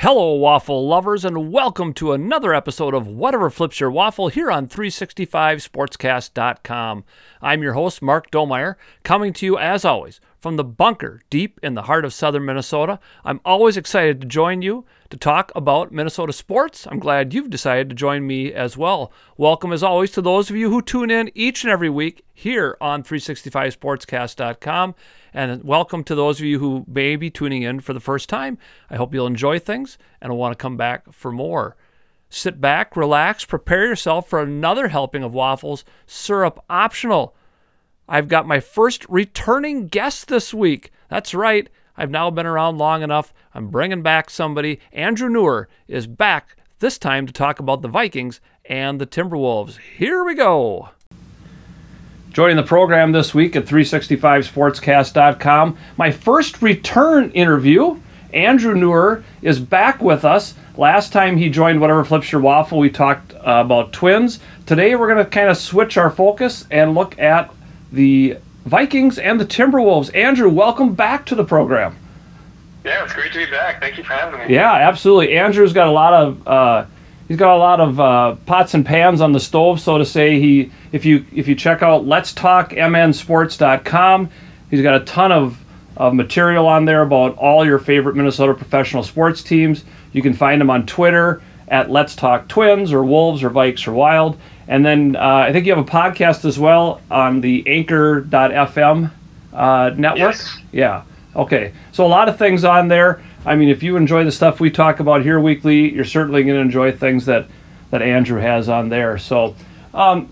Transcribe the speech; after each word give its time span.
Hello, 0.00 0.32
waffle 0.34 0.86
lovers, 0.86 1.24
and 1.24 1.52
welcome 1.52 1.92
to 1.94 2.12
another 2.12 2.54
episode 2.54 2.94
of 2.94 3.08
Whatever 3.08 3.50
Flips 3.50 3.80
Your 3.80 3.90
Waffle 3.90 4.28
here 4.28 4.48
on 4.48 4.68
365sportscast.com. 4.68 7.04
I'm 7.42 7.62
your 7.64 7.72
host, 7.72 8.00
Mark 8.00 8.30
Domeyer, 8.30 8.76
coming 9.02 9.32
to 9.32 9.44
you 9.44 9.58
as 9.58 9.84
always 9.84 10.20
from 10.38 10.56
the 10.56 10.64
bunker 10.64 11.20
deep 11.30 11.58
in 11.62 11.74
the 11.74 11.82
heart 11.82 12.04
of 12.04 12.12
southern 12.12 12.44
Minnesota. 12.44 12.98
I'm 13.24 13.40
always 13.44 13.76
excited 13.76 14.20
to 14.20 14.26
join 14.26 14.62
you 14.62 14.84
to 15.10 15.16
talk 15.16 15.50
about 15.54 15.92
Minnesota 15.92 16.32
sports. 16.32 16.86
I'm 16.88 16.98
glad 16.98 17.34
you've 17.34 17.50
decided 17.50 17.88
to 17.88 17.94
join 17.94 18.26
me 18.26 18.52
as 18.52 18.76
well. 18.76 19.12
Welcome, 19.36 19.72
as 19.72 19.82
always, 19.82 20.10
to 20.12 20.22
those 20.22 20.50
of 20.50 20.56
you 20.56 20.70
who 20.70 20.82
tune 20.82 21.10
in 21.10 21.30
each 21.34 21.64
and 21.64 21.70
every 21.70 21.90
week 21.90 22.24
here 22.32 22.76
on 22.80 23.02
365sportscast.com. 23.02 24.94
And 25.34 25.64
welcome 25.64 26.04
to 26.04 26.14
those 26.14 26.38
of 26.40 26.46
you 26.46 26.58
who 26.58 26.84
may 26.86 27.16
be 27.16 27.30
tuning 27.30 27.62
in 27.62 27.80
for 27.80 27.92
the 27.92 28.00
first 28.00 28.28
time. 28.28 28.58
I 28.88 28.96
hope 28.96 29.12
you'll 29.12 29.26
enjoy 29.26 29.58
things 29.58 29.98
and 30.20 30.30
will 30.30 30.38
want 30.38 30.52
to 30.56 30.62
come 30.62 30.76
back 30.76 31.12
for 31.12 31.32
more. 31.32 31.76
Sit 32.30 32.60
back, 32.60 32.96
relax, 32.96 33.44
prepare 33.44 33.86
yourself 33.86 34.28
for 34.28 34.42
another 34.42 34.88
helping 34.88 35.22
of 35.22 35.32
waffles, 35.32 35.84
syrup 36.06 36.62
optional. 36.68 37.34
I've 38.08 38.28
got 38.28 38.46
my 38.46 38.60
first 38.60 39.06
returning 39.08 39.86
guest 39.86 40.28
this 40.28 40.54
week. 40.54 40.90
That's 41.10 41.34
right. 41.34 41.68
I've 41.96 42.10
now 42.10 42.30
been 42.30 42.46
around 42.46 42.78
long 42.78 43.02
enough. 43.02 43.34
I'm 43.52 43.68
bringing 43.68 44.02
back 44.02 44.30
somebody. 44.30 44.80
Andrew 44.92 45.28
Neurerer 45.28 45.66
is 45.88 46.06
back 46.06 46.56
this 46.78 46.96
time 46.96 47.26
to 47.26 47.32
talk 47.32 47.58
about 47.58 47.82
the 47.82 47.88
Vikings 47.88 48.40
and 48.64 49.00
the 49.00 49.06
Timberwolves. 49.06 49.78
Here 49.96 50.24
we 50.24 50.34
go. 50.34 50.90
Joining 52.30 52.56
the 52.56 52.62
program 52.62 53.12
this 53.12 53.34
week 53.34 53.56
at 53.56 53.66
365sportscast.com, 53.66 55.76
my 55.96 56.12
first 56.12 56.62
return 56.62 57.30
interview. 57.32 58.00
Andrew 58.32 58.74
Neurerer 58.74 59.24
is 59.42 59.58
back 59.58 60.00
with 60.00 60.24
us. 60.24 60.54
Last 60.76 61.12
time 61.12 61.36
he 61.36 61.50
joined 61.50 61.80
Whatever 61.80 62.04
Flips 62.04 62.30
Your 62.30 62.42
Waffle, 62.42 62.78
we 62.78 62.90
talked 62.90 63.34
uh, 63.34 63.62
about 63.64 63.92
twins. 63.92 64.38
Today 64.66 64.94
we're 64.94 65.12
going 65.12 65.24
to 65.24 65.30
kind 65.30 65.48
of 65.48 65.56
switch 65.56 65.96
our 65.96 66.10
focus 66.10 66.66
and 66.70 66.94
look 66.94 67.18
at 67.18 67.52
the 67.92 68.38
Vikings 68.64 69.18
and 69.18 69.40
the 69.40 69.46
Timberwolves. 69.46 70.14
Andrew, 70.14 70.48
welcome 70.48 70.94
back 70.94 71.24
to 71.26 71.34
the 71.34 71.44
program. 71.44 71.96
Yeah, 72.84 73.04
it's 73.04 73.12
great 73.12 73.32
to 73.32 73.38
be 73.38 73.50
back. 73.50 73.80
Thank 73.80 73.98
you 73.98 74.04
for 74.04 74.12
having 74.12 74.40
me. 74.46 74.54
Yeah, 74.54 74.72
absolutely. 74.72 75.36
Andrew's 75.36 75.72
got 75.72 75.88
a 75.88 75.90
lot 75.90 76.14
of 76.14 76.48
uh, 76.48 76.86
he's 77.26 77.36
got 77.36 77.54
a 77.54 77.58
lot 77.58 77.80
of 77.80 78.00
uh, 78.00 78.34
pots 78.46 78.74
and 78.74 78.84
pans 78.84 79.20
on 79.20 79.32
the 79.32 79.40
stove, 79.40 79.80
so 79.80 79.98
to 79.98 80.04
say. 80.04 80.40
He 80.40 80.70
if 80.92 81.04
you 81.04 81.24
if 81.34 81.48
you 81.48 81.54
check 81.54 81.82
out 81.82 82.06
Let's 82.06 82.32
Talk 82.32 82.70
MNSports.com, 82.70 84.30
he's 84.70 84.82
got 84.82 85.00
a 85.00 85.04
ton 85.04 85.32
of 85.32 85.62
of 85.96 86.14
material 86.14 86.66
on 86.66 86.84
there 86.84 87.02
about 87.02 87.36
all 87.36 87.66
your 87.66 87.78
favorite 87.78 88.14
Minnesota 88.16 88.54
professional 88.54 89.02
sports 89.02 89.42
teams. 89.42 89.84
You 90.12 90.22
can 90.22 90.32
find 90.32 90.62
him 90.62 90.70
on 90.70 90.86
Twitter 90.86 91.42
at 91.66 91.90
Let's 91.90 92.14
Talk 92.14 92.48
Twins 92.48 92.92
or 92.92 93.04
Wolves 93.04 93.42
or 93.42 93.50
Vikes 93.50 93.86
or 93.86 93.92
Wild. 93.92 94.38
And 94.68 94.84
then 94.84 95.16
uh, 95.16 95.20
I 95.20 95.52
think 95.52 95.66
you 95.66 95.74
have 95.74 95.84
a 95.84 95.90
podcast 95.90 96.44
as 96.44 96.58
well 96.58 97.00
on 97.10 97.40
the 97.40 97.66
Anchor.fm 97.66 99.10
uh, 99.54 99.90
network. 99.96 100.18
Yes. 100.18 100.58
Yeah. 100.70 101.02
Okay. 101.34 101.72
So 101.92 102.06
a 102.06 102.08
lot 102.08 102.28
of 102.28 102.38
things 102.38 102.64
on 102.64 102.88
there. 102.88 103.22
I 103.46 103.56
mean, 103.56 103.70
if 103.70 103.82
you 103.82 103.96
enjoy 103.96 104.24
the 104.24 104.32
stuff 104.32 104.60
we 104.60 104.70
talk 104.70 105.00
about 105.00 105.22
here 105.22 105.40
weekly, 105.40 105.92
you're 105.94 106.04
certainly 106.04 106.42
going 106.44 106.56
to 106.56 106.60
enjoy 106.60 106.92
things 106.92 107.24
that 107.26 107.46
that 107.90 108.02
Andrew 108.02 108.38
has 108.38 108.68
on 108.68 108.90
there. 108.90 109.16
So 109.16 109.56
um, 109.94 110.28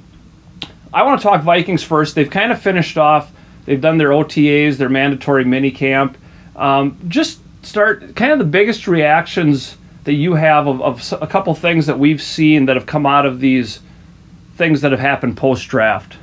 I 0.92 1.02
want 1.02 1.18
to 1.18 1.26
talk 1.26 1.42
Vikings 1.42 1.82
first. 1.82 2.14
They've 2.14 2.28
kind 2.28 2.52
of 2.52 2.60
finished 2.60 2.98
off. 2.98 3.32
They've 3.64 3.80
done 3.80 3.96
their 3.96 4.10
OTAs, 4.10 4.76
their 4.76 4.90
mandatory 4.90 5.44
mini 5.46 5.70
camp. 5.70 6.18
Um, 6.54 6.98
just 7.08 7.40
start 7.62 8.14
kind 8.14 8.32
of 8.32 8.38
the 8.38 8.44
biggest 8.44 8.86
reactions 8.86 9.76
that 10.04 10.12
you 10.12 10.34
have 10.34 10.66
of, 10.68 10.82
of 10.82 11.22
a 11.22 11.26
couple 11.26 11.54
things 11.54 11.86
that 11.86 11.98
we've 11.98 12.22
seen 12.22 12.66
that 12.66 12.76
have 12.76 12.86
come 12.86 13.06
out 13.06 13.24
of 13.24 13.40
these 13.40 13.80
things 14.56 14.80
that 14.80 14.90
have 14.90 15.00
happened 15.00 15.36
post 15.36 15.68
draft? 15.68 16.16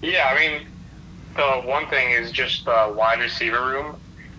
Yeah, 0.00 0.28
I 0.28 0.38
mean, 0.38 0.66
the 1.36 1.68
one 1.68 1.86
thing 1.88 2.12
is 2.12 2.32
just 2.32 2.64
the 2.64 2.94
wide 2.96 3.20
receiver 3.20 3.64
room. 3.64 3.96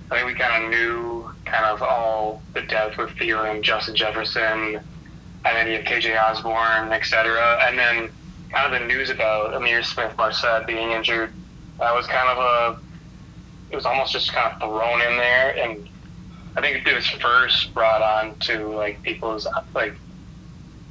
I 0.10 0.16
think 0.16 0.28
we 0.28 0.34
kind 0.34 0.64
of 0.64 0.70
knew 0.70 1.30
kind 1.46 1.66
of 1.66 1.82
all 1.82 2.42
the 2.54 2.62
depth 2.62 2.98
with 2.98 3.10
Thielen, 3.12 3.62
Justin 3.62 3.96
Jefferson, 3.96 4.80
and 5.46 5.58
then 5.58 5.68
you 5.68 5.74
have 5.74 5.86
KJ 5.86 6.22
Osborn, 6.22 6.92
etc. 6.92 7.60
And 7.62 7.78
then 7.78 8.10
kind 8.50 8.74
of 8.74 8.80
the 8.80 8.88
news 8.88 9.10
about 9.10 9.54
Ihmir 9.54 9.84
Smith-Marsette 9.84 10.68
being 10.68 10.92
injured. 10.92 11.34
That 11.80 11.94
was 11.94 12.06
kind 12.08 12.30
of 12.30 12.38
a, 12.38 12.80
it 13.72 13.76
was 13.76 13.86
almost 13.86 14.14
just 14.14 14.32
kind 14.32 14.54
of 14.54 14.60
thrown 14.60 15.02
in 15.02 15.18
there, 15.18 15.58
and 15.58 15.90
I 16.56 16.62
think 16.62 16.86
it 16.86 16.94
was 16.94 17.08
first 17.08 17.74
brought 17.74 18.02
on 18.02 18.38
to 18.40 18.68
like 18.68 19.02
people's 19.02 19.48
like 19.74 19.96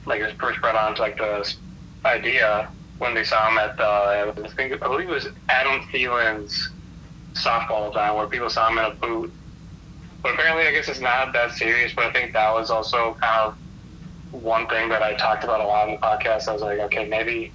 like 0.07 0.21
it 0.21 0.25
was 0.25 0.35
first 0.35 0.61
brought 0.61 0.77
on 0.77 0.95
to 0.97 1.03
like 1.03 1.17
the 1.17 1.55
idea 2.05 2.69
when 2.99 3.15
they 3.15 3.25
saw 3.25 3.51
him 3.51 3.59
at 3.59 3.77
the 3.77 3.85
I 3.85 4.49
think 4.57 4.73
I 4.73 4.77
believe 4.77 5.09
it 5.09 5.13
was 5.13 5.29
Adam 5.49 5.83
Thielen's 5.89 6.71
softball 7.35 7.93
time 7.93 8.17
where 8.17 8.27
people 8.27 8.51
saw 8.51 8.69
him 8.69 8.79
in 8.79 8.85
a 8.85 8.91
boot. 8.91 9.33
But 10.23 10.35
apparently, 10.35 10.67
I 10.69 10.73
guess 10.73 10.89
it's 10.89 11.01
not 11.01 11.33
that 11.33 11.53
serious. 11.53 11.93
But 11.93 12.05
I 12.05 12.13
think 12.13 12.33
that 12.33 12.53
was 12.53 12.71
also 12.71 13.15
kind 13.15 13.41
of 13.41 13.57
one 14.43 14.69
thing 14.69 14.89
that 14.89 15.03
I 15.03 15.15
talked 15.15 15.45
about 15.45 15.61
a 15.61 15.65
lot 15.65 15.89
in 15.89 15.95
the 15.95 16.01
podcast. 16.01 16.49
I 16.49 16.53
was 16.53 16.63
like, 16.63 16.79
okay, 16.79 17.07
maybe 17.07 17.53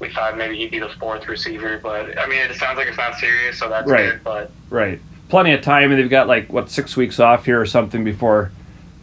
we 0.00 0.12
thought 0.12 0.36
maybe 0.36 0.56
he'd 0.56 0.70
be 0.70 0.80
the 0.80 0.88
fourth 1.00 1.28
receiver, 1.28 1.78
but 1.82 2.18
I 2.18 2.26
mean, 2.26 2.38
it 2.38 2.54
sounds 2.56 2.76
like 2.76 2.88
it's 2.88 2.96
not 2.96 3.14
serious, 3.14 3.58
so 3.58 3.68
that's 3.68 3.88
right. 3.88 4.12
good. 4.12 4.24
But 4.24 4.50
right, 4.70 5.00
plenty 5.28 5.52
of 5.52 5.62
time, 5.62 5.90
and 5.90 6.00
they've 6.00 6.10
got 6.10 6.26
like 6.26 6.52
what 6.52 6.68
six 6.68 6.96
weeks 6.96 7.20
off 7.20 7.44
here 7.44 7.60
or 7.60 7.66
something 7.66 8.02
before 8.04 8.50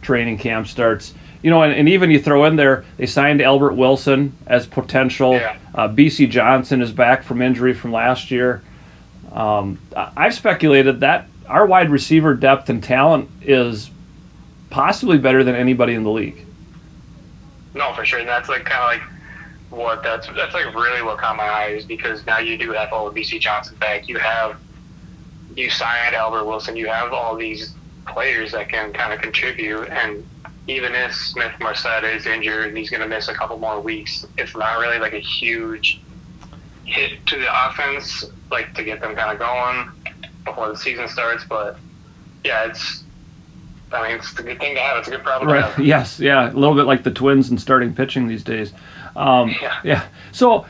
training 0.02 0.36
camp 0.36 0.66
starts 0.66 1.14
you 1.42 1.50
know, 1.50 1.62
and, 1.62 1.72
and, 1.72 1.88
even 1.88 2.10
you 2.10 2.20
throw 2.20 2.44
in 2.44 2.56
there, 2.56 2.84
they 2.96 3.06
signed 3.06 3.42
Albert 3.42 3.74
Wilson 3.74 4.36
as 4.46 4.66
potential. 4.66 5.32
Yeah. 5.32 5.58
Uh, 5.74 5.88
Bisi 5.88 6.30
Johnson 6.30 6.80
is 6.80 6.92
back 6.92 7.24
from 7.24 7.42
injury 7.42 7.74
from 7.74 7.92
last 7.92 8.30
year. 8.30 8.62
Um, 9.32 9.78
I've 9.96 10.34
speculated 10.34 11.00
that 11.00 11.26
our 11.48 11.66
wide 11.66 11.90
receiver 11.90 12.34
depth 12.34 12.68
and 12.68 12.82
talent 12.82 13.28
is 13.42 13.90
possibly 14.70 15.18
better 15.18 15.42
than 15.42 15.54
anybody 15.54 15.94
in 15.94 16.04
the 16.04 16.10
league. 16.10 16.46
No, 17.74 17.92
for 17.94 18.04
sure. 18.04 18.20
And 18.20 18.28
that's 18.28 18.48
like 18.48 18.64
kind 18.64 19.00
of 19.00 19.00
like 19.00 19.12
what 19.70 20.02
that's 20.02 20.26
that's 20.28 20.54
like 20.54 20.74
really 20.74 21.02
what 21.02 21.18
caught 21.18 21.36
my 21.36 21.44
eye 21.44 21.68
is 21.68 21.84
because 21.84 22.24
now 22.26 22.38
you 22.38 22.58
do 22.58 22.72
have 22.72 22.92
all 22.92 23.06
of 23.06 23.14
Bisi 23.14 23.40
Johnson 23.40 23.76
back. 23.76 24.08
You 24.08 24.18
have 24.18 24.58
you 25.56 25.70
signed 25.70 26.14
Albert 26.14 26.44
Wilson. 26.44 26.76
You 26.76 26.88
have 26.88 27.12
all 27.12 27.36
these 27.36 27.74
players 28.06 28.52
that 28.52 28.68
can 28.68 28.92
kind 28.92 29.12
of 29.12 29.20
contribute 29.20 29.88
and 29.88 30.24
even 30.68 30.94
if 30.94 31.14
Smith-Marsette 31.14 32.04
is 32.04 32.26
injured 32.26 32.68
and 32.68 32.76
he's 32.76 32.90
going 32.90 33.02
to 33.02 33.08
miss 33.08 33.28
a 33.28 33.34
couple 33.34 33.58
more 33.58 33.80
weeks, 33.80 34.26
it's 34.38 34.54
not 34.54 34.78
really 34.78 34.98
like 34.98 35.12
a 35.12 35.20
huge 35.20 36.00
hit 36.84 37.24
to 37.26 37.38
the 37.38 37.68
offense, 37.68 38.24
like 38.50 38.74
to 38.74 38.84
get 38.84 39.00
them 39.00 39.14
kind 39.16 39.32
of 39.32 39.38
going 39.38 40.16
before 40.44 40.68
the 40.68 40.76
season 40.76 41.08
starts. 41.08 41.44
But 41.44 41.78
yeah, 42.44 42.66
it's. 42.66 43.04
I 43.92 44.08
mean, 44.08 44.18
it's 44.18 44.38
a 44.38 44.42
good 44.42 44.58
thing 44.58 44.74
to 44.74 44.80
have. 44.80 44.98
It's 44.98 45.08
a 45.08 45.10
good 45.10 45.22
problem 45.22 45.52
right. 45.52 45.60
to 45.60 45.66
have. 45.66 45.78
Yes, 45.84 46.18
yeah, 46.18 46.50
a 46.50 46.52
little 46.52 46.74
bit 46.74 46.86
like 46.86 47.02
the 47.02 47.10
Twins 47.10 47.50
and 47.50 47.60
starting 47.60 47.94
pitching 47.94 48.26
these 48.26 48.42
days. 48.42 48.72
Um, 49.14 49.54
yeah. 49.60 49.80
Yeah. 49.84 50.06
So, 50.30 50.64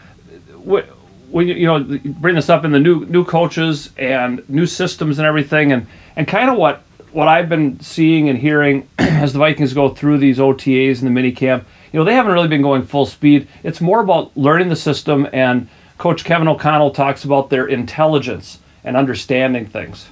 when 0.64 1.48
you, 1.48 1.54
you 1.54 1.66
know 1.66 1.98
bring 2.04 2.34
this 2.34 2.48
up 2.48 2.64
in 2.64 2.72
the 2.72 2.80
new 2.80 3.04
new 3.06 3.24
coaches 3.24 3.90
and 3.96 4.48
new 4.48 4.66
systems 4.66 5.18
and 5.18 5.26
everything, 5.26 5.70
and 5.70 5.86
and 6.16 6.26
kind 6.26 6.50
of 6.50 6.56
what 6.56 6.82
what 7.12 7.28
I've 7.28 7.48
been 7.48 7.80
seeing 7.80 8.28
and 8.28 8.38
hearing 8.38 8.88
as 8.98 9.32
the 9.32 9.38
Vikings 9.38 9.74
go 9.74 9.88
through 9.88 10.18
these 10.18 10.38
OTAs 10.38 10.98
and 10.98 11.06
the 11.06 11.10
mini 11.10 11.32
camp, 11.32 11.66
you 11.92 11.98
know, 11.98 12.04
they 12.04 12.14
haven't 12.14 12.32
really 12.32 12.48
been 12.48 12.62
going 12.62 12.82
full 12.84 13.06
speed. 13.06 13.48
It's 13.62 13.80
more 13.80 14.00
about 14.00 14.36
learning 14.36 14.68
the 14.68 14.76
system, 14.76 15.28
and 15.32 15.68
Coach 15.98 16.24
Kevin 16.24 16.48
O'Connell 16.48 16.90
talks 16.90 17.24
about 17.24 17.50
their 17.50 17.66
intelligence 17.66 18.58
and 18.82 18.96
understanding 18.96 19.66
things. 19.66 20.08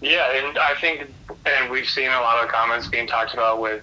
Yeah, 0.00 0.32
and 0.32 0.58
I 0.58 0.74
think, 0.80 1.10
and 1.44 1.70
we've 1.70 1.88
seen 1.88 2.08
a 2.08 2.20
lot 2.20 2.42
of 2.42 2.50
comments 2.50 2.88
being 2.88 3.06
talked 3.06 3.34
about 3.34 3.60
with 3.60 3.82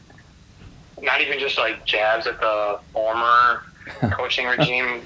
not 1.02 1.22
even 1.22 1.38
just 1.38 1.58
like 1.58 1.86
jabs 1.86 2.26
at 2.26 2.40
the 2.40 2.80
former 2.92 3.64
coaching 4.12 4.48
regime. 4.48 5.02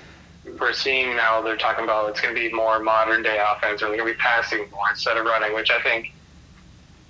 We're 0.60 0.74
seeing 0.74 1.16
now 1.16 1.42
they're 1.42 1.58
talking 1.58 1.84
about 1.84 2.10
it's 2.10 2.22
going 2.22 2.34
to 2.34 2.40
be 2.40 2.54
more 2.54 2.80
modern 2.80 3.24
day 3.24 3.44
offense, 3.46 3.82
or 3.82 3.88
they're 3.88 3.98
going 3.98 4.08
to 4.08 4.18
be 4.18 4.20
passing 4.20 4.70
more 4.72 4.90
instead 4.90 5.18
of 5.18 5.26
running, 5.26 5.54
which 5.54 5.70
I 5.70 5.82
think 5.82 6.14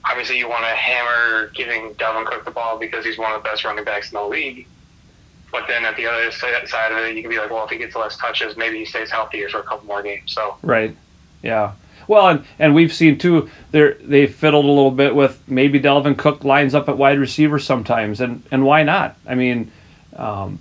obviously 0.06 0.38
you 0.38 0.50
want 0.50 0.63
to 0.63 0.69
hammer 0.69 1.48
giving 1.50 1.94
Dalvin 1.95 2.25
Cook 2.25 2.45
the 2.45 2.51
ball 2.51 2.77
because 2.77 3.06
he's 3.06 3.18
one 3.18 3.31
of 3.31 3.44
the 3.44 3.50
best 3.50 3.63
running 3.63 3.83
backs 3.83 4.12
in 4.12 4.18
the 4.18 4.25
league. 4.25 4.68
But 5.51 5.68
then 5.68 5.83
at 5.83 5.98
the 5.98 6.07
other 6.07 6.31
side 6.31 6.92
of 6.92 6.98
it, 7.00 7.15
you 7.15 7.21
can 7.21 7.30
be 7.30 7.38
like, 7.38 7.51
well, 7.51 7.65
if 7.65 7.69
he 7.69 7.77
gets 7.77 7.95
less 7.95 8.15
touches, 8.15 8.56
maybe 8.56 8.80
he 8.80 8.86
stays 8.86 9.12
healthier 9.12 9.50
for 9.50 9.59
a 9.59 9.63
couple 9.63 9.86
more 9.86 10.01
games. 10.01 10.31
So 10.31 10.57
right, 10.62 10.95
yeah. 11.44 11.74
Well, 12.07 12.27
and, 12.30 12.45
and 12.57 12.74
we've 12.74 12.94
seen 12.94 13.18
too. 13.18 13.50
They 13.71 13.94
they 14.01 14.27
fiddled 14.27 14.65
a 14.65 14.69
little 14.69 14.92
bit 14.92 15.13
with 15.13 15.42
maybe 15.48 15.80
Dalvin 15.80 16.18
Cook 16.18 16.44
lines 16.45 16.74
up 16.74 16.88
at 16.88 16.98
wide 16.98 17.19
receiver 17.19 17.59
sometimes, 17.59 18.21
and 18.21 18.44
and 18.50 18.63
why 18.65 18.83
not? 18.83 19.18
I 19.27 19.36
mean, 19.36 19.71
um, 20.15 20.59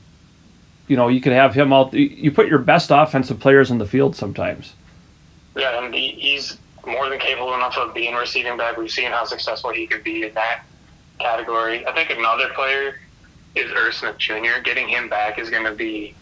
you 0.88 0.96
know, 0.96 1.06
you 1.06 1.20
could 1.20 1.32
have 1.32 1.54
him 1.54 1.72
out. 1.72 1.94
You 1.94 2.32
put 2.32 2.48
your 2.48 2.58
best 2.58 2.90
offensive 2.92 3.38
players 3.38 3.70
in 3.70 3.78
the 3.78 3.86
field 3.86 4.16
sometimes. 4.16 4.74
Yeah, 5.56 5.84
and 5.84 5.94
he's 5.94 6.58
more 6.86 7.08
than 7.08 7.18
capable 7.18 7.54
enough 7.54 7.76
of 7.76 7.94
being 7.94 8.14
receiving 8.14 8.56
back. 8.56 8.76
We've 8.76 8.90
seen 8.90 9.10
how 9.10 9.24
successful 9.24 9.72
he 9.72 9.86
can 9.86 10.02
be 10.02 10.24
in 10.24 10.34
that 10.34 10.62
category. 11.18 11.86
I 11.86 11.92
think 11.92 12.10
another 12.10 12.48
player 12.54 13.00
is 13.54 13.70
Irv 13.72 13.94
Smith 13.94 14.18
Jr. 14.18 14.60
Getting 14.62 14.88
him 14.88 15.08
back 15.08 15.38
is 15.38 15.50
going 15.50 15.64
to 15.64 15.72
be 15.72 16.14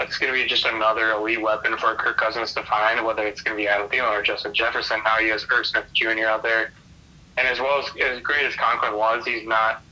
it's 0.00 0.16
going 0.16 0.32
to 0.32 0.38
be 0.40 0.48
just 0.48 0.64
another 0.64 1.10
elite 1.10 1.42
weapon 1.42 1.76
for 1.76 1.94
Kirk 1.96 2.16
Cousins 2.18 2.54
to 2.54 2.62
find, 2.62 3.04
whether 3.04 3.26
it's 3.26 3.40
going 3.40 3.56
to 3.56 3.60
be 3.60 3.66
Adam 3.66 3.88
Thielen 3.88 4.12
or 4.12 4.22
Justin 4.22 4.54
Jefferson. 4.54 5.00
Now 5.04 5.16
he 5.16 5.28
has 5.28 5.44
Irv 5.50 5.66
Smith 5.66 5.86
Jr. 5.92 6.26
out 6.26 6.42
there. 6.42 6.70
And 7.36 7.46
as 7.48 7.58
well 7.58 7.80
as, 7.80 7.86
as 8.00 8.20
great 8.20 8.44
as 8.46 8.54
Conklin 8.54 8.94
was, 8.96 9.24
he's 9.24 9.46
not 9.46 9.82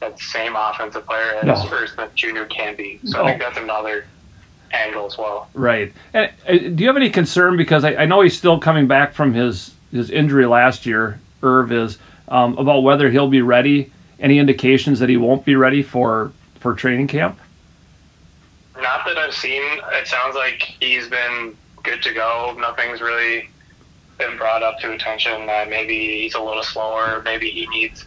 that 0.00 0.18
same 0.20 0.54
offensive 0.56 1.06
player 1.06 1.36
as 1.42 1.64
no. 1.64 1.70
Irv 1.70 1.88
Smith 1.88 2.14
Jr. 2.14 2.44
can 2.44 2.76
be. 2.76 3.00
So 3.04 3.18
no. 3.18 3.24
I 3.24 3.28
think 3.28 3.40
that's 3.40 3.58
another 3.58 4.04
angle 4.72 5.06
as 5.06 5.16
well. 5.18 5.48
Right. 5.54 5.92
And 6.12 6.30
uh, 6.48 6.52
do 6.52 6.76
you 6.82 6.86
have 6.86 6.96
any 6.96 7.10
concern 7.10 7.56
because 7.56 7.84
I, 7.84 7.94
I, 7.94 8.06
know 8.06 8.20
he's 8.20 8.36
still 8.36 8.58
coming 8.58 8.86
back 8.86 9.14
from 9.14 9.34
his 9.34 9.74
his 9.90 10.10
injury 10.10 10.46
last 10.46 10.86
year. 10.86 11.20
Irv 11.42 11.72
is 11.72 11.98
um, 12.28 12.58
about 12.58 12.80
whether 12.80 13.10
he'll 13.10 13.28
be 13.28 13.42
ready. 13.42 13.92
Any 14.18 14.38
indications 14.38 15.00
that 15.00 15.08
he 15.08 15.16
won't 15.16 15.44
be 15.44 15.56
ready 15.56 15.82
for 15.82 16.32
for 16.60 16.74
training 16.74 17.08
camp? 17.08 17.38
Not 18.76 19.04
that 19.06 19.18
I've 19.18 19.34
seen. 19.34 19.62
It 19.92 20.06
sounds 20.06 20.34
like 20.34 20.62
he's 20.80 21.08
been 21.08 21.56
good 21.82 22.02
to 22.02 22.12
go. 22.12 22.56
Nothing's 22.58 23.00
really 23.00 23.48
been 24.18 24.36
brought 24.36 24.62
up 24.62 24.78
to 24.78 24.92
attention 24.92 25.44
maybe 25.68 26.22
he's 26.22 26.34
a 26.34 26.40
little 26.40 26.62
slower. 26.62 27.20
Maybe 27.24 27.50
he 27.50 27.66
needs 27.66 28.04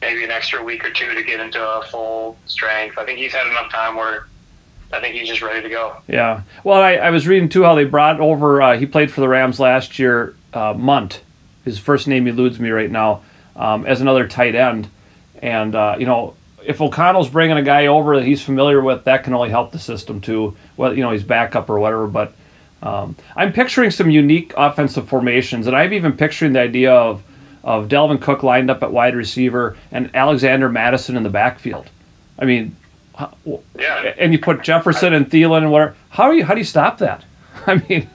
maybe 0.00 0.24
an 0.24 0.30
extra 0.30 0.62
week 0.62 0.84
or 0.84 0.90
two 0.90 1.14
to 1.14 1.22
get 1.22 1.40
into 1.40 1.62
a 1.62 1.82
full 1.86 2.36
strength. 2.46 2.98
I 2.98 3.04
think 3.04 3.18
he's 3.18 3.32
had 3.32 3.46
enough 3.46 3.70
time 3.70 3.96
where 3.96 4.26
I 4.92 5.00
think 5.00 5.14
he's 5.14 5.28
just 5.28 5.42
ready 5.42 5.62
to 5.62 5.68
go. 5.68 5.96
Yeah. 6.06 6.42
Well, 6.64 6.80
I, 6.80 6.94
I 6.94 7.10
was 7.10 7.26
reading 7.26 7.48
too 7.48 7.62
how 7.62 7.74
they 7.74 7.84
brought 7.84 8.20
over. 8.20 8.60
Uh, 8.60 8.76
he 8.76 8.86
played 8.86 9.10
for 9.10 9.20
the 9.20 9.28
Rams 9.28 9.58
last 9.58 9.98
year. 9.98 10.34
Uh, 10.52 10.74
Mundt, 10.76 11.22
his 11.64 11.78
first 11.78 12.06
name 12.06 12.26
eludes 12.26 12.60
me 12.60 12.70
right 12.70 12.90
now, 12.90 13.22
um, 13.56 13.86
as 13.86 14.00
another 14.00 14.28
tight 14.28 14.54
end, 14.54 14.88
and 15.40 15.74
uh, 15.74 15.96
you 15.98 16.04
know 16.04 16.34
if 16.64 16.80
O'Connell's 16.80 17.28
bringing 17.28 17.56
a 17.56 17.62
guy 17.62 17.86
over 17.86 18.16
that 18.16 18.24
he's 18.24 18.42
familiar 18.42 18.80
with, 18.80 19.04
that 19.04 19.24
can 19.24 19.34
only 19.34 19.50
help 19.50 19.72
the 19.72 19.78
system 19.78 20.20
too. 20.20 20.56
Well, 20.76 20.94
you 20.94 21.02
know, 21.02 21.10
he's 21.10 21.24
backup 21.24 21.68
or 21.70 21.78
whatever. 21.78 22.06
But 22.06 22.34
um, 22.82 23.16
I'm 23.36 23.52
picturing 23.52 23.90
some 23.90 24.10
unique 24.10 24.52
offensive 24.56 25.08
formations, 25.08 25.66
and 25.66 25.76
I'm 25.76 25.92
even 25.92 26.16
picturing 26.16 26.52
the 26.52 26.60
idea 26.60 26.92
of 26.92 27.22
of 27.64 27.86
Dalvin 27.88 28.20
Cook 28.20 28.42
lined 28.42 28.70
up 28.70 28.82
at 28.82 28.92
wide 28.92 29.14
receiver 29.14 29.76
and 29.92 30.10
Alexander 30.14 30.68
Mattison 30.68 31.16
in 31.16 31.22
the 31.22 31.30
backfield. 31.30 31.88
I 32.36 32.44
mean, 32.44 32.74
yeah. 33.74 34.14
And 34.18 34.32
you 34.32 34.38
put 34.38 34.62
Jefferson 34.62 35.12
and 35.12 35.28
Thielen 35.28 35.58
and 35.58 35.70
whatever. 35.70 35.96
How 36.10 36.24
are 36.24 36.34
you? 36.34 36.44
How 36.44 36.54
do 36.54 36.60
you 36.60 36.66
stop 36.66 36.98
that? 36.98 37.24
I 37.66 37.76
mean. 37.88 38.08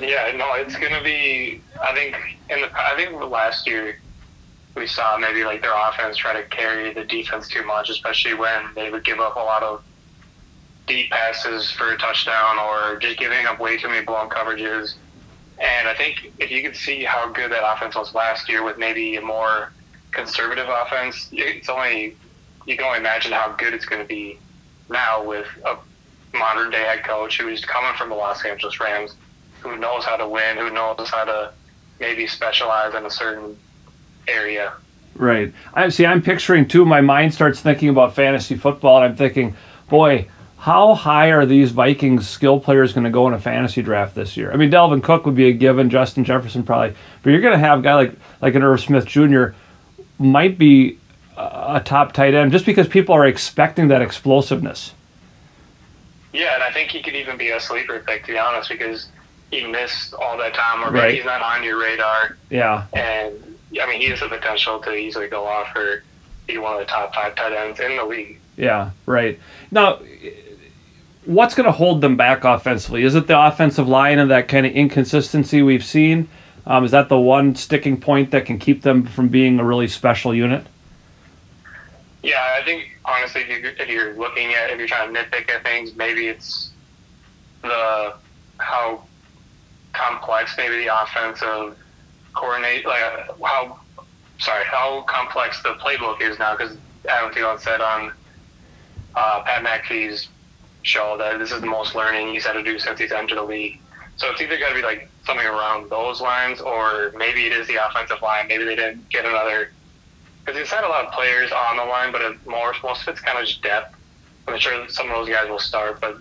Yeah, 0.00 0.32
no, 0.36 0.54
it's 0.54 0.76
gonna 0.76 1.02
be. 1.02 1.60
I 1.82 1.94
think 1.94 2.16
in 2.48 2.60
the. 2.60 2.70
I 2.74 2.94
think 2.96 3.20
last 3.30 3.66
year 3.66 4.00
we 4.74 4.86
saw 4.86 5.18
maybe 5.18 5.44
like 5.44 5.62
their 5.62 5.74
offense 5.74 6.16
try 6.16 6.32
to 6.32 6.46
carry 6.48 6.94
the 6.94 7.04
defense 7.04 7.48
too 7.48 7.64
much, 7.64 7.90
especially 7.90 8.34
when 8.34 8.62
they 8.74 8.90
would 8.90 9.04
give 9.04 9.20
up 9.20 9.36
a 9.36 9.40
lot 9.40 9.62
of 9.62 9.82
deep 10.86 11.10
passes 11.10 11.70
for 11.70 11.92
a 11.92 11.98
touchdown 11.98 12.58
or 12.58 12.98
just 12.98 13.18
giving 13.18 13.46
up 13.46 13.60
way 13.60 13.76
too 13.76 13.88
many 13.88 14.04
blown 14.04 14.28
coverages. 14.28 14.94
And 15.58 15.86
I 15.86 15.94
think 15.94 16.32
if 16.38 16.50
you 16.50 16.62
could 16.62 16.74
see 16.74 17.04
how 17.04 17.30
good 17.30 17.52
that 17.52 17.62
offense 17.64 17.94
was 17.94 18.14
last 18.14 18.48
year 18.48 18.64
with 18.64 18.78
maybe 18.78 19.16
a 19.16 19.20
more 19.20 19.72
conservative 20.10 20.66
offense, 20.68 21.28
it's 21.32 21.68
only 21.68 22.16
you 22.66 22.76
can 22.76 22.84
only 22.84 22.98
imagine 22.98 23.32
how 23.32 23.52
good 23.52 23.74
it's 23.74 23.84
going 23.84 24.02
to 24.02 24.08
be 24.08 24.38
now 24.88 25.24
with 25.24 25.46
a 25.64 25.76
modern 26.36 26.70
day 26.70 26.82
head 26.82 27.04
coach 27.04 27.40
who's 27.40 27.64
coming 27.64 27.96
from 27.96 28.08
the 28.08 28.14
Los 28.14 28.44
Angeles 28.44 28.80
Rams, 28.80 29.14
who 29.60 29.76
knows 29.76 30.04
how 30.04 30.16
to 30.16 30.28
win, 30.28 30.56
who 30.56 30.70
knows 30.70 31.08
how 31.10 31.24
to 31.24 31.52
maybe 31.98 32.26
specialize 32.26 32.94
in 32.94 33.04
a 33.04 33.10
certain 33.10 33.56
area. 34.28 34.72
Right. 35.14 35.52
I 35.74 35.88
see. 35.88 36.06
I'm 36.06 36.22
picturing 36.22 36.68
too. 36.68 36.84
My 36.84 37.00
mind 37.00 37.34
starts 37.34 37.60
thinking 37.60 37.88
about 37.88 38.14
fantasy 38.14 38.56
football, 38.56 38.96
and 38.96 39.04
I'm 39.06 39.16
thinking, 39.16 39.56
boy, 39.88 40.28
how 40.56 40.94
high 40.94 41.30
are 41.32 41.46
these 41.46 41.72
Vikings 41.72 42.28
skill 42.28 42.60
players 42.60 42.92
going 42.92 43.04
to 43.04 43.10
go 43.10 43.26
in 43.26 43.34
a 43.34 43.40
fantasy 43.40 43.82
draft 43.82 44.14
this 44.14 44.36
year? 44.36 44.52
I 44.52 44.56
mean, 44.56 44.70
Dalvin 44.70 45.02
Cook 45.02 45.26
would 45.26 45.34
be 45.34 45.48
a 45.48 45.52
given, 45.52 45.90
Justin 45.90 46.24
Jefferson 46.24 46.62
probably, 46.62 46.94
but 47.22 47.30
you're 47.30 47.40
going 47.40 47.54
to 47.54 47.58
have 47.58 47.80
a 47.80 47.82
guy 47.82 47.94
like 47.94 48.12
like 48.40 48.54
an 48.54 48.62
Irv 48.62 48.80
Smith 48.80 49.06
Jr. 49.06 49.48
might 50.18 50.58
be 50.58 50.98
a 51.40 51.82
top 51.84 52.12
tight 52.12 52.34
end 52.34 52.52
just 52.52 52.66
because 52.66 52.88
people 52.88 53.14
are 53.14 53.26
expecting 53.26 53.88
that 53.88 54.02
explosiveness. 54.02 54.92
Yeah, 56.32 56.54
and 56.54 56.62
I 56.62 56.72
think 56.72 56.90
he 56.90 57.02
could 57.02 57.14
even 57.14 57.36
be 57.36 57.50
a 57.50 57.60
sleeper 57.60 58.02
pick 58.06 58.24
to 58.26 58.32
be 58.32 58.38
honest 58.38 58.68
because 58.68 59.08
he 59.50 59.66
missed 59.66 60.14
all 60.14 60.38
that 60.38 60.54
time 60.54 60.82
or 60.82 60.90
maybe 60.90 61.04
right. 61.04 61.14
he's 61.14 61.24
not 61.24 61.42
on 61.42 61.62
your 61.64 61.78
radar. 61.80 62.36
Yeah. 62.50 62.86
And 62.92 63.34
I 63.80 63.86
mean, 63.88 64.00
he 64.00 64.08
has 64.08 64.20
the 64.20 64.28
potential 64.28 64.78
to 64.80 64.94
easily 64.94 65.28
go 65.28 65.44
off 65.44 65.74
or 65.74 66.02
be 66.46 66.58
one 66.58 66.74
of 66.74 66.80
the 66.80 66.86
top 66.86 67.14
five 67.14 67.34
tight 67.34 67.52
ends 67.52 67.80
in 67.80 67.96
the 67.96 68.04
league. 68.04 68.38
Yeah, 68.56 68.90
right. 69.06 69.38
Now, 69.70 70.00
what's 71.24 71.54
going 71.54 71.66
to 71.66 71.72
hold 71.72 72.00
them 72.00 72.16
back 72.16 72.44
offensively? 72.44 73.02
Is 73.02 73.14
it 73.14 73.26
the 73.26 73.40
offensive 73.40 73.88
line 73.88 74.18
and 74.18 74.30
that 74.30 74.48
kind 74.48 74.66
of 74.66 74.72
inconsistency 74.72 75.62
we've 75.62 75.84
seen? 75.84 76.28
Um, 76.66 76.84
is 76.84 76.90
that 76.90 77.08
the 77.08 77.18
one 77.18 77.54
sticking 77.54 78.00
point 78.00 78.30
that 78.32 78.44
can 78.44 78.58
keep 78.58 78.82
them 78.82 79.06
from 79.06 79.28
being 79.28 79.58
a 79.58 79.64
really 79.64 79.88
special 79.88 80.34
unit? 80.34 80.66
Yeah, 82.22 82.58
I 82.60 82.64
think 82.64 82.98
honestly, 83.04 83.42
if, 83.42 83.48
you, 83.48 83.70
if 83.78 83.88
you're 83.88 84.14
looking 84.14 84.52
at 84.54 84.70
if 84.70 84.78
you're 84.78 84.88
trying 84.88 85.12
to 85.12 85.20
nitpick 85.20 85.50
at 85.50 85.62
things, 85.62 85.96
maybe 85.96 86.28
it's 86.28 86.70
the 87.62 88.14
how 88.58 89.02
complex 89.92 90.54
maybe 90.56 90.84
the 90.84 91.02
offensive 91.02 91.76
coordinate 92.34 92.86
like 92.86 93.00
how 93.42 93.78
sorry 94.38 94.64
how 94.64 95.02
complex 95.02 95.62
the 95.62 95.70
playbook 95.74 96.20
is 96.20 96.38
now 96.38 96.56
because 96.56 96.76
Adam 97.08 97.32
Thielen 97.32 97.58
said 97.58 97.80
on 97.80 98.12
uh, 99.14 99.42
Pat 99.42 99.64
McAfee's 99.64 100.28
show 100.82 101.16
that 101.18 101.38
this 101.38 101.52
is 101.52 101.60
the 101.60 101.66
most 101.66 101.94
learning 101.94 102.28
he's 102.28 102.46
had 102.46 102.52
to 102.52 102.62
do 102.62 102.78
since 102.78 102.98
he's 102.98 103.12
entered 103.12 103.38
the 103.38 103.42
league. 103.42 103.78
So 104.16 104.30
it's 104.30 104.40
either 104.40 104.58
got 104.58 104.70
to 104.70 104.74
be 104.74 104.82
like 104.82 105.10
something 105.24 105.46
around 105.46 105.90
those 105.90 106.20
lines, 106.20 106.60
or 106.60 107.12
maybe 107.16 107.46
it 107.46 107.52
is 107.52 107.66
the 107.66 107.76
offensive 107.86 108.22
line. 108.22 108.48
Maybe 108.48 108.64
they 108.64 108.76
didn't 108.76 109.08
get 109.08 109.24
another 109.24 109.72
because 110.44 110.58
he's 110.58 110.70
had 110.70 110.84
a 110.84 110.88
lot 110.88 111.06
of 111.06 111.12
players 111.12 111.52
on 111.52 111.76
the 111.76 111.84
line, 111.84 112.12
but 112.12 112.20
it, 112.20 112.46
more 112.46 112.74
most 112.82 113.02
of 113.02 113.08
it's 113.08 113.20
kind 113.20 113.38
of 113.38 113.46
just 113.46 113.62
depth. 113.62 113.96
I'm 114.48 114.58
sure 114.58 114.88
some 114.88 115.08
of 115.08 115.16
those 115.16 115.28
guys 115.28 115.48
will 115.48 115.58
start, 115.58 116.00
but 116.00 116.18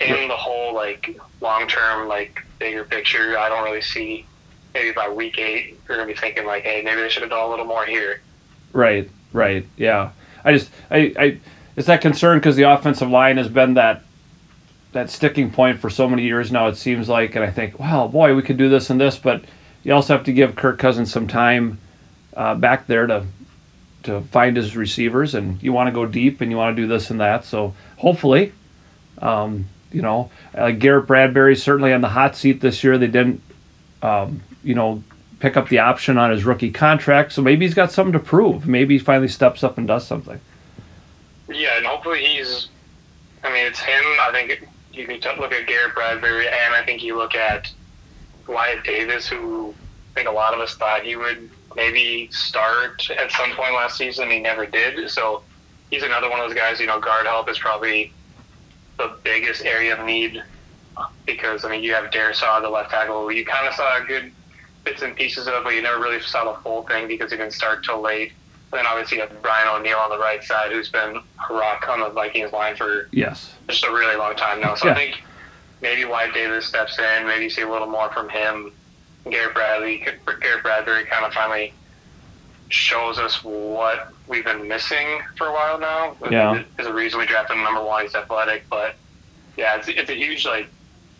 in 0.00 0.28
the 0.28 0.36
whole 0.36 0.74
like 0.74 1.18
long 1.40 1.68
term, 1.68 2.08
like 2.08 2.44
bigger 2.58 2.84
picture, 2.84 3.38
I 3.38 3.48
don't 3.48 3.64
really 3.64 3.82
see. 3.82 4.26
Maybe 4.72 4.90
by 4.90 5.08
week 5.08 5.38
eight, 5.38 5.78
you're 5.88 5.98
gonna 5.98 6.12
be 6.12 6.18
thinking 6.18 6.46
like, 6.46 6.64
hey, 6.64 6.82
maybe 6.82 7.00
they 7.00 7.08
should 7.08 7.22
have 7.22 7.30
done 7.30 7.46
a 7.46 7.48
little 7.48 7.64
more 7.64 7.86
here. 7.86 8.20
Right, 8.72 9.08
right, 9.32 9.66
yeah. 9.76 10.10
I 10.44 10.52
just, 10.52 10.70
I, 10.90 11.14
I, 11.16 11.38
it's 11.76 11.86
that 11.86 12.00
concern 12.00 12.38
because 12.38 12.56
the 12.56 12.64
offensive 12.64 13.08
line 13.08 13.36
has 13.36 13.48
been 13.48 13.74
that 13.74 14.02
that 14.92 15.10
sticking 15.10 15.50
point 15.50 15.78
for 15.78 15.90
so 15.90 16.08
many 16.08 16.22
years 16.22 16.50
now. 16.50 16.68
It 16.68 16.76
seems 16.76 17.08
like, 17.08 17.34
and 17.34 17.44
I 17.44 17.50
think, 17.50 17.78
wow, 17.78 18.08
boy, 18.08 18.34
we 18.34 18.42
could 18.42 18.56
do 18.56 18.68
this 18.68 18.90
and 18.90 19.00
this, 19.00 19.18
but 19.18 19.44
you 19.82 19.92
also 19.92 20.16
have 20.16 20.24
to 20.24 20.32
give 20.32 20.56
Kirk 20.56 20.78
Cousins 20.78 21.12
some 21.12 21.26
time 21.26 21.78
uh, 22.36 22.54
back 22.54 22.86
there 22.86 23.06
to 23.06 23.26
to 24.04 24.20
find 24.20 24.56
his 24.56 24.76
receivers, 24.76 25.34
and 25.34 25.62
you 25.62 25.72
want 25.72 25.88
to 25.88 25.92
go 25.92 26.06
deep 26.06 26.40
and 26.40 26.50
you 26.50 26.56
want 26.56 26.76
to 26.76 26.82
do 26.82 26.86
this 26.86 27.10
and 27.10 27.20
that. 27.20 27.44
So 27.44 27.74
hopefully, 27.96 28.52
um, 29.18 29.66
you 29.90 30.02
know, 30.02 30.30
like 30.54 30.78
Garrett 30.78 31.06
Bradbury 31.06 31.56
certainly 31.56 31.92
on 31.92 32.02
the 32.02 32.10
hot 32.10 32.36
seat 32.36 32.60
this 32.60 32.84
year. 32.84 32.98
They 32.98 33.06
didn't, 33.06 33.40
um, 34.02 34.42
you 34.62 34.74
know, 34.74 35.02
pick 35.40 35.56
up 35.56 35.68
the 35.68 35.78
option 35.78 36.18
on 36.18 36.30
his 36.30 36.44
rookie 36.44 36.70
contract, 36.70 37.32
so 37.32 37.42
maybe 37.42 37.64
he's 37.64 37.74
got 37.74 37.92
something 37.92 38.12
to 38.12 38.18
prove. 38.18 38.66
Maybe 38.66 38.98
he 38.98 38.98
finally 38.98 39.28
steps 39.28 39.64
up 39.64 39.78
and 39.78 39.86
does 39.86 40.06
something. 40.06 40.40
Yeah, 41.48 41.76
and 41.76 41.86
hopefully 41.86 42.24
he's. 42.24 42.68
I 43.42 43.52
mean, 43.52 43.66
it's 43.66 43.80
him. 43.80 44.02
I 44.20 44.30
think 44.32 44.66
you 44.92 45.06
can 45.06 45.20
look 45.38 45.52
at 45.52 45.66
Garrett 45.66 45.94
Bradbury, 45.94 46.48
and 46.48 46.74
I 46.74 46.82
think 46.84 47.02
you 47.02 47.16
look 47.16 47.34
at 47.34 47.70
Wyatt 48.46 48.84
Davis, 48.84 49.28
who 49.28 49.74
think 50.14 50.28
a 50.28 50.32
lot 50.32 50.54
of 50.54 50.60
us 50.60 50.74
thought 50.74 51.02
he 51.02 51.16
would 51.16 51.50
maybe 51.74 52.28
start 52.30 53.10
at 53.10 53.30
some 53.32 53.52
point 53.52 53.74
last 53.74 53.96
season. 53.96 54.30
He 54.30 54.38
never 54.38 54.64
did. 54.64 55.10
So 55.10 55.42
he's 55.90 56.02
another 56.02 56.30
one 56.30 56.40
of 56.40 56.48
those 56.48 56.56
guys. 56.56 56.80
You 56.80 56.86
know, 56.86 57.00
guard 57.00 57.26
help 57.26 57.50
is 57.50 57.58
probably 57.58 58.12
the 58.96 59.16
biggest 59.24 59.64
area 59.64 59.98
of 59.98 60.06
need 60.06 60.42
because 61.26 61.64
I 61.64 61.70
mean 61.70 61.82
you 61.82 61.92
have 61.94 62.10
Darrisaw, 62.10 62.62
the 62.62 62.70
left 62.70 62.90
tackle. 62.90 63.30
You 63.32 63.44
kind 63.44 63.66
of 63.66 63.74
saw 63.74 64.00
good 64.04 64.30
bits 64.84 65.02
and 65.02 65.16
pieces 65.16 65.48
of, 65.48 65.54
it, 65.54 65.64
but 65.64 65.74
you 65.74 65.82
never 65.82 66.00
really 66.00 66.20
saw 66.20 66.52
the 66.52 66.60
full 66.60 66.82
thing 66.84 67.08
because 67.08 67.30
he 67.30 67.36
didn't 67.36 67.54
start 67.54 67.84
till 67.84 68.00
late. 68.00 68.32
And 68.70 68.78
then 68.78 68.86
obviously 68.86 69.18
you 69.18 69.22
have 69.22 69.42
Brian 69.42 69.66
O'Neill 69.68 69.98
on 69.98 70.10
the 70.10 70.18
right 70.18 70.42
side, 70.44 70.72
who's 70.72 70.90
been 70.90 71.16
a 71.16 71.54
rock 71.54 71.88
on 71.88 72.00
the 72.00 72.10
Vikings 72.10 72.52
line 72.52 72.76
for 72.76 73.08
yes 73.10 73.54
just 73.68 73.84
a 73.84 73.90
really 73.90 74.16
long 74.16 74.36
time 74.36 74.60
now. 74.60 74.76
So 74.76 74.86
yeah. 74.86 74.92
I 74.92 74.96
think 74.96 75.22
maybe 75.80 76.04
Wyatt 76.04 76.34
Davis 76.34 76.66
steps 76.66 76.98
in, 76.98 77.26
maybe 77.26 77.50
see 77.50 77.62
a 77.62 77.70
little 77.70 77.88
more 77.88 78.12
from 78.12 78.28
him 78.28 78.72
Garrett 79.30 79.54
Bradley, 79.54 80.06
Garrett 80.40 80.62
Bradbury 80.62 81.04
kind 81.06 81.24
of 81.24 81.32
finally 81.32 81.72
shows 82.68 83.18
us 83.18 83.42
what 83.44 84.12
we've 84.26 84.44
been 84.44 84.66
missing 84.68 85.20
for 85.36 85.46
a 85.46 85.52
while 85.52 85.78
now. 85.78 86.16
Yeah, 86.30 86.62
is 86.78 86.86
a 86.86 86.92
reason 86.92 87.18
we 87.20 87.26
drafted 87.26 87.56
him 87.56 87.64
number 87.64 87.82
one. 87.82 88.02
He's 88.02 88.14
athletic, 88.14 88.64
but 88.68 88.96
yeah, 89.56 89.76
it's 89.76 89.88
it's 89.88 90.10
a 90.10 90.14
huge 90.14 90.44
like 90.44 90.68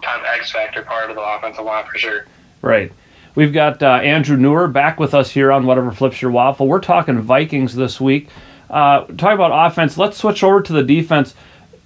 kind 0.02 0.20
of 0.20 0.26
X 0.26 0.50
factor 0.50 0.82
part 0.82 1.10
of 1.10 1.16
the 1.16 1.22
offensive 1.22 1.64
line 1.64 1.84
for 1.86 1.98
sure. 1.98 2.26
Right. 2.62 2.92
We've 3.34 3.52
got 3.52 3.82
uh, 3.82 3.86
Andrew 3.96 4.36
Neurerer 4.36 4.72
back 4.72 5.00
with 5.00 5.12
us 5.12 5.30
here 5.30 5.50
on 5.50 5.66
Whatever 5.66 5.90
Flips 5.90 6.22
Your 6.22 6.30
Waffle. 6.30 6.68
We're 6.68 6.80
talking 6.80 7.20
Vikings 7.20 7.74
this 7.74 8.00
week. 8.00 8.28
Uh, 8.70 9.00
talking 9.00 9.32
about 9.32 9.66
offense, 9.66 9.98
let's 9.98 10.16
switch 10.16 10.44
over 10.44 10.62
to 10.62 10.72
the 10.72 10.82
defense. 10.82 11.34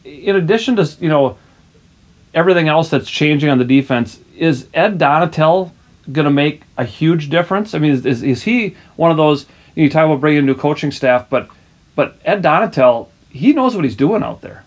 In 0.05 0.37
addition 0.37 0.77
to 0.77 0.89
you 1.01 1.09
know 1.09 1.39
everything 2.35 2.69
else 2.69 2.91
that's 2.91 3.09
changing 3.09 3.49
on 3.51 3.59
the 3.59 3.65
defense, 3.65 4.21
is 4.37 4.69
Ed 4.75 4.99
Donatell 4.99 5.73
going 6.13 6.25
to 6.25 6.31
make 6.31 6.63
a 6.77 6.85
huge 6.85 7.31
difference? 7.31 7.75
I 7.75 7.79
mean, 7.79 7.93
is, 7.93 8.07
is, 8.07 8.23
is 8.23 8.43
he 8.43 8.77
one 8.97 9.11
of 9.11 9.17
those? 9.17 9.47
You 9.75 9.85
know 9.85 9.91
talk 9.91 10.07
about 10.07 10.21
bringing 10.21 10.45
new 10.45 10.57
coaching 10.57 10.91
staff, 10.91 11.31
but 11.31 11.49
but 11.95 12.19
Ed 12.25 12.43
Donatell, 12.43 13.09
he 13.31 13.53
knows 13.53 13.77
what 13.77 13.85
he's 13.85 13.97
doing 13.97 14.23
out 14.23 14.41
there. 14.41 14.65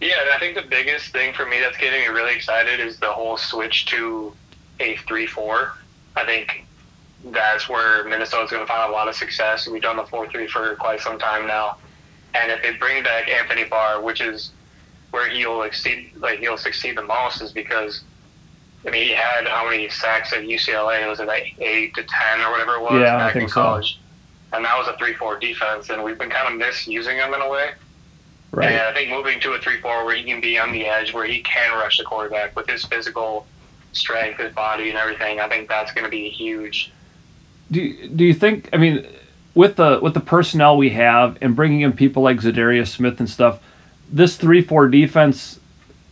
Yeah, 0.00 0.20
and 0.20 0.30
I 0.30 0.38
think 0.38 0.54
the 0.54 0.62
biggest 0.62 1.12
thing 1.12 1.34
for 1.34 1.44
me 1.44 1.58
that's 1.60 1.76
getting 1.76 2.00
me 2.00 2.06
really 2.06 2.34
excited 2.34 2.80
is 2.80 2.98
the 2.98 3.12
whole 3.12 3.36
switch 3.36 3.86
to 3.86 4.32
a 4.80 4.96
three-four. 5.08 5.72
I 6.16 6.24
think 6.24 6.64
that's 7.26 7.68
where 7.68 8.04
Minnesota's 8.04 8.50
going 8.50 8.62
to 8.62 8.66
find 8.66 8.88
a 8.88 8.92
lot 8.92 9.08
of 9.08 9.16
success. 9.16 9.68
We've 9.68 9.82
done 9.82 9.96
the 9.96 10.04
four-three 10.04 10.46
for 10.46 10.76
quite 10.76 11.00
some 11.00 11.18
time 11.18 11.46
now, 11.46 11.76
and 12.34 12.52
if 12.52 12.62
they 12.62 12.72
bring 12.78 13.02
back 13.02 13.28
Anthony 13.28 13.64
Barr, 13.64 14.00
which 14.00 14.20
is 14.20 14.52
where 15.10 15.28
he'll 15.28 15.62
exceed, 15.62 16.12
like 16.16 16.38
he'll 16.38 16.56
succeed 16.56 16.96
the 16.96 17.02
most, 17.02 17.42
is 17.42 17.52
because 17.52 18.04
I 18.86 18.90
mean 18.90 19.08
he 19.08 19.12
had 19.12 19.46
how 19.46 19.68
many 19.68 19.88
sacks 19.88 20.32
at 20.32 20.42
UCLA? 20.42 21.04
It 21.04 21.08
was 21.08 21.20
it 21.20 21.26
like 21.26 21.54
eight 21.58 21.94
to 21.94 22.04
ten 22.04 22.40
or 22.40 22.50
whatever 22.52 22.74
it 22.74 22.82
was 22.82 23.00
yeah, 23.00 23.16
back 23.16 23.30
I 23.30 23.32
think 23.32 23.44
in 23.44 23.50
college? 23.50 23.94
So. 23.94 24.56
And 24.56 24.64
that 24.64 24.78
was 24.78 24.88
a 24.88 24.96
three-four 24.96 25.38
defense, 25.40 25.90
and 25.90 26.02
we've 26.02 26.16
been 26.16 26.30
kind 26.30 26.50
of 26.50 26.58
misusing 26.58 27.18
him 27.18 27.34
in 27.34 27.40
a 27.42 27.50
way. 27.50 27.72
Right. 28.50 28.72
And 28.72 28.80
I 28.80 28.94
think 28.94 29.10
moving 29.10 29.40
to 29.40 29.52
a 29.52 29.58
three-four 29.58 30.06
where 30.06 30.16
he 30.16 30.22
can 30.24 30.40
be 30.40 30.58
on 30.58 30.72
the 30.72 30.86
edge, 30.86 31.12
where 31.12 31.26
he 31.26 31.42
can 31.42 31.72
rush 31.72 31.98
the 31.98 32.04
quarterback 32.04 32.56
with 32.56 32.66
his 32.66 32.82
physical 32.84 33.46
strength, 33.92 34.40
his 34.40 34.54
body, 34.54 34.88
and 34.88 34.98
everything, 34.98 35.38
I 35.40 35.48
think 35.48 35.68
that's 35.68 35.92
going 35.92 36.04
to 36.04 36.10
be 36.10 36.30
huge. 36.30 36.92
Do 37.70 38.08
do 38.08 38.24
you 38.24 38.32
think? 38.32 38.70
I 38.72 38.78
mean, 38.78 39.06
with 39.54 39.76
the 39.76 39.98
with 40.00 40.14
the 40.14 40.20
personnel 40.20 40.78
we 40.78 40.90
have 40.90 41.36
and 41.42 41.54
bringing 41.54 41.82
in 41.82 41.92
people 41.92 42.22
like 42.22 42.38
Za'Darius 42.38 42.88
Smith 42.88 43.20
and 43.20 43.28
stuff, 43.28 43.60
this 44.10 44.36
three 44.36 44.62
four 44.62 44.88
defense 44.88 45.60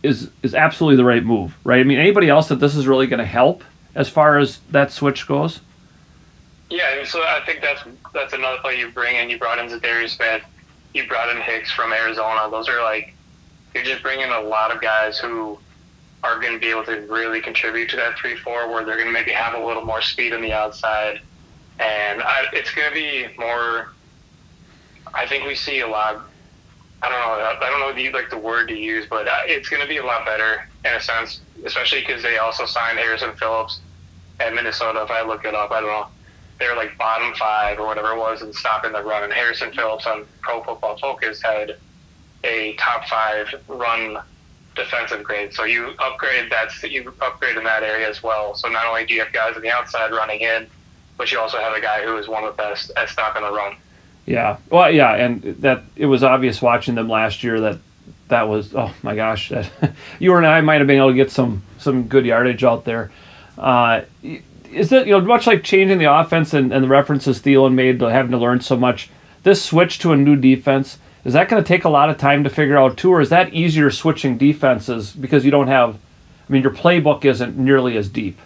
is 0.03 0.29
is 0.43 0.53
absolutely 0.53 0.97
the 0.97 1.05
right 1.05 1.23
move, 1.23 1.55
right? 1.63 1.79
I 1.79 1.83
mean, 1.83 1.99
anybody 1.99 2.29
else 2.29 2.47
that 2.49 2.59
this 2.59 2.75
is 2.75 2.87
really 2.87 3.07
going 3.07 3.19
to 3.19 3.25
help 3.25 3.63
as 3.95 4.09
far 4.09 4.37
as 4.37 4.59
that 4.71 4.91
switch 4.91 5.27
goes. 5.27 5.59
Yeah, 6.69 7.03
so 7.05 7.21
I 7.23 7.41
think 7.45 7.61
that's 7.61 7.81
that's 8.13 8.33
another 8.33 8.57
play 8.61 8.77
you 8.77 8.91
bring 8.91 9.15
in. 9.15 9.29
You 9.29 9.37
brought 9.37 9.57
in 9.59 9.67
Za'Darius 9.67 10.15
Smith, 10.17 10.43
you 10.93 11.07
brought 11.07 11.33
in 11.35 11.41
Hicks 11.41 11.71
from 11.71 11.93
Arizona. 11.93 12.49
Those 12.51 12.69
are 12.69 12.83
like 12.83 13.13
you're 13.73 13.83
just 13.83 14.03
bringing 14.03 14.29
a 14.29 14.41
lot 14.41 14.73
of 14.73 14.81
guys 14.81 15.17
who 15.17 15.57
are 16.23 16.39
going 16.39 16.53
to 16.53 16.59
be 16.59 16.67
able 16.67 16.83
to 16.83 17.01
really 17.07 17.41
contribute 17.41 17.89
to 17.91 17.95
that 17.95 18.17
three 18.17 18.35
four, 18.35 18.69
where 18.69 18.83
they're 18.83 18.95
going 18.95 19.07
to 19.07 19.13
maybe 19.13 19.31
have 19.31 19.53
a 19.53 19.65
little 19.65 19.85
more 19.85 20.01
speed 20.01 20.33
on 20.33 20.41
the 20.41 20.51
outside, 20.51 21.21
and 21.79 22.21
I, 22.21 22.45
it's 22.53 22.73
going 22.73 22.89
to 22.89 22.93
be 22.93 23.27
more. 23.37 23.93
I 25.13 25.25
think 25.25 25.45
we 25.45 25.55
see 25.55 25.79
a 25.79 25.87
lot 25.87 26.27
I 27.01 27.09
don't 27.09 27.19
know. 27.19 27.67
I 27.67 27.69
don't 27.69 27.79
know 27.79 27.93
the 27.93 28.11
like 28.11 28.29
the 28.29 28.37
word 28.37 28.67
to 28.69 28.75
use, 28.75 29.05
but 29.09 29.27
uh, 29.27 29.37
it's 29.45 29.69
going 29.69 29.81
to 29.81 29.87
be 29.87 29.97
a 29.97 30.05
lot 30.05 30.25
better 30.25 30.67
in 30.83 30.93
a 30.93 30.99
sense, 30.99 31.41
especially 31.65 32.01
because 32.01 32.23
they 32.23 32.37
also 32.37 32.65
signed 32.65 32.97
Harrison 32.97 33.33
Phillips 33.33 33.81
at 34.39 34.53
Minnesota. 34.53 35.03
If 35.03 35.11
I 35.11 35.21
look 35.23 35.45
it 35.45 35.53
up, 35.53 35.71
I 35.71 35.81
don't 35.81 35.89
know. 35.89 36.07
They're 36.59 36.75
like 36.75 36.97
bottom 36.97 37.33
five 37.35 37.79
or 37.79 37.85
whatever 37.85 38.13
it 38.13 38.17
was 38.17 38.41
in 38.41 38.51
stopping 38.51 38.93
the 38.93 39.03
run. 39.03 39.23
And 39.23 39.31
Harrison 39.31 39.71
Phillips 39.73 40.07
on 40.07 40.25
Pro 40.41 40.63
Football 40.63 40.97
Focus 40.97 41.39
had 41.43 41.77
a 42.43 42.73
top 42.77 43.05
five 43.05 43.53
run 43.67 44.17
defensive 44.75 45.23
grade. 45.23 45.53
So 45.53 45.65
you 45.65 45.93
upgrade 45.99 46.51
that. 46.51 46.69
You 46.83 47.13
upgrade 47.21 47.57
in 47.57 47.63
that 47.65 47.83
area 47.83 48.09
as 48.09 48.23
well. 48.23 48.55
So 48.55 48.69
not 48.69 48.87
only 48.87 49.05
do 49.05 49.13
you 49.13 49.19
have 49.23 49.33
guys 49.33 49.55
on 49.55 49.61
the 49.61 49.69
outside 49.69 50.11
running 50.11 50.39
in, 50.39 50.67
but 51.17 51.31
you 51.31 51.39
also 51.39 51.57
have 51.57 51.73
a 51.73 51.81
guy 51.81 52.03
who 52.03 52.17
is 52.17 52.27
one 52.27 52.43
of 52.43 52.55
the 52.55 52.61
best 52.61 52.91
at 52.97 53.09
stopping 53.09 53.43
the 53.43 53.51
run. 53.51 53.75
Yeah. 54.27 54.57
Well, 54.69 54.91
yeah, 54.91 55.15
and 55.15 55.41
that 55.61 55.83
it 55.95 56.05
was 56.05 56.23
obvious 56.23 56.61
watching 56.61 56.95
them 56.95 57.09
last 57.09 57.43
year 57.43 57.61
that 57.61 57.79
that 58.27 58.49
was 58.49 58.75
oh 58.75 58.93
my 59.01 59.15
gosh, 59.15 59.49
that, 59.49 59.71
you 60.19 60.35
and 60.35 60.45
I 60.45 60.61
might 60.61 60.79
have 60.79 60.87
been 60.87 60.97
able 60.97 61.09
to 61.09 61.15
get 61.15 61.31
some 61.31 61.63
some 61.79 62.07
good 62.07 62.25
yardage 62.25 62.63
out 62.63 62.83
there. 62.85 63.09
Uh, 63.57 64.01
is 64.21 64.91
it 64.91 65.07
you 65.07 65.13
know 65.13 65.21
much 65.21 65.47
like 65.47 65.63
changing 65.63 65.97
the 65.97 66.13
offense 66.13 66.53
and, 66.53 66.71
and 66.73 66.83
the 66.83 66.89
references 66.89 67.39
Thielen 67.39 67.73
made 67.73 67.99
to 67.99 68.11
having 68.11 68.31
to 68.31 68.37
learn 68.37 68.59
so 68.59 68.75
much? 68.75 69.09
This 69.43 69.63
switch 69.63 69.97
to 69.99 70.11
a 70.11 70.17
new 70.17 70.35
defense 70.35 70.99
is 71.23 71.33
that 71.33 71.49
going 71.49 71.63
to 71.63 71.67
take 71.67 71.85
a 71.85 71.89
lot 71.89 72.09
of 72.09 72.17
time 72.17 72.43
to 72.43 72.49
figure 72.49 72.77
out 72.77 72.97
too, 72.97 73.11
or 73.11 73.21
is 73.21 73.29
that 73.29 73.53
easier 73.53 73.89
switching 73.91 74.37
defenses 74.37 75.13
because 75.13 75.45
you 75.45 75.51
don't 75.51 75.67
have? 75.67 75.95
I 76.49 76.53
mean, 76.53 76.61
your 76.61 76.71
playbook 76.71 77.25
isn't 77.25 77.57
nearly 77.57 77.97
as 77.97 78.07
deep. 78.07 78.39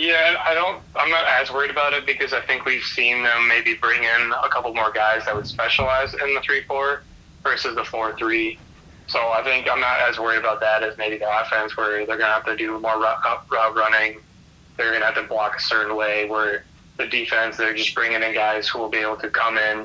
Yeah, 0.00 0.42
I 0.42 0.54
don't. 0.54 0.82
I'm 0.96 1.10
not 1.10 1.26
as 1.26 1.52
worried 1.52 1.70
about 1.70 1.92
it 1.92 2.06
because 2.06 2.32
I 2.32 2.40
think 2.40 2.64
we've 2.64 2.82
seen 2.82 3.22
them 3.22 3.46
maybe 3.46 3.74
bring 3.74 4.02
in 4.02 4.32
a 4.42 4.48
couple 4.48 4.72
more 4.72 4.90
guys 4.90 5.26
that 5.26 5.36
would 5.36 5.46
specialize 5.46 6.14
in 6.14 6.34
the 6.34 6.40
three 6.40 6.62
four 6.62 7.02
versus 7.42 7.74
the 7.74 7.84
four 7.84 8.16
three. 8.16 8.58
So 9.08 9.18
I 9.18 9.42
think 9.44 9.70
I'm 9.70 9.78
not 9.78 10.00
as 10.08 10.18
worried 10.18 10.38
about 10.38 10.58
that 10.60 10.82
as 10.82 10.96
maybe 10.96 11.18
the 11.18 11.28
offense, 11.28 11.76
where 11.76 12.06
they're 12.06 12.16
gonna 12.16 12.32
have 12.32 12.46
to 12.46 12.56
do 12.56 12.80
more 12.80 12.98
route, 12.98 13.76
running. 13.76 14.20
They're 14.78 14.90
gonna 14.90 15.04
have 15.04 15.16
to 15.16 15.24
block 15.24 15.58
a 15.58 15.60
certain 15.60 15.94
way. 15.94 16.26
Where 16.26 16.64
the 16.96 17.06
defense, 17.06 17.58
they're 17.58 17.74
just 17.74 17.94
bringing 17.94 18.22
in 18.22 18.32
guys 18.32 18.68
who 18.68 18.78
will 18.78 18.88
be 18.88 18.98
able 18.98 19.16
to 19.18 19.28
come 19.28 19.58
in, 19.58 19.84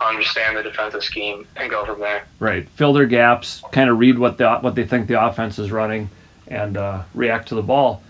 understand 0.00 0.58
the 0.58 0.62
defensive 0.62 1.02
scheme, 1.02 1.44
and 1.56 1.68
go 1.68 1.84
from 1.84 1.98
there. 1.98 2.24
Right, 2.38 2.68
fill 2.68 2.92
their 2.92 3.06
gaps, 3.06 3.64
kind 3.72 3.90
of 3.90 3.98
read 3.98 4.16
what 4.16 4.38
the 4.38 4.58
what 4.58 4.76
they 4.76 4.84
think 4.84 5.08
the 5.08 5.20
offense 5.20 5.58
is 5.58 5.72
running, 5.72 6.08
and 6.46 6.76
uh, 6.76 7.02
react 7.14 7.48
to 7.48 7.56
the 7.56 7.62
ball. 7.62 8.04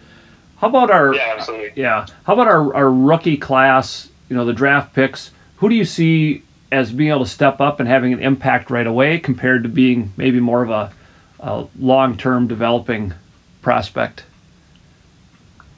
How 0.58 0.68
about 0.68 0.90
our 0.90 1.14
yeah, 1.14 1.34
absolutely. 1.36 1.72
Yeah. 1.74 2.06
How 2.24 2.32
about 2.32 2.48
our, 2.48 2.74
our 2.74 2.90
rookie 2.90 3.36
class, 3.36 4.08
you 4.28 4.36
know, 4.36 4.44
the 4.44 4.54
draft 4.54 4.94
picks? 4.94 5.30
Who 5.56 5.68
do 5.68 5.74
you 5.74 5.84
see 5.84 6.42
as 6.72 6.92
being 6.92 7.10
able 7.10 7.24
to 7.24 7.30
step 7.30 7.60
up 7.60 7.78
and 7.78 7.88
having 7.88 8.12
an 8.12 8.20
impact 8.20 8.70
right 8.70 8.86
away 8.86 9.18
compared 9.18 9.62
to 9.62 9.68
being 9.68 10.12
maybe 10.16 10.40
more 10.40 10.62
of 10.62 10.70
a, 10.70 10.92
a 11.40 11.66
long 11.78 12.16
term 12.16 12.46
developing 12.46 13.14
prospect? 13.62 14.24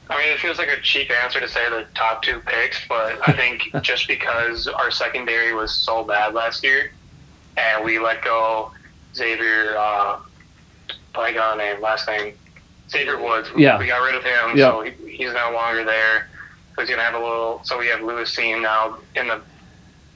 I 0.09 0.17
mean, 0.17 0.29
it 0.33 0.39
feels 0.39 0.57
like 0.57 0.69
a 0.69 0.81
cheap 0.81 1.11
answer 1.11 1.39
to 1.39 1.47
say 1.47 1.69
the 1.69 1.85
top 1.93 2.23
two 2.23 2.39
picks, 2.39 2.87
but 2.87 3.19
I 3.27 3.33
think 3.33 3.69
just 3.83 4.07
because 4.07 4.67
our 4.67 4.89
secondary 4.89 5.53
was 5.53 5.71
so 5.73 6.03
bad 6.03 6.33
last 6.33 6.63
year, 6.63 6.91
and 7.57 7.85
we 7.85 7.99
let 7.99 8.23
go 8.23 8.71
Xavier, 9.15 9.75
uh, 9.77 10.19
blank 11.13 11.37
on 11.37 11.59
name, 11.59 11.81
last 11.81 12.07
name, 12.07 12.33
Xavier 12.89 13.21
Woods. 13.21 13.49
Yeah. 13.55 13.79
We 13.79 13.87
got 13.87 14.01
rid 14.01 14.15
of 14.15 14.23
him, 14.23 14.57
yeah. 14.57 14.71
so 14.71 14.81
he, 14.81 14.91
he's 15.17 15.33
no 15.33 15.51
longer 15.53 15.83
there. 15.83 16.27
So 16.75 16.81
he's 16.81 16.89
gonna 16.89 17.03
have 17.03 17.15
a 17.15 17.19
little. 17.19 17.61
So 17.63 17.77
we 17.77 17.87
have 17.87 18.01
Lewis 18.01 18.35
Cine 18.35 18.61
now 18.61 18.97
in 19.15 19.27
the 19.27 19.41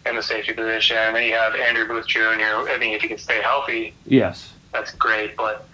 in 0.06 0.16
the 0.16 0.24
safety 0.24 0.54
position. 0.54 0.98
And 0.98 1.16
then 1.16 1.24
you 1.24 1.34
have 1.34 1.56
Andrew 1.56 1.88
Booth 1.88 2.08
Jr. 2.08 2.20
I 2.22 2.78
mean, 2.80 2.94
if 2.94 3.02
he 3.02 3.08
can 3.08 3.18
stay 3.18 3.42
healthy, 3.42 3.94
yes, 4.06 4.54
that's 4.72 4.94
great. 4.94 5.36
But 5.36 5.68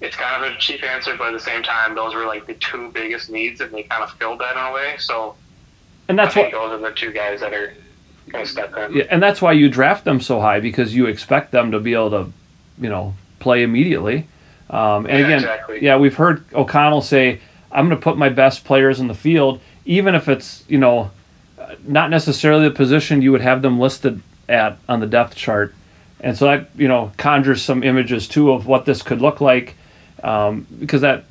it's 0.00 0.16
kind 0.16 0.44
of 0.44 0.52
a 0.52 0.58
cheap 0.58 0.82
answer, 0.84 1.16
but 1.16 1.28
at 1.28 1.32
the 1.32 1.40
same 1.40 1.62
time, 1.62 1.94
those 1.94 2.14
were 2.14 2.26
like 2.26 2.46
the 2.46 2.54
two 2.54 2.90
biggest 2.92 3.30
needs, 3.30 3.60
and 3.60 3.72
they 3.72 3.82
kind 3.82 4.02
of 4.02 4.10
filled 4.12 4.40
that 4.40 4.56
in 4.56 4.62
a 4.62 4.72
way. 4.72 4.96
So, 4.98 5.34
and 6.08 6.18
that's 6.18 6.36
what 6.36 6.52
those 6.52 6.72
are 6.72 6.78
the 6.78 6.94
two 6.94 7.12
guys 7.12 7.40
that 7.40 7.52
are 7.52 7.72
step 8.44 8.76
in. 8.76 8.96
Yeah, 8.96 9.04
and 9.10 9.22
that's 9.22 9.42
why 9.42 9.52
you 9.52 9.68
draft 9.68 10.04
them 10.04 10.20
so 10.20 10.40
high 10.40 10.60
because 10.60 10.94
you 10.94 11.06
expect 11.06 11.50
them 11.50 11.72
to 11.72 11.80
be 11.80 11.94
able 11.94 12.10
to, 12.10 12.32
you 12.80 12.88
know, 12.88 13.14
play 13.40 13.62
immediately. 13.62 14.28
Um, 14.70 15.06
and 15.06 15.18
yeah, 15.18 15.24
again, 15.24 15.38
exactly. 15.38 15.82
yeah, 15.82 15.96
we've 15.96 16.14
heard 16.14 16.44
O'Connell 16.54 17.02
say, 17.02 17.40
"I'm 17.72 17.88
going 17.88 17.98
to 17.98 18.02
put 18.02 18.16
my 18.16 18.28
best 18.28 18.64
players 18.64 19.00
in 19.00 19.08
the 19.08 19.14
field, 19.14 19.60
even 19.84 20.14
if 20.14 20.28
it's 20.28 20.64
you 20.68 20.78
know, 20.78 21.10
not 21.86 22.10
necessarily 22.10 22.68
the 22.68 22.74
position 22.74 23.22
you 23.22 23.32
would 23.32 23.40
have 23.40 23.62
them 23.62 23.78
listed 23.78 24.22
at 24.48 24.78
on 24.88 25.00
the 25.00 25.06
depth 25.06 25.34
chart." 25.34 25.74
And 26.20 26.36
so 26.36 26.46
that 26.46 26.70
you 26.76 26.88
know 26.88 27.12
conjures 27.16 27.62
some 27.62 27.82
images 27.82 28.28
too 28.28 28.52
of 28.52 28.66
what 28.66 28.84
this 28.84 29.02
could 29.02 29.22
look 29.22 29.40
like, 29.40 29.74
um, 30.22 30.66
because 30.78 31.00
that 31.00 31.24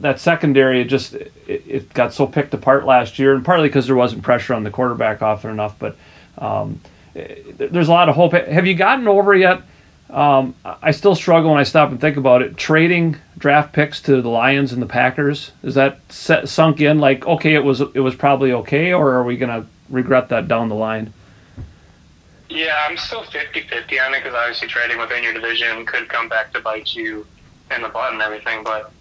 that 0.00 0.20
secondary 0.20 0.82
it 0.82 0.84
just 0.84 1.14
it, 1.14 1.32
it, 1.48 1.94
got 1.94 2.12
so 2.12 2.26
picked 2.26 2.54
apart 2.54 2.84
last 2.84 3.18
year, 3.18 3.34
and 3.34 3.44
partly 3.44 3.68
because 3.68 3.86
there 3.86 3.96
wasn't 3.96 4.22
pressure 4.22 4.54
on 4.54 4.62
the 4.62 4.70
quarterback 4.70 5.22
often 5.22 5.50
enough. 5.50 5.78
But 5.78 5.96
um, 6.38 6.80
there's 7.14 7.88
a 7.88 7.92
lot 7.92 8.08
of 8.08 8.14
hope. 8.14 8.32
Have 8.32 8.66
you 8.66 8.74
gotten 8.74 9.08
over 9.08 9.34
yet? 9.34 9.62
Um, 10.10 10.54
I 10.64 10.90
still 10.90 11.14
struggle 11.14 11.50
when 11.50 11.58
I 11.58 11.64
stop 11.64 11.90
and 11.90 12.00
think 12.00 12.16
about 12.16 12.42
it. 12.42 12.56
Trading 12.56 13.16
draft 13.38 13.72
picks 13.72 14.00
to 14.02 14.20
the 14.22 14.28
Lions 14.28 14.72
and 14.72 14.80
the 14.80 14.86
Packers 14.86 15.52
is 15.62 15.74
that 15.74 15.98
set, 16.10 16.48
sunk 16.48 16.80
in? 16.80 16.98
Like, 16.98 17.26
okay, 17.26 17.54
it 17.54 17.64
was 17.64 17.80
it 17.80 18.00
was 18.00 18.14
probably 18.14 18.52
okay, 18.52 18.92
or 18.92 19.12
are 19.12 19.24
we 19.24 19.36
gonna 19.36 19.66
regret 19.88 20.28
that 20.28 20.46
down 20.46 20.68
the 20.68 20.74
line? 20.74 21.12
Yeah, 22.50 22.76
I'm 22.88 22.96
still 22.96 23.24
50-50 23.24 24.06
on 24.06 24.14
it 24.14 24.22
because 24.22 24.34
obviously 24.34 24.68
trading 24.68 24.98
within 24.98 25.24
your 25.24 25.32
division 25.32 25.84
could 25.86 26.08
come 26.08 26.28
back 26.28 26.52
to 26.52 26.60
bite 26.60 26.94
you 26.94 27.26
in 27.74 27.82
the 27.82 27.88
butt 27.88 28.12
and 28.12 28.22
everything. 28.22 28.62
But 28.62 28.92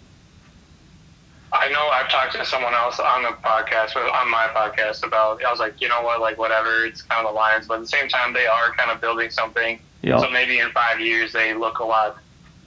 I 1.51 1.69
know 1.69 1.89
I've 1.89 2.09
talked 2.09 2.33
to 2.33 2.45
someone 2.45 2.73
else 2.73 2.99
on 2.99 3.21
the 3.21 3.29
podcast, 3.43 3.95
on 3.95 4.31
my 4.31 4.47
podcast, 4.55 5.05
about. 5.05 5.43
I 5.43 5.51
was 5.51 5.59
like, 5.59 5.79
you 5.81 5.89
know 5.89 6.01
what, 6.01 6.21
like 6.21 6.39
whatever, 6.39 6.85
it's 6.85 7.03
kind 7.03 7.27
of 7.27 7.33
the 7.33 7.37
Lions, 7.37 7.67
but 7.67 7.75
at 7.75 7.81
the 7.81 7.87
same 7.87 8.07
time, 8.07 8.33
they 8.33 8.47
are 8.47 8.71
kind 8.71 8.89
of 8.89 8.99
building 9.01 9.29
something 9.29 9.79
Yep. 10.03 10.19
So 10.19 10.29
maybe 10.29 10.59
in 10.59 10.69
five 10.71 10.99
years 10.99 11.31
they 11.33 11.53
look 11.53 11.79
a 11.79 11.83
lot 11.83 12.17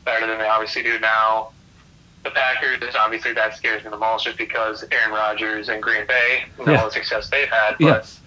better 0.05 0.26
than 0.26 0.38
they 0.38 0.49
obviously 0.49 0.83
do 0.83 0.99
now. 0.99 1.50
the 2.25 2.31
Packers, 2.33 2.97
obviously 2.99 3.33
that 3.35 3.55
scares 3.57 3.85
me 3.85 3.90
the 3.90 3.97
most 3.97 4.25
just 4.25 4.37
because 4.37 4.85
Aaron 4.90 5.12
Rodgers 5.12 5.69
and 5.69 5.81
Green 5.81 6.05
Bay, 6.09 6.43
and 6.59 6.66
Yeah. 6.66 6.81
all 6.81 6.87
the 6.87 6.90
success 6.90 7.31
they've 7.31 7.49
had. 7.49 7.76
But 7.78 7.87
Yes. 7.87 8.21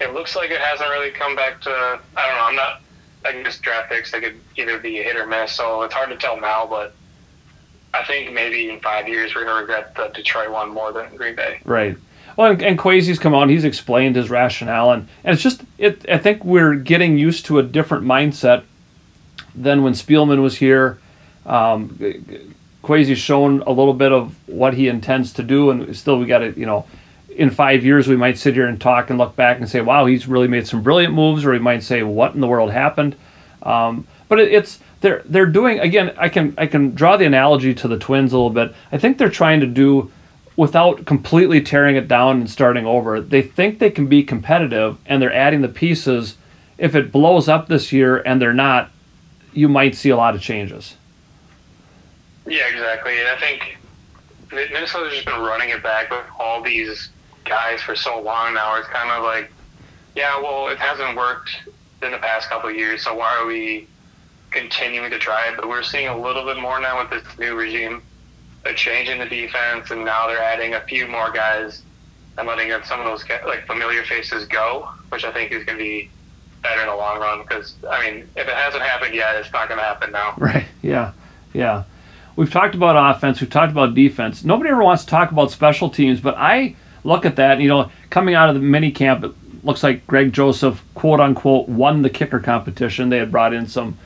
it 0.00 0.14
looks 0.14 0.34
like 0.34 0.50
it 0.50 0.58
hasn't 0.62 0.88
really 0.88 1.10
come 1.10 1.36
back 1.36 1.60
to. 1.62 1.70
I 2.16 2.26
don't 2.26 2.36
know. 2.38 2.44
I'm 2.44 2.56
not. 2.56 2.80
I 3.26 3.32
can 3.32 3.44
just 3.44 3.60
draft 3.60 3.90
picks. 3.90 4.12
They 4.12 4.20
could 4.22 4.40
either 4.56 4.78
be 4.78 4.98
a 5.00 5.02
hit 5.02 5.14
or 5.16 5.26
miss, 5.26 5.52
so 5.52 5.82
it's 5.82 5.92
hard 5.92 6.08
to 6.08 6.16
tell 6.16 6.40
now. 6.40 6.64
But 6.64 6.94
I 7.92 8.02
think 8.04 8.32
maybe 8.32 8.70
in 8.70 8.80
five 8.80 9.08
years 9.08 9.34
we're 9.34 9.44
gonna 9.44 9.60
regret 9.60 9.94
the 9.94 10.08
Detroit 10.14 10.48
one 10.48 10.70
more 10.70 10.90
than 10.90 11.14
Green 11.16 11.34
Bay. 11.34 11.60
Right. 11.66 11.98
Well, 12.36 12.52
and, 12.52 12.62
and 12.62 12.78
Kwesi's 12.78 13.18
come 13.18 13.34
on; 13.34 13.48
He's 13.48 13.64
explained 13.64 14.16
his 14.16 14.30
rationale, 14.30 14.92
and, 14.92 15.08
and 15.24 15.34
it's 15.34 15.42
just 15.42 15.62
it. 15.78 16.08
I 16.08 16.18
think 16.18 16.44
we're 16.44 16.74
getting 16.74 17.18
used 17.18 17.46
to 17.46 17.58
a 17.58 17.62
different 17.62 18.04
mindset 18.04 18.64
than 19.54 19.82
when 19.82 19.94
Spielman 19.94 20.42
was 20.42 20.58
here. 20.58 20.98
Um, 21.46 21.98
Kwesi's 22.82 23.18
shown 23.18 23.62
a 23.62 23.70
little 23.70 23.94
bit 23.94 24.12
of 24.12 24.36
what 24.46 24.74
he 24.74 24.88
intends 24.88 25.32
to 25.34 25.42
do, 25.42 25.70
and 25.70 25.96
still 25.96 26.18
we 26.18 26.26
got 26.26 26.38
to 26.38 26.58
you 26.58 26.66
know. 26.66 26.86
In 27.28 27.50
five 27.50 27.84
years, 27.84 28.08
we 28.08 28.16
might 28.16 28.38
sit 28.38 28.54
here 28.54 28.66
and 28.66 28.80
talk 28.80 29.10
and 29.10 29.18
look 29.18 29.36
back 29.36 29.58
and 29.58 29.68
say, 29.68 29.82
"Wow, 29.82 30.06
he's 30.06 30.26
really 30.26 30.48
made 30.48 30.66
some 30.66 30.82
brilliant 30.82 31.12
moves," 31.12 31.44
or 31.44 31.50
we 31.50 31.58
might 31.58 31.82
say, 31.82 32.02
"What 32.02 32.34
in 32.34 32.40
the 32.40 32.46
world 32.46 32.70
happened?" 32.70 33.14
Um, 33.62 34.06
but 34.28 34.40
it, 34.40 34.52
it's 34.52 34.78
they're 35.02 35.22
they're 35.26 35.46
doing 35.46 35.78
again. 35.78 36.14
I 36.16 36.30
can 36.30 36.54
I 36.56 36.66
can 36.66 36.94
draw 36.94 37.18
the 37.18 37.26
analogy 37.26 37.74
to 37.74 37.88
the 37.88 37.98
Twins 37.98 38.32
a 38.32 38.36
little 38.36 38.50
bit. 38.50 38.74
I 38.90 38.96
think 38.96 39.18
they're 39.18 39.28
trying 39.28 39.60
to 39.60 39.66
do 39.66 40.10
without 40.56 41.04
completely 41.04 41.60
tearing 41.60 41.96
it 41.96 42.08
down 42.08 42.38
and 42.38 42.50
starting 42.50 42.86
over. 42.86 43.20
They 43.20 43.42
think 43.42 43.78
they 43.78 43.90
can 43.90 44.06
be 44.06 44.22
competitive, 44.22 44.98
and 45.06 45.20
they're 45.20 45.32
adding 45.32 45.60
the 45.60 45.68
pieces. 45.68 46.36
If 46.78 46.94
it 46.94 47.12
blows 47.12 47.48
up 47.48 47.68
this 47.68 47.92
year 47.92 48.18
and 48.18 48.40
they're 48.40 48.54
not, 48.54 48.90
you 49.52 49.68
might 49.68 49.94
see 49.94 50.10
a 50.10 50.16
lot 50.16 50.34
of 50.34 50.40
changes. 50.40 50.96
Yeah, 52.46 52.68
exactly. 52.68 53.18
And 53.18 53.28
I 53.28 53.36
think 53.38 53.78
Minnesota's 54.52 55.12
just 55.12 55.26
been 55.26 55.40
running 55.40 55.70
it 55.70 55.82
back 55.82 56.10
with 56.10 56.24
all 56.38 56.62
these 56.62 57.10
guys 57.44 57.82
for 57.82 57.96
so 57.96 58.20
long 58.20 58.54
now. 58.54 58.76
It's 58.76 58.88
kind 58.88 59.10
of 59.10 59.24
like, 59.24 59.50
yeah, 60.14 60.40
well, 60.40 60.68
it 60.68 60.78
hasn't 60.78 61.16
worked 61.16 61.50
in 62.02 62.12
the 62.12 62.18
past 62.18 62.48
couple 62.48 62.70
of 62.70 62.76
years, 62.76 63.02
so 63.02 63.14
why 63.14 63.36
are 63.36 63.46
we 63.46 63.88
continuing 64.50 65.10
to 65.10 65.18
try 65.18 65.48
it? 65.48 65.56
But 65.56 65.68
we're 65.68 65.82
seeing 65.82 66.08
a 66.08 66.18
little 66.18 66.44
bit 66.44 66.58
more 66.58 66.80
now 66.80 67.00
with 67.00 67.10
this 67.10 67.38
new 67.38 67.54
regime. 67.54 68.02
They're 68.66 68.74
changing 68.74 69.20
the 69.20 69.26
defense, 69.26 69.92
and 69.92 70.04
now 70.04 70.26
they're 70.26 70.42
adding 70.42 70.74
a 70.74 70.80
few 70.80 71.06
more 71.06 71.30
guys 71.30 71.82
and 72.36 72.48
letting 72.48 72.72
some 72.82 72.98
of 72.98 73.06
those 73.06 73.24
like 73.46 73.64
familiar 73.64 74.02
faces 74.02 74.44
go, 74.48 74.88
which 75.10 75.24
I 75.24 75.30
think 75.30 75.52
is 75.52 75.64
going 75.64 75.78
to 75.78 75.84
be 75.84 76.10
better 76.64 76.80
in 76.80 76.88
the 76.88 76.96
long 76.96 77.20
run. 77.20 77.42
Because 77.42 77.74
I 77.88 78.00
mean, 78.04 78.28
if 78.34 78.48
it 78.48 78.54
hasn't 78.54 78.82
happened 78.82 79.14
yet, 79.14 79.36
it's 79.36 79.52
not 79.52 79.68
going 79.68 79.78
to 79.78 79.84
happen 79.84 80.10
now. 80.10 80.34
Right. 80.38 80.64
Yeah. 80.82 81.12
Yeah. 81.52 81.84
We've 82.34 82.50
talked 82.50 82.74
about 82.74 82.96
offense. 83.14 83.40
We've 83.40 83.48
talked 83.48 83.70
about 83.70 83.94
defense. 83.94 84.42
Nobody 84.42 84.70
ever 84.70 84.82
wants 84.82 85.04
to 85.04 85.10
talk 85.10 85.30
about 85.30 85.52
special 85.52 85.88
teams, 85.88 86.20
but 86.20 86.34
I 86.36 86.74
look 87.04 87.24
at 87.24 87.36
that. 87.36 87.60
You 87.60 87.68
know, 87.68 87.92
coming 88.10 88.34
out 88.34 88.48
of 88.48 88.56
the 88.56 88.60
mini 88.60 88.90
camp, 88.90 89.22
it 89.22 89.30
looks 89.62 89.84
like 89.84 90.04
Greg 90.08 90.32
Joseph, 90.32 90.82
quote 90.94 91.20
unquote, 91.20 91.68
won 91.68 92.02
the 92.02 92.10
kicker 92.10 92.40
competition. 92.40 93.10
They 93.10 93.18
had 93.18 93.30
brought 93.30 93.54
in 93.54 93.68
some 93.68 93.96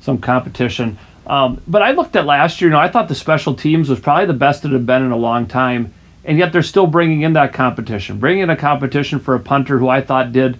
some 0.00 0.18
competition. 0.18 0.98
Um, 1.28 1.60
but 1.68 1.82
I 1.82 1.92
looked 1.92 2.16
at 2.16 2.24
last 2.24 2.60
year. 2.60 2.70
You 2.70 2.72
know, 2.72 2.80
I 2.80 2.88
thought 2.88 3.08
the 3.08 3.14
special 3.14 3.54
teams 3.54 3.88
was 3.88 4.00
probably 4.00 4.26
the 4.26 4.32
best 4.32 4.64
it 4.64 4.72
had 4.72 4.86
been 4.86 5.02
in 5.02 5.10
a 5.10 5.16
long 5.16 5.46
time, 5.46 5.92
and 6.24 6.38
yet 6.38 6.52
they're 6.52 6.62
still 6.62 6.86
bringing 6.86 7.22
in 7.22 7.34
that 7.34 7.52
competition, 7.52 8.18
bringing 8.18 8.44
in 8.44 8.50
a 8.50 8.56
competition 8.56 9.18
for 9.18 9.34
a 9.34 9.40
punter 9.40 9.78
who 9.78 9.88
I 9.88 10.00
thought 10.00 10.32
did 10.32 10.58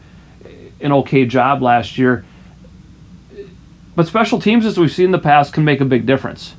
an 0.80 0.92
okay 0.92 1.24
job 1.24 1.62
last 1.62 1.96
year. 1.96 2.24
But 3.96 4.06
special 4.06 4.40
teams, 4.40 4.64
as 4.64 4.78
we've 4.78 4.92
seen 4.92 5.06
in 5.06 5.10
the 5.10 5.18
past, 5.18 5.52
can 5.52 5.64
make 5.64 5.80
a 5.80 5.84
big 5.84 6.06
difference. 6.06 6.54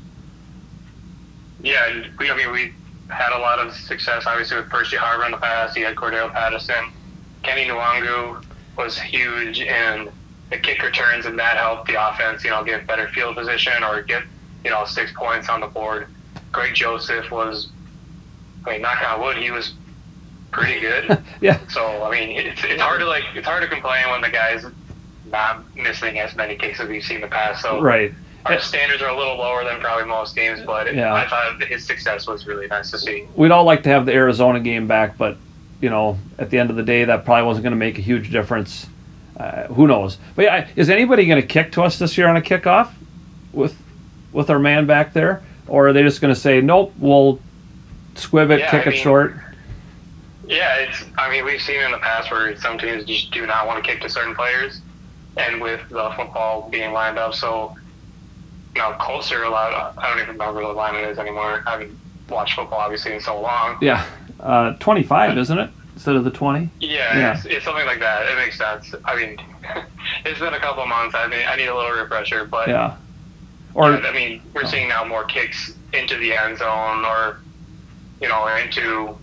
Yeah, 1.61 1.87
and 1.87 2.07
we, 2.17 2.29
I 2.29 2.35
mean, 2.35 2.51
we 2.51 2.73
had 3.09 3.31
a 3.31 3.39
lot 3.39 3.59
of 3.59 3.73
success, 3.73 4.25
obviously, 4.25 4.57
with 4.57 4.69
Percy 4.69 4.97
Harvin 4.97 5.27
in 5.27 5.31
the 5.31 5.37
past. 5.37 5.75
He 5.75 5.83
had 5.83 5.95
Cordarrelle 5.95 6.31
Patterson. 6.31 6.91
Kene 7.43 7.67
Nwangwu 7.67 8.43
was 8.77 8.97
huge 8.99 9.61
in 9.61 10.09
the 10.49 10.57
kick 10.57 10.81
returns, 10.81 11.25
and 11.25 11.37
that 11.39 11.57
helped 11.57 11.87
the 11.87 11.95
offense, 12.09 12.43
you 12.43 12.49
know, 12.49 12.63
get 12.63 12.87
better 12.87 13.07
field 13.09 13.35
position 13.35 13.83
or 13.83 14.01
get, 14.01 14.23
you 14.63 14.71
know, 14.71 14.85
six 14.85 15.11
points 15.13 15.47
on 15.49 15.59
the 15.61 15.67
board. 15.67 16.07
Greg 16.51 16.73
Joseph 16.73 17.29
was, 17.31 17.69
I 18.65 18.71
mean, 18.71 18.81
knock 18.81 19.01
on 19.07 19.21
wood, 19.21 19.37
he 19.37 19.51
was 19.51 19.73
pretty 20.51 20.79
good. 20.79 21.21
Yeah. 21.41 21.57
So, 21.69 22.03
I 22.03 22.11
mean, 22.11 22.31
it's, 22.37 22.61
it's 22.65 22.81
hard 22.81 22.99
to, 22.99 23.05
like, 23.05 23.23
it's 23.33 23.47
hard 23.47 23.61
to 23.63 23.69
complain 23.69 24.09
when 24.09 24.19
the 24.21 24.29
guy's 24.29 24.65
not 25.31 25.63
missing 25.75 26.19
as 26.19 26.35
many 26.35 26.55
kicks 26.57 26.79
as 26.81 26.89
we've 26.89 27.03
seen 27.03 27.17
in 27.17 27.21
the 27.21 27.27
past. 27.27 27.61
So, 27.61 27.79
Right. 27.79 28.13
our 28.45 28.59
standards 28.59 29.01
are 29.01 29.07
a 29.09 29.17
little 29.17 29.37
lower 29.37 29.63
than 29.63 29.79
probably 29.79 30.05
most 30.05 30.35
games, 30.35 30.59
but 30.65 30.87
it, 30.87 30.95
Yeah. 30.95 31.13
I 31.13 31.27
thought 31.29 31.63
his 31.63 31.85
success 31.85 32.27
was 32.27 32.45
really 32.45 32.67
nice 32.67 32.91
to 32.91 32.97
see. 32.97 33.25
We'd 33.35 33.51
all 33.51 33.63
like 33.63 33.83
to 33.83 33.89
have 33.89 34.05
the 34.05 34.13
Arizona 34.13 34.59
game 34.59 34.85
back, 34.87 35.17
but 35.17 35.37
you 35.79 35.89
know, 35.89 36.17
at 36.37 36.49
the 36.49 36.57
end 36.59 36.71
of 36.71 36.75
the 36.75 36.83
day, 36.83 37.05
that 37.05 37.23
probably 37.23 37.43
wasn't 37.45 37.63
going 37.63 37.71
to 37.71 37.77
make 37.77 37.97
a 37.97 38.01
huge 38.01 38.31
difference. 38.31 38.85
Uh, 39.39 39.67
who 39.67 39.87
knows? 39.87 40.17
But 40.35 40.43
yeah, 40.45 40.67
is 40.75 40.89
anybody 40.89 41.25
going 41.25 41.41
to 41.41 41.47
kick 41.47 41.71
to 41.73 41.83
us 41.83 41.97
this 41.97 42.17
year 42.17 42.27
on 42.27 42.35
a 42.35 42.41
kickoff 42.41 42.91
with 43.53 43.75
with 44.33 44.49
our 44.49 44.59
man 44.59 44.85
back 44.85 45.13
there, 45.13 45.41
or 45.67 45.87
are 45.87 45.93
they 45.93 46.03
just 46.03 46.19
going 46.21 46.33
to 46.33 46.39
say 46.39 46.59
nope? 46.61 46.93
We'll 46.99 47.39
squib 48.15 48.51
it, 48.51 48.59
Yeah, 48.59 48.69
kick 48.71 48.85
I 48.85 48.89
it 48.89 48.93
mean- 48.93 49.03
short. 49.03 49.35
Yeah, 50.45 50.77
it's. 50.77 51.05
I 51.17 51.29
mean, 51.29 51.45
we've 51.45 51.61
seen 51.61 51.79
in 51.79 51.91
the 51.91 51.99
past 51.99 52.31
where 52.31 52.55
some 52.57 52.77
teams 52.79 53.05
just 53.05 53.29
do 53.31 53.45
not 53.45 53.67
want 53.67 53.83
to 53.83 53.87
kick 53.91 54.01
to 54.01 54.09
certain 54.09 54.33
players, 54.35 54.81
and 55.37 55.61
with 55.61 55.87
the 55.89 56.09
football 56.15 56.67
being 56.69 56.91
lined 56.91 57.19
up 57.19 57.35
so, 57.35 57.77
you 58.75 58.81
know, 58.81 58.93
closer 58.93 59.43
a 59.43 59.49
lot. 59.49 59.93
I 59.97 60.09
don't 60.09 60.17
even 60.23 60.31
remember 60.37 60.61
what 60.63 60.69
the 60.69 60.73
line 60.73 60.95
it 60.95 61.07
is 61.07 61.19
anymore. 61.19 61.63
I 61.67 61.71
haven't 61.71 61.95
watched 62.29 62.55
football 62.55 62.79
obviously 62.79 63.13
in 63.13 63.19
so 63.21 63.39
long. 63.39 63.77
Yeah, 63.79 64.03
uh, 64.39 64.73
twenty-five, 64.79 65.37
isn't 65.37 65.57
it? 65.59 65.69
Instead 65.99 66.15
of 66.15 66.23
the 66.23 66.31
twenty. 66.31 66.69
Yeah, 66.79 67.17
Yeah. 67.17 67.35
It's, 67.35 67.45
it's 67.45 67.65
something 67.65 67.85
like 67.85 67.99
that. 67.99 68.31
It 68.31 68.37
makes 68.37 68.57
sense. 68.57 68.95
I 69.03 69.17
mean, 69.17 69.37
it's 70.25 70.39
been 70.39 70.53
a 70.53 70.59
couple 70.59 70.81
of 70.81 70.87
months. 70.87 71.13
I 71.13 71.27
mean, 71.27 71.41
I 71.45 71.57
need 71.57 71.67
a 71.67 71.75
little 71.75 71.91
refresher, 71.91 72.45
but 72.45 72.69
Yeah. 72.69 72.95
Or 73.73 73.91
Yeah, 73.91 74.07
I 74.07 74.13
mean, 74.13 74.41
we're 74.53 74.65
seeing 74.65 74.87
now 74.87 75.03
more 75.03 75.25
kicks 75.25 75.73
into 75.91 76.15
the 76.15 76.31
end 76.31 76.57
zone 76.57 77.03
or, 77.03 77.41
you 78.21 78.29
know, 78.29 78.47
into 78.47 79.17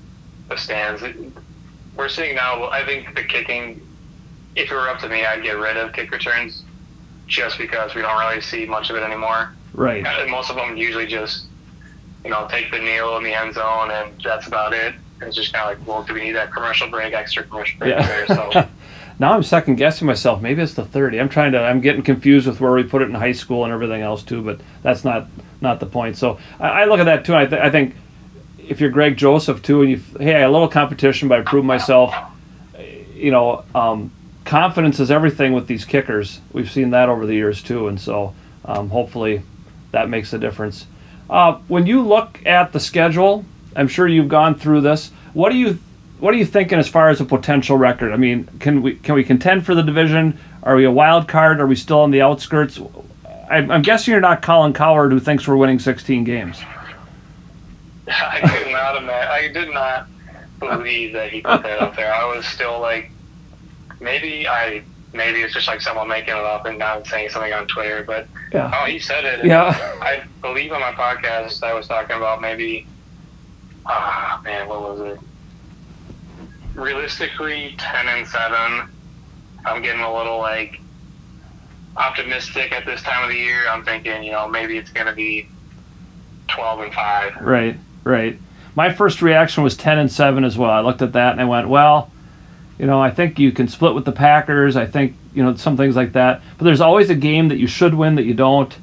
the 0.50 0.58
stands. 0.58 1.02
We're 1.96 2.10
seeing 2.10 2.34
now, 2.36 2.68
I 2.68 2.84
think 2.84 3.16
the 3.16 3.24
kicking, 3.24 3.80
if 4.54 4.70
it 4.70 4.74
were 4.74 4.90
up 4.90 4.98
to 4.98 5.08
me, 5.08 5.24
I'd 5.24 5.42
get 5.42 5.56
rid 5.56 5.78
of 5.78 5.94
kick 5.94 6.10
returns 6.10 6.62
just 7.26 7.56
because 7.56 7.94
we 7.94 8.02
don't 8.02 8.18
really 8.18 8.42
see 8.42 8.66
much 8.66 8.90
of 8.90 8.96
it 8.96 9.02
anymore. 9.02 9.50
right. 9.72 10.06
And 10.06 10.30
most 10.30 10.50
of 10.50 10.56
them 10.56 10.76
usually 10.76 11.06
just, 11.06 11.46
you 12.22 12.28
know, 12.28 12.46
take 12.50 12.70
the 12.70 12.80
kneel 12.80 13.16
in 13.16 13.24
the 13.24 13.32
end 13.32 13.54
zone 13.54 13.90
and 13.90 14.12
that's 14.22 14.46
about 14.46 14.74
it. 14.74 14.94
It's 15.20 15.36
just 15.36 15.52
kind 15.52 15.70
of 15.70 15.78
like, 15.78 15.88
well, 15.88 16.02
do 16.02 16.14
we 16.14 16.24
need 16.24 16.32
that 16.32 16.52
commercial 16.52 16.88
break, 16.88 17.14
extra 17.14 17.42
commercial 17.44 17.78
break 17.78 17.96
there? 17.96 18.26
So, 18.26 18.68
now 19.18 19.32
I'm 19.32 19.42
second 19.42 19.76
guessing 19.76 20.06
myself. 20.06 20.42
Maybe 20.42 20.62
it's 20.62 20.74
the 20.74 20.84
30. 20.84 21.18
I'm 21.20 21.28
trying 21.28 21.52
to. 21.52 21.60
I'm 21.60 21.80
getting 21.80 22.02
confused 22.02 22.46
with 22.46 22.60
where 22.60 22.72
we 22.72 22.82
put 22.82 23.02
it 23.02 23.08
in 23.08 23.14
high 23.14 23.32
school 23.32 23.64
and 23.64 23.72
everything 23.72 24.02
else 24.02 24.22
too. 24.22 24.42
But 24.42 24.60
that's 24.82 25.04
not 25.04 25.28
not 25.60 25.80
the 25.80 25.86
point. 25.86 26.16
So 26.16 26.38
I, 26.60 26.82
I 26.82 26.84
look 26.84 27.00
at 27.00 27.04
that 27.04 27.24
too. 27.24 27.34
And 27.34 27.42
I, 27.42 27.46
th- 27.46 27.62
I 27.62 27.70
think 27.70 27.94
if 28.58 28.80
you're 28.80 28.90
Greg 28.90 29.16
Joseph 29.16 29.62
too, 29.62 29.82
and 29.82 29.90
you 29.90 30.00
hey, 30.18 30.42
a 30.42 30.50
little 30.50 30.68
competition, 30.68 31.28
but 31.28 31.40
I 31.40 31.42
proved 31.42 31.66
myself. 31.66 32.14
You 33.14 33.30
know, 33.30 33.64
um, 33.74 34.10
confidence 34.44 35.00
is 35.00 35.10
everything 35.10 35.52
with 35.54 35.66
these 35.66 35.84
kickers. 35.84 36.40
We've 36.52 36.70
seen 36.70 36.90
that 36.90 37.08
over 37.08 37.24
the 37.24 37.34
years 37.34 37.62
too, 37.62 37.88
and 37.88 37.98
so 37.98 38.34
um, 38.64 38.90
hopefully 38.90 39.42
that 39.92 40.10
makes 40.10 40.32
a 40.32 40.38
difference. 40.38 40.86
Uh, 41.28 41.58
when 41.68 41.86
you 41.86 42.02
look 42.02 42.44
at 42.44 42.72
the 42.72 42.80
schedule, 42.80 43.44
I'm 43.76 43.88
sure 43.88 44.08
you've 44.08 44.28
gone 44.28 44.54
through 44.54 44.80
this. 44.80 45.10
What 45.34 45.50
do 45.50 45.56
you 45.58 45.78
what 46.18 46.32
are 46.32 46.38
you 46.38 46.46
thinking 46.46 46.78
as 46.78 46.88
far 46.88 47.10
as 47.10 47.20
a 47.20 47.24
potential 47.24 47.76
record? 47.76 48.12
I 48.12 48.16
mean, 48.16 48.48
can 48.58 48.82
we 48.82 48.94
can 48.96 49.14
we 49.14 49.22
contend 49.24 49.66
for 49.66 49.74
the 49.74 49.82
division? 49.82 50.38
Are 50.62 50.74
we 50.74 50.84
a 50.84 50.90
wild 50.90 51.28
card? 51.28 51.60
Are 51.60 51.66
we 51.66 51.76
still 51.76 52.00
on 52.00 52.10
the 52.10 52.22
outskirts? 52.22 52.80
I'm, 53.48 53.70
I'm 53.70 53.82
guessing 53.82 54.10
you're 54.12 54.20
not 54.20 54.42
Colin 54.42 54.72
Cowherd, 54.72 55.12
who 55.12 55.20
thinks 55.20 55.46
we're 55.46 55.56
winning 55.56 55.78
16 55.78 56.24
games. 56.24 56.58
I 58.08 58.40
could 58.40 58.72
not 58.72 58.96
imagine. 58.96 59.30
I 59.30 59.48
did 59.52 59.72
not 59.72 60.08
believe 60.58 61.12
that 61.12 61.30
he 61.30 61.42
put 61.42 61.62
that 61.62 61.80
up 61.80 61.94
there. 61.94 62.12
I 62.12 62.24
was 62.24 62.44
still 62.46 62.80
like, 62.80 63.10
maybe 64.00 64.48
I, 64.48 64.82
maybe 65.12 65.42
it's 65.42 65.54
just 65.54 65.68
like 65.68 65.80
someone 65.80 66.08
making 66.08 66.34
it 66.34 66.42
up 66.42 66.66
and 66.66 66.78
not 66.78 67.06
saying 67.06 67.28
something 67.30 67.52
on 67.52 67.66
Twitter. 67.68 68.02
But 68.04 68.26
Yeah. 68.52 68.72
oh, 68.74 68.86
he 68.86 68.98
said 68.98 69.24
it. 69.24 69.44
Yeah. 69.44 69.68
I 70.00 70.24
believe 70.42 70.72
on 70.72 70.80
my 70.80 70.92
podcast 70.92 71.62
I 71.62 71.72
was 71.74 71.86
talking 71.86 72.16
about 72.16 72.40
maybe, 72.40 72.86
ah 73.86 74.40
man, 74.44 74.68
what 74.68 74.80
was 74.80 75.00
it? 75.00 75.20
Realistically, 76.74 77.74
ten 77.78 78.08
and 78.08 78.26
seven. 78.26 78.88
I'm 79.64 79.82
getting 79.82 80.02
a 80.02 80.14
little 80.14 80.38
like 80.38 80.80
optimistic 81.96 82.72
at 82.72 82.84
this 82.84 83.02
time 83.02 83.24
of 83.24 83.30
the 83.30 83.36
year. 83.36 83.68
I'm 83.68 83.84
thinking, 83.84 84.22
you 84.22 84.32
know, 84.32 84.46
maybe 84.48 84.76
it's 84.76 84.90
gonna 84.90 85.14
be 85.14 85.48
twelve 86.48 86.80
and 86.80 86.92
five. 86.92 87.36
Right, 87.40 87.76
right. 88.04 88.38
My 88.74 88.92
first 88.92 89.22
reaction 89.22 89.62
was 89.62 89.74
10 89.74 89.98
and 89.98 90.12
7 90.12 90.44
as 90.44 90.58
well. 90.58 90.70
I 90.70 90.80
looked 90.80 91.00
at 91.00 91.14
that 91.14 91.32
and 91.32 91.40
I 91.40 91.46
went, 91.46 91.66
well, 91.66 92.10
you 92.78 92.84
know, 92.84 93.00
I 93.00 93.10
think 93.10 93.38
you 93.38 93.50
can 93.50 93.68
split 93.68 93.94
with 93.94 94.04
the 94.04 94.12
Packers. 94.12 94.76
I 94.76 94.84
think, 94.84 95.16
you 95.32 95.42
know, 95.42 95.56
some 95.56 95.78
things 95.78 95.96
like 95.96 96.12
that. 96.12 96.42
But 96.58 96.66
there's 96.66 96.82
always 96.82 97.08
a 97.08 97.14
game 97.14 97.48
that 97.48 97.56
you 97.56 97.66
should 97.66 97.94
win 97.94 98.16
that 98.16 98.24
you 98.24 98.34
don't. 98.34 98.76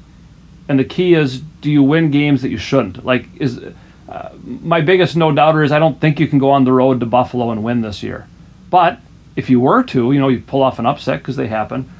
and 0.68 0.80
the 0.80 0.84
key 0.84 1.14
is, 1.14 1.40
do 1.40 1.70
you 1.70 1.80
win 1.80 2.10
games 2.10 2.42
that 2.42 2.48
you 2.50 2.58
shouldn't? 2.58 3.04
Like, 3.04 3.28
is 3.36 3.62
uh, 4.08 4.30
my 4.42 4.80
biggest 4.80 5.16
no 5.16 5.32
doubter 5.32 5.62
is 5.62 5.72
I 5.72 5.78
don't 5.78 6.00
think 6.00 6.20
you 6.20 6.28
can 6.28 6.38
go 6.38 6.50
on 6.50 6.64
the 6.64 6.72
road 6.72 7.00
to 7.00 7.06
Buffalo 7.06 7.50
and 7.50 7.64
win 7.64 7.80
this 7.80 8.02
year. 8.02 8.28
But 8.70 8.98
if 9.36 9.48
you 9.48 9.60
were 9.60 9.82
to, 9.84 10.12
you 10.12 10.20
know, 10.20 10.28
you 10.28 10.40
pull 10.40 10.62
off 10.62 10.78
an 10.78 10.86
upset 10.86 11.20
because 11.20 11.36
they 11.36 11.48
happen. 11.48 11.90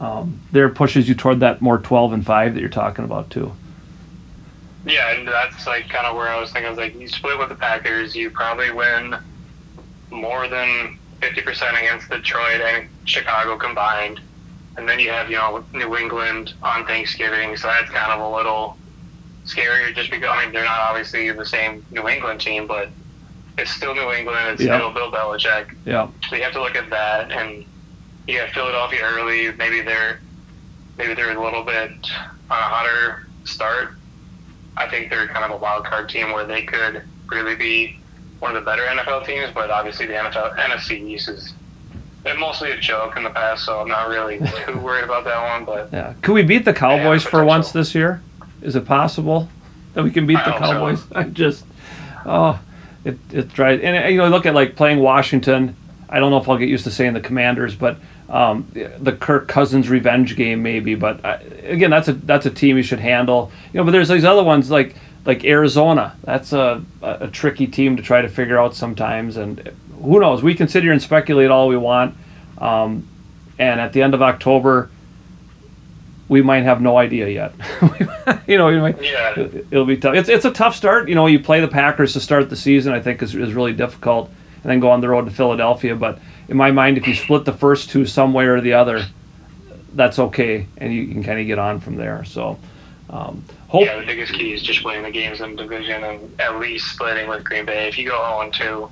Um, 0.00 0.40
there 0.50 0.68
pushes 0.68 1.08
you 1.08 1.14
toward 1.14 1.40
that 1.40 1.60
more 1.60 1.78
12 1.78 2.12
and 2.12 2.26
5 2.26 2.54
that 2.54 2.60
you're 2.60 2.68
talking 2.68 3.04
about 3.04 3.30
too. 3.30 3.52
Yeah, 4.84 5.12
and 5.12 5.28
that's 5.28 5.66
like 5.66 5.88
kind 5.88 6.06
of 6.06 6.16
where 6.16 6.28
I 6.28 6.40
was 6.40 6.50
thinking. 6.50 6.66
I 6.66 6.70
was 6.70 6.78
like, 6.78 6.98
you 6.98 7.06
split 7.06 7.38
with 7.38 7.50
the 7.50 7.54
Packers, 7.54 8.16
you 8.16 8.30
probably 8.30 8.72
win 8.72 9.16
more 10.10 10.48
than 10.48 10.98
50% 11.20 11.78
against 11.78 12.10
Detroit 12.10 12.60
and 12.60 12.88
Chicago 13.04 13.56
combined. 13.56 14.20
And 14.76 14.88
then 14.88 14.98
you 14.98 15.10
have, 15.10 15.30
you 15.30 15.36
know, 15.36 15.64
New 15.72 15.96
England 15.96 16.54
on 16.62 16.84
Thanksgiving, 16.86 17.56
so 17.56 17.68
that's 17.68 17.90
kind 17.90 18.10
of 18.10 18.20
a 18.20 18.36
little 18.36 18.76
scarier 19.46 19.94
just 19.94 20.10
because, 20.10 20.28
I 20.30 20.44
mean, 20.44 20.52
they're 20.54 20.64
not 20.64 20.80
obviously 20.80 21.30
the 21.32 21.44
same 21.44 21.84
New 21.90 22.08
England 22.08 22.40
team, 22.40 22.66
but 22.66 22.88
it's 23.58 23.70
still 23.70 23.94
New 23.94 24.10
England, 24.12 24.48
it's 24.52 24.62
Yeah. 24.62 24.78
still 24.78 24.92
Bill 24.92 25.10
Belichick. 25.10 25.74
Yeah. 25.84 26.08
So 26.28 26.36
you 26.36 26.42
have 26.42 26.52
to 26.52 26.62
look 26.62 26.76
at 26.76 26.90
that, 26.90 27.30
and 27.32 27.64
you 28.26 28.38
got 28.38 28.50
Philadelphia 28.50 29.00
early. 29.02 29.52
Maybe 29.52 29.80
they're 29.80 30.20
maybe 30.98 31.14
they're 31.14 31.36
a 31.36 31.42
little 31.42 31.64
bit 31.64 31.90
on 32.50 32.58
a 32.58 32.62
hotter 32.62 33.26
start. 33.44 33.94
I 34.76 34.88
think 34.88 35.10
they're 35.10 35.26
kind 35.28 35.44
of 35.44 35.50
a 35.50 35.56
wild 35.56 35.84
card 35.84 36.08
team 36.08 36.32
where 36.32 36.44
they 36.46 36.62
could 36.62 37.02
really 37.30 37.56
be 37.56 37.98
one 38.38 38.54
of 38.54 38.62
the 38.64 38.70
better 38.70 38.82
NFL 38.86 39.26
teams. 39.26 39.50
But 39.52 39.70
obviously, 39.70 40.06
the 40.06 40.14
NFL 40.14 40.56
NFC 40.56 41.00
East 41.08 41.28
is 41.28 41.52
been 42.24 42.38
mostly 42.38 42.70
a 42.70 42.76
joke 42.78 43.16
in 43.16 43.24
the 43.24 43.30
past, 43.30 43.64
so 43.64 43.80
I'm 43.80 43.88
not 43.88 44.08
really 44.08 44.38
too 44.66 44.78
worried 44.78 45.04
about 45.04 45.24
that 45.24 45.42
one. 45.42 45.64
But 45.64 45.88
Yeah. 45.92 46.14
Could 46.22 46.32
we 46.34 46.42
beat 46.42 46.64
the 46.64 46.72
Cowboys 46.72 47.24
for 47.24 47.44
once 47.44 47.72
this 47.72 47.94
year? 47.94 48.22
Is 48.62 48.76
it 48.76 48.84
possible 48.84 49.48
that 49.94 50.04
we 50.04 50.10
can 50.10 50.26
beat 50.26 50.38
I 50.38 50.44
the 50.44 50.50
hope 50.52 50.60
so. 50.60 50.72
Cowboys? 50.72 51.04
I 51.12 51.24
just, 51.24 51.64
oh, 52.24 52.60
it 53.04 53.18
it 53.32 53.48
drives. 53.52 53.82
And 53.82 54.12
you 54.12 54.18
know, 54.18 54.28
look 54.28 54.46
at 54.46 54.54
like 54.54 54.76
playing 54.76 55.00
Washington. 55.00 55.76
I 56.08 56.20
don't 56.20 56.30
know 56.30 56.38
if 56.38 56.48
I'll 56.48 56.58
get 56.58 56.68
used 56.68 56.84
to 56.84 56.90
saying 56.90 57.14
the 57.14 57.20
Commanders, 57.20 57.74
but 57.74 57.96
um, 58.28 58.70
the 58.72 59.12
Kirk 59.12 59.48
Cousins 59.48 59.88
revenge 59.88 60.36
game 60.36 60.62
maybe. 60.62 60.94
But 60.94 61.24
uh, 61.24 61.38
again, 61.62 61.90
that's 61.90 62.08
a 62.08 62.12
that's 62.14 62.46
a 62.46 62.50
team 62.50 62.76
you 62.76 62.82
should 62.82 63.00
handle. 63.00 63.50
You 63.72 63.78
know, 63.78 63.84
but 63.84 63.90
there's 63.90 64.08
these 64.08 64.24
other 64.24 64.44
ones 64.44 64.70
like 64.70 64.94
like 65.24 65.44
Arizona. 65.44 66.16
That's 66.22 66.52
a 66.52 66.84
a, 67.02 67.18
a 67.22 67.28
tricky 67.28 67.66
team 67.66 67.96
to 67.96 68.02
try 68.02 68.22
to 68.22 68.28
figure 68.28 68.58
out 68.58 68.74
sometimes. 68.74 69.36
And 69.36 69.72
who 70.02 70.20
knows? 70.20 70.42
We 70.42 70.54
can 70.54 70.68
sit 70.68 70.82
here 70.82 70.92
and 70.92 71.02
speculate 71.02 71.50
all 71.50 71.68
we 71.68 71.76
want. 71.76 72.16
Um, 72.58 73.08
and 73.58 73.80
at 73.80 73.92
the 73.92 74.02
end 74.02 74.14
of 74.14 74.22
October, 74.22 74.90
we 76.28 76.42
might 76.42 76.62
have 76.62 76.80
no 76.80 76.96
idea 76.96 77.28
yet. 77.28 77.52
you 78.46 78.56
know, 78.56 78.70
might, 78.80 79.02
yeah, 79.02 79.34
it'll 79.36 79.84
be 79.84 79.96
tough. 79.96 80.14
It's 80.14 80.28
it's 80.28 80.44
a 80.44 80.50
tough 80.50 80.74
start. 80.74 81.08
You 81.08 81.14
know, 81.14 81.26
you 81.26 81.40
play 81.40 81.60
the 81.60 81.68
Packers 81.68 82.12
to 82.14 82.20
start 82.20 82.50
the 82.50 82.56
season. 82.56 82.92
I 82.92 83.00
think 83.00 83.22
is 83.22 83.34
is 83.34 83.54
really 83.54 83.72
difficult, 83.72 84.30
and 84.62 84.70
then 84.70 84.80
go 84.80 84.90
on 84.90 85.00
the 85.00 85.08
road 85.08 85.24
to 85.26 85.30
Philadelphia. 85.30 85.94
But 85.94 86.18
in 86.48 86.56
my 86.56 86.70
mind, 86.70 86.98
if 86.98 87.06
you 87.06 87.14
split 87.14 87.44
the 87.44 87.52
first 87.52 87.90
two 87.90 88.06
some 88.06 88.32
way 88.32 88.46
or 88.46 88.60
the 88.60 88.74
other, 88.74 89.04
that's 89.94 90.18
okay, 90.18 90.66
and 90.78 90.92
you 90.92 91.08
can 91.08 91.22
kind 91.22 91.40
of 91.40 91.46
get 91.46 91.58
on 91.58 91.80
from 91.80 91.96
there. 91.96 92.24
So, 92.24 92.58
um, 93.10 93.44
hope 93.68 93.84
yeah. 93.84 93.98
The 94.00 94.06
biggest 94.06 94.32
key 94.34 94.52
is 94.52 94.62
just 94.62 94.84
winning 94.84 95.02
the 95.02 95.10
games 95.10 95.40
in 95.40 95.56
the 95.56 95.62
division 95.62 96.02
and 96.04 96.40
at 96.40 96.58
least 96.58 96.92
splitting 96.92 97.28
with 97.28 97.44
Green 97.44 97.66
Bay. 97.66 97.88
If 97.88 97.98
you 97.98 98.08
go 98.08 98.18
0 98.50 98.50
2, 98.50 98.90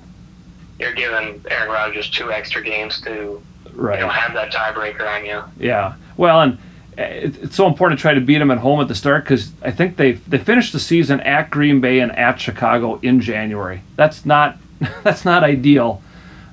you're 0.79 0.93
giving 0.93 1.43
Aaron 1.49 1.71
Rodgers 1.71 2.09
two 2.09 2.31
extra 2.31 2.61
games 2.61 3.01
to 3.01 3.41
right. 3.73 3.99
you 3.99 4.05
know 4.05 4.09
have 4.09 4.33
that 4.33 4.51
tiebreaker 4.51 5.07
on 5.07 5.25
you. 5.25 5.43
Yeah. 5.59 5.95
Well, 6.17 6.41
and 6.41 6.57
it's 6.97 7.55
so 7.55 7.67
important 7.67 7.99
to 7.99 8.01
try 8.01 8.13
to 8.13 8.21
beat 8.21 8.37
them 8.39 8.51
at 8.51 8.57
home 8.57 8.81
at 8.81 8.87
the 8.87 8.95
start 8.95 9.23
because 9.23 9.51
I 9.61 9.71
think 9.71 9.97
they 9.97 10.13
they 10.13 10.37
finished 10.37 10.73
the 10.73 10.79
season 10.79 11.19
at 11.21 11.49
Green 11.49 11.79
Bay 11.79 11.99
and 11.99 12.11
at 12.11 12.39
Chicago 12.39 12.99
in 13.01 13.21
January. 13.21 13.81
That's 13.95 14.25
not 14.25 14.57
that's 15.03 15.25
not 15.25 15.43
ideal, 15.43 16.01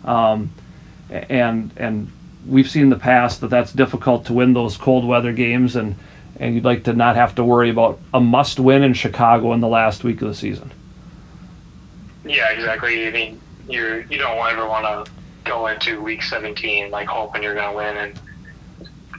um, 0.04 0.52
and 1.10 1.70
and 1.76 2.12
we've 2.46 2.70
seen 2.70 2.84
in 2.84 2.90
the 2.90 2.96
past 2.96 3.40
that 3.40 3.48
that's 3.48 3.72
difficult 3.72 4.26
to 4.26 4.32
win 4.32 4.52
those 4.52 4.76
cold 4.76 5.06
weather 5.06 5.32
games 5.32 5.76
and. 5.76 5.96
And 6.40 6.54
you'd 6.54 6.64
like 6.64 6.84
to 6.84 6.92
not 6.92 7.16
have 7.16 7.34
to 7.34 7.44
worry 7.44 7.68
about 7.68 7.98
a 8.14 8.20
must 8.20 8.60
win 8.60 8.84
in 8.84 8.94
Chicago 8.94 9.52
in 9.54 9.60
the 9.60 9.66
last 9.66 10.04
week 10.04 10.22
of 10.22 10.28
the 10.28 10.34
season. 10.36 10.70
Yeah, 12.24 12.52
exactly. 12.52 13.08
I 13.08 13.10
mean, 13.10 13.40
you're 13.68 14.02
you 14.02 14.18
don't 14.18 14.38
ever 14.46 14.68
want 14.68 15.06
to 15.06 15.12
go 15.44 15.66
into 15.66 16.00
week 16.00 16.22
17 16.22 16.92
like 16.92 17.08
hoping 17.08 17.42
you're 17.42 17.56
going 17.56 17.70
to 17.70 17.76
win, 17.76 17.96
and 17.96 18.20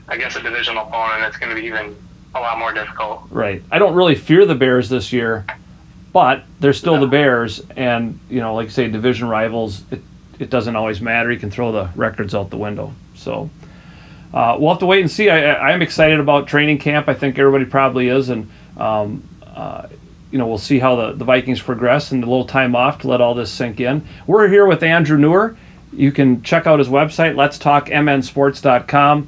I 0.09 0.17
guess 0.17 0.35
a 0.35 0.41
divisional 0.41 0.87
opponent 0.87 1.23
it's 1.25 1.37
going 1.37 1.49
to 1.55 1.59
be 1.59 1.67
even 1.67 1.95
a 2.35 2.39
lot 2.39 2.59
more 2.59 2.73
difficult. 2.73 3.23
Right. 3.29 3.61
I 3.71 3.79
don't 3.79 3.95
really 3.95 4.15
fear 4.15 4.45
the 4.45 4.55
Bears 4.55 4.89
this 4.89 5.11
year, 5.13 5.45
but 6.13 6.43
they're 6.59 6.73
still 6.73 6.95
No. 6.95 7.01
the 7.01 7.07
Bears, 7.07 7.61
and 7.75 8.19
you 8.29 8.39
know, 8.39 8.55
like 8.55 8.65
you 8.65 8.71
say, 8.71 8.87
division 8.89 9.27
rivals. 9.27 9.83
It 9.91 10.01
it 10.39 10.49
doesn't 10.49 10.75
always 10.75 11.01
matter. 11.01 11.31
You 11.31 11.39
can 11.39 11.51
throw 11.51 11.71
the 11.71 11.89
records 11.95 12.33
out 12.33 12.49
the 12.49 12.57
window. 12.57 12.93
So 13.15 13.49
uh, 14.33 14.55
we'll 14.59 14.69
have 14.69 14.79
to 14.79 14.85
wait 14.85 15.01
and 15.01 15.11
see. 15.11 15.29
I, 15.29 15.51
I 15.53 15.71
I'm 15.71 15.81
excited 15.81 16.19
about 16.19 16.47
training 16.47 16.77
camp. 16.77 17.07
I 17.09 17.13
think 17.13 17.37
everybody 17.37 17.65
probably 17.65 18.07
is, 18.07 18.29
and 18.29 18.49
um, 18.77 19.23
uh, 19.45 19.87
you 20.31 20.37
know, 20.37 20.47
we'll 20.47 20.57
see 20.59 20.79
how 20.79 20.95
the, 20.95 21.13
the 21.13 21.25
Vikings 21.25 21.61
progress 21.61 22.11
and 22.11 22.23
a 22.23 22.27
little 22.27 22.45
time 22.45 22.75
off 22.75 22.99
to 23.01 23.07
let 23.07 23.19
all 23.19 23.33
this 23.33 23.51
sink 23.51 23.79
in. 23.79 24.07
We're 24.27 24.47
here 24.47 24.65
with 24.67 24.83
Andrew 24.83 25.17
Neurerer. 25.17 25.57
You 25.91 26.11
can 26.11 26.43
check 26.43 26.67
out 26.67 26.77
his 26.77 26.87
website, 26.87 27.35
let's 27.35 27.57
talk 27.57 27.87
mnsports.com. 27.87 29.27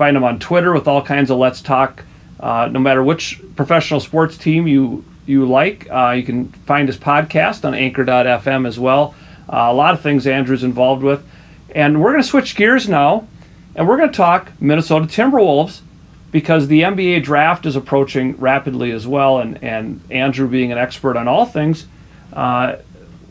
Find 0.00 0.16
him 0.16 0.24
on 0.24 0.38
Twitter 0.38 0.72
with 0.72 0.88
all 0.88 1.02
kinds 1.02 1.30
of 1.30 1.36
Let's 1.36 1.60
Talk. 1.60 2.04
Uh, 2.40 2.70
no 2.72 2.78
matter 2.80 3.02
which 3.02 3.38
professional 3.54 4.00
sports 4.00 4.38
team 4.38 4.66
you 4.66 5.04
you 5.26 5.44
like, 5.44 5.90
uh, 5.90 6.14
you 6.16 6.22
can 6.22 6.48
find 6.64 6.88
his 6.88 6.96
podcast 6.96 7.66
on 7.66 7.74
Anchor.fm 7.74 8.66
as 8.66 8.78
well. 8.78 9.14
Uh, 9.46 9.66
a 9.68 9.74
lot 9.74 9.92
of 9.92 10.00
things 10.00 10.26
Andrew's 10.26 10.64
involved 10.64 11.02
with, 11.02 11.22
and 11.74 12.00
we're 12.00 12.12
going 12.12 12.22
to 12.22 12.26
switch 12.26 12.56
gears 12.56 12.88
now, 12.88 13.28
and 13.74 13.86
we're 13.86 13.98
going 13.98 14.08
to 14.08 14.16
talk 14.16 14.52
Minnesota 14.58 15.04
Timberwolves 15.04 15.82
because 16.32 16.68
the 16.68 16.80
NBA 16.80 17.22
draft 17.22 17.66
is 17.66 17.76
approaching 17.76 18.38
rapidly 18.38 18.92
as 18.92 19.06
well, 19.06 19.36
and 19.38 19.62
and 19.62 20.00
Andrew 20.10 20.48
being 20.48 20.72
an 20.72 20.78
expert 20.78 21.18
on 21.18 21.28
all 21.28 21.44
things. 21.44 21.86
Uh, 22.32 22.76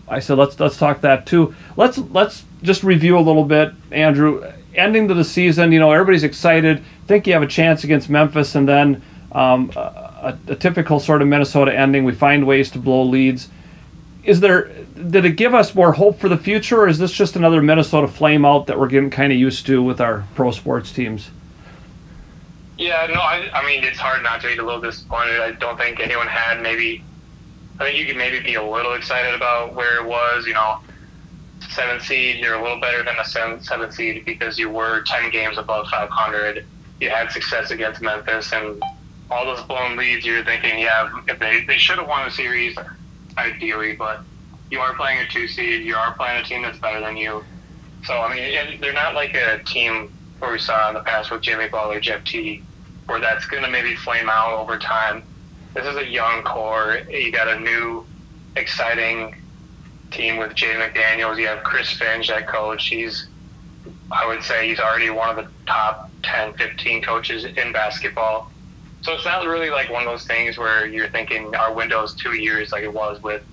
I 0.08 0.20
said 0.20 0.38
let's 0.38 0.60
let's 0.60 0.78
talk 0.78 1.02
that 1.02 1.26
too. 1.26 1.56
Let's 1.76 1.98
let's 1.98 2.44
just 2.62 2.84
review 2.84 3.18
a 3.18 3.22
little 3.22 3.46
bit, 3.46 3.74
Andrew. 3.92 4.54
Ending 4.76 5.08
to 5.08 5.14
the 5.14 5.24
season, 5.24 5.72
you 5.72 5.80
know 5.80 5.92
everybody's 5.92 6.24
excited. 6.24 6.84
Think 7.08 7.26
you 7.26 7.34
have 7.34 7.42
a 7.42 7.48
chance 7.48 7.84
against 7.84 8.10
Memphis, 8.10 8.56
and 8.56 8.68
then 8.68 9.02
um, 9.32 9.72
a, 9.76 10.38
a 10.48 10.56
typical 10.56 11.00
sort 11.00 11.22
of 11.22 11.28
Minnesota 11.28 11.76
ending. 11.76 12.04
We 12.04 12.14
find 12.14 12.46
ways 12.46 12.70
to 12.72 12.80
blow 12.80 13.04
leads. 13.04 13.50
Is 14.24 14.42
there 14.42 14.72
did 15.10 15.26
it 15.26 15.32
give 15.32 15.54
us 15.54 15.74
more 15.74 15.94
hope 15.94 16.20
for 16.20 16.30
the 16.30 16.38
future, 16.38 16.82
or 16.82 16.88
is 16.88 17.00
this 17.00 17.12
just 17.12 17.36
another 17.36 17.62
Minnesota 17.62 18.08
flame 18.08 18.46
out 18.46 18.68
that 18.68 18.80
we're 18.80 18.88
getting 18.88 19.10
kind 19.10 19.32
of 19.32 19.40
used 19.40 19.66
to 19.68 19.82
with 19.82 20.02
our 20.02 20.26
pro 20.36 20.52
sports 20.52 20.92
teams? 20.92 21.32
Yeah, 22.78 23.08
no, 23.08 23.20
I, 23.20 23.50
I 23.54 23.66
mean 23.66 23.84
it's 23.84 24.00
hard 24.00 24.24
not 24.24 24.42
to 24.42 24.48
be 24.48 24.58
a 24.58 24.64
little 24.64 24.82
disappointed. 24.82 25.40
I 25.40 25.52
don't 25.52 25.78
think 25.78 26.00
anyone 26.00 26.28
had 26.28 26.62
maybe. 26.62 27.04
I 27.80 27.86
think 27.86 27.98
you 27.98 28.06
could 28.06 28.18
maybe 28.18 28.42
be 28.42 28.56
a 28.56 28.64
little 28.64 28.94
excited 28.94 29.34
about 29.34 29.74
where 29.74 29.98
it 29.98 30.06
was. 30.06 30.46
You 30.46 30.54
know, 30.54 30.80
seventh 31.70 32.04
seed, 32.04 32.38
you're 32.38 32.56
a 32.56 32.62
little 32.62 32.80
better 32.80 33.04
than 33.04 33.16
a 33.20 33.26
seventh, 33.26 33.64
seventh 33.64 33.94
seed 33.94 34.26
because 34.26 34.58
you 34.58 34.70
were 34.70 35.02
ten 35.04 35.30
games 35.32 35.58
above 35.58 35.88
500. 35.88 36.66
You 37.00 37.10
had 37.10 37.32
success 37.32 37.72
against 37.72 38.02
Memphis, 38.02 38.52
and 38.52 38.82
all 39.30 39.46
those 39.46 39.64
blown 39.66 39.96
leads. 39.96 40.26
You're 40.26 40.44
thinking, 40.44 40.80
yeah, 40.80 41.10
if 41.28 41.40
they 41.40 41.64
they 41.66 41.78
should 41.78 41.98
have 41.98 42.08
won 42.08 42.26
the 42.26 42.32
series, 42.32 42.76
ideally, 43.38 43.96
but 43.96 44.24
you 44.72 44.80
are 44.80 44.94
playing 44.96 45.20
a 45.20 45.28
two 45.28 45.48
seed. 45.48 45.86
You 45.86 45.96
are 45.96 46.14
playing 46.16 46.42
a 46.42 46.44
team 46.44 46.64
that's 46.64 46.80
better 46.80 47.00
than 47.00 47.16
you. 47.18 47.44
So 48.04 48.20
I 48.20 48.34
mean, 48.34 48.44
and 48.44 48.84
they're 48.84 48.94
not 48.94 49.16
like 49.16 49.36
a 49.36 49.64
team 49.64 50.12
where 50.40 50.52
we 50.52 50.60
saw 50.60 50.90
in 50.90 50.96
the 50.96 51.02
past 51.02 51.32
with 51.32 51.42
Jimmy 51.42 51.68
Butler, 51.68 52.00
Jeff 52.00 52.24
Teague, 52.24 52.64
where 53.08 53.20
that's 53.20 53.46
going 53.46 53.64
to 53.64 53.70
maybe 53.70 53.96
flame 53.96 54.30
out 54.30 54.58
over 54.58 54.78
time. 54.78 55.24
This 55.74 55.86
is 55.86 55.98
a 55.98 56.06
young 56.06 56.44
core. 56.44 57.00
You 57.10 57.32
got 57.32 57.48
a 57.48 57.60
new, 57.60 58.06
exciting 58.56 59.36
team 60.12 60.38
with 60.38 60.56
Jay 60.56 60.74
McDaniels. 60.76 61.38
You 61.40 61.48
have 61.48 61.64
Chris 61.64 61.92
Finch, 61.92 62.28
that 62.30 62.48
coach. 62.48 62.88
He's, 62.88 63.28
I 64.12 64.28
would 64.28 64.44
say, 64.44 64.68
he's 64.68 64.80
already 64.80 65.10
one 65.10 65.30
of 65.30 65.36
the 65.36 65.50
top 65.66 66.12
10, 66.24 66.54
15 66.54 67.02
coaches 67.02 67.46
in 67.46 67.72
basketball. 67.72 68.52
So 69.02 69.14
it's 69.14 69.26
not 69.26 69.46
really 69.46 69.70
like 69.70 69.90
one 69.90 70.04
of 70.04 70.10
those 70.10 70.26
things 70.26 70.58
where 70.58 70.86
you're 70.86 71.10
thinking 71.10 71.56
our 71.56 71.74
window's 71.74 72.16
two 72.16 72.34
years 72.34 72.72
like 72.72 72.84
it 72.84 72.94
was 72.94 73.22
with 73.24 73.44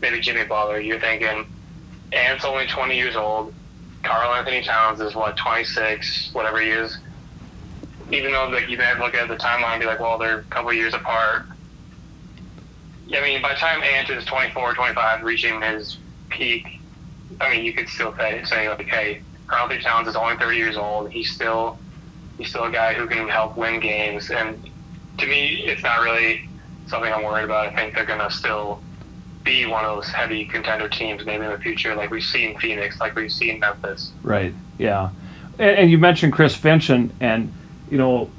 maybe 0.00 0.20
Jimmy 0.20 0.44
Butler. 0.44 0.80
You're 0.80 1.00
thinking, 1.00 1.46
Ant's 2.12 2.44
only 2.44 2.66
20 2.66 2.96
years 2.96 3.16
old. 3.16 3.54
Karl-Anthony 4.02 4.62
Towns 4.62 5.00
is 5.00 5.14
what 5.14 5.36
26, 5.36 6.30
whatever 6.32 6.60
he 6.60 6.70
is. 6.70 6.98
Even 8.10 8.32
though 8.32 8.48
like 8.48 8.68
you 8.68 8.78
may 8.78 8.94
look 8.98 9.14
at 9.14 9.28
the 9.28 9.36
timeline 9.36 9.74
and 9.74 9.80
be 9.80 9.86
like, 9.86 10.00
well, 10.00 10.18
they're 10.18 10.40
a 10.40 10.44
couple 10.44 10.72
years 10.72 10.94
apart. 10.94 11.46
I 13.14 13.20
mean, 13.20 13.42
by 13.42 13.50
the 13.50 13.56
time 13.56 13.82
Ant 13.82 14.10
is 14.10 14.24
24, 14.24 14.74
25, 14.74 15.22
reaching 15.22 15.60
his 15.60 15.98
peak, 16.28 16.80
I 17.40 17.50
mean, 17.50 17.64
you 17.64 17.72
could 17.72 17.88
still 17.88 18.14
say, 18.16 18.68
like, 18.68 18.86
hey, 18.86 19.22
Karl-Anthony 19.46 19.82
Towns 19.82 20.08
is 20.08 20.16
only 20.16 20.36
30 20.36 20.56
years 20.56 20.76
old. 20.76 21.10
He's 21.10 21.32
still 21.32 21.78
he's 22.38 22.48
still 22.48 22.64
a 22.64 22.72
guy 22.72 22.92
who 22.94 23.06
can 23.06 23.28
help 23.28 23.56
win 23.56 23.80
games. 23.80 24.30
And 24.30 24.68
to 25.18 25.26
me, 25.26 25.62
it's 25.64 25.82
not 25.82 26.00
really 26.02 26.48
something 26.86 27.12
I'm 27.12 27.24
worried 27.24 27.44
about. 27.44 27.68
I 27.68 27.74
think 27.74 27.94
they're 27.94 28.04
going 28.04 28.20
to 28.20 28.30
still 28.30 28.82
be 29.42 29.64
one 29.64 29.84
of 29.84 29.96
those 29.96 30.08
heavy 30.08 30.44
contender 30.44 30.88
teams 30.88 31.24
maybe 31.24 31.44
in 31.44 31.50
the 31.50 31.58
future, 31.58 31.94
like 31.94 32.10
we've 32.10 32.22
seen 32.22 32.58
Phoenix, 32.58 33.00
like 33.00 33.14
we've 33.14 33.32
seen 33.32 33.60
Memphis. 33.60 34.12
Right. 34.22 34.52
Yeah. 34.76 35.10
And, 35.58 35.78
and 35.78 35.90
you 35.90 35.98
mentioned 35.98 36.32
Chris 36.32 36.54
Finch, 36.54 36.90
and, 36.90 37.12
and 37.20 37.52
you 37.90 37.96
know, 37.96 38.30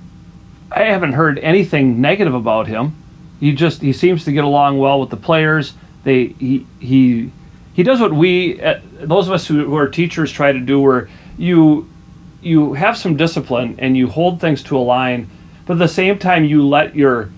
I 0.72 0.84
haven't 0.84 1.14
heard 1.14 1.40
anything 1.40 2.02
negative 2.02 2.34
about 2.34 2.68
him. 2.68 2.96
He 3.40 3.54
just 3.54 3.82
he 3.82 3.94
seems 3.94 4.26
to 4.26 4.32
get 4.32 4.44
along 4.44 4.80
well 4.80 5.00
with 5.00 5.10
the 5.10 5.18
players. 5.18 5.74
They 6.04 6.28
he 6.40 6.66
he 6.80 7.32
he 7.78 7.84
does 7.84 8.02
what 8.02 8.12
we 8.12 8.60
uh, 8.60 8.80
those 9.02 9.28
of 9.28 9.34
us 9.34 9.46
who, 9.46 9.64
who 9.64 9.76
are 9.76 9.88
teachers 9.88 10.32
try 10.32 10.52
to 10.52 10.60
do, 10.60 10.82
where 10.82 11.10
you 11.38 11.88
you 12.42 12.74
have 12.74 12.98
some 12.98 13.16
discipline 13.16 13.76
and 13.78 13.96
you 13.96 14.08
hold 14.08 14.42
things 14.42 14.64
to 14.64 14.76
a 14.76 14.80
line, 14.80 15.30
but 15.68 15.74
at 15.74 15.80
the 15.80 15.88
same 15.88 16.18
time 16.18 16.44
you 16.44 16.68
let 16.68 16.96
your 16.96 17.30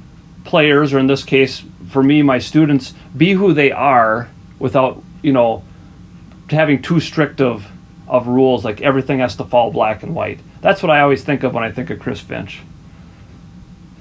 players, 0.45 0.93
or 0.93 0.99
in 0.99 1.07
this 1.07 1.25
case 1.25 1.61
for 1.89 2.01
me, 2.01 2.21
my 2.21 2.39
students, 2.39 2.93
be 3.17 3.33
who 3.33 3.51
they 3.51 3.73
are 3.73 4.29
without 4.59 5.03
you 5.21 5.33
know 5.33 5.61
having 6.49 6.81
too 6.81 7.01
strict 7.01 7.41
of 7.41 7.67
of 8.07 8.27
rules 8.27 8.63
like 8.63 8.79
everything 8.79 9.19
has 9.19 9.35
to 9.35 9.43
fall 9.43 9.73
black 9.73 10.03
and 10.03 10.15
white. 10.15 10.39
That's 10.61 10.81
what 10.81 10.89
I 10.89 11.01
always 11.01 11.21
think 11.21 11.43
of 11.43 11.53
when 11.53 11.65
I 11.65 11.71
think 11.73 11.89
of 11.89 11.99
Chris 11.99 12.21
Finch. 12.21 12.61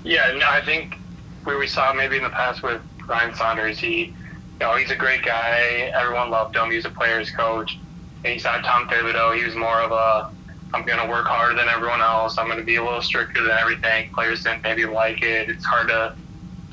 Yeah, 0.04 0.30
no, 0.38 0.46
I 0.48 0.64
think 0.64 0.98
where 1.42 1.58
we 1.58 1.66
saw 1.66 1.92
maybe 1.92 2.16
in 2.16 2.22
the 2.22 2.30
past 2.30 2.62
with 2.62 2.80
Ryan 3.08 3.34
Saunders, 3.34 3.80
he, 3.80 4.14
you 4.60 4.66
know, 4.66 4.76
he's 4.76 4.90
a 4.90 4.96
great 4.96 5.24
guy. 5.24 5.90
Everyone 5.94 6.30
loved 6.30 6.56
him. 6.56 6.70
He 6.70 6.76
was 6.76 6.84
a 6.84 6.90
player's 6.90 7.30
coach. 7.30 7.78
And 8.24 8.34
you 8.34 8.40
saw 8.40 8.60
Tom 8.60 8.88
Thibodeau. 8.88 9.36
He 9.36 9.44
was 9.44 9.54
more 9.54 9.80
of 9.80 9.92
a, 9.92 10.30
I'm 10.74 10.84
going 10.84 10.98
to 10.98 11.08
work 11.08 11.26
harder 11.26 11.54
than 11.54 11.68
everyone 11.68 12.00
else. 12.00 12.38
I'm 12.38 12.46
going 12.46 12.58
to 12.58 12.64
be 12.64 12.76
a 12.76 12.82
little 12.82 13.02
stricter 13.02 13.42
than 13.42 13.52
everything. 13.52 14.10
Players 14.12 14.42
didn't 14.42 14.62
maybe 14.64 14.84
like 14.84 15.22
it. 15.22 15.48
It's 15.48 15.64
hard 15.64 15.88
to 15.88 16.14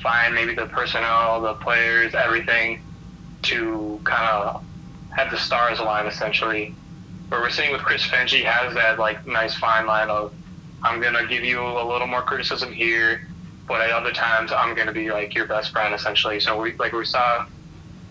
find 0.02 0.34
maybe 0.34 0.54
the 0.54 0.66
personnel, 0.66 1.40
the 1.42 1.54
players, 1.54 2.14
everything 2.14 2.80
to 3.42 4.00
kind 4.04 4.28
of 4.28 4.64
have 5.10 5.30
the 5.30 5.38
stars 5.38 5.78
align 5.78 6.06
essentially. 6.06 6.74
But 7.28 7.40
we're 7.40 7.50
seeing 7.50 7.72
with 7.72 7.82
Chris 7.82 8.04
Finch, 8.04 8.32
he 8.32 8.42
has 8.42 8.74
that 8.74 8.98
like 8.98 9.26
nice 9.26 9.54
fine 9.54 9.86
line 9.86 10.10
of 10.10 10.32
I'm 10.82 11.00
gonna 11.00 11.26
give 11.26 11.42
you 11.42 11.60
a 11.60 11.84
little 11.84 12.06
more 12.06 12.22
criticism 12.22 12.72
here, 12.72 13.26
but 13.66 13.80
at 13.80 13.90
other 13.90 14.12
times 14.12 14.52
I'm 14.52 14.74
gonna 14.76 14.92
be 14.92 15.10
like 15.10 15.34
your 15.34 15.46
best 15.46 15.72
friend 15.72 15.94
essentially. 15.94 16.38
So 16.38 16.60
we 16.60 16.74
like 16.76 16.92
we 16.92 17.04
saw 17.04 17.46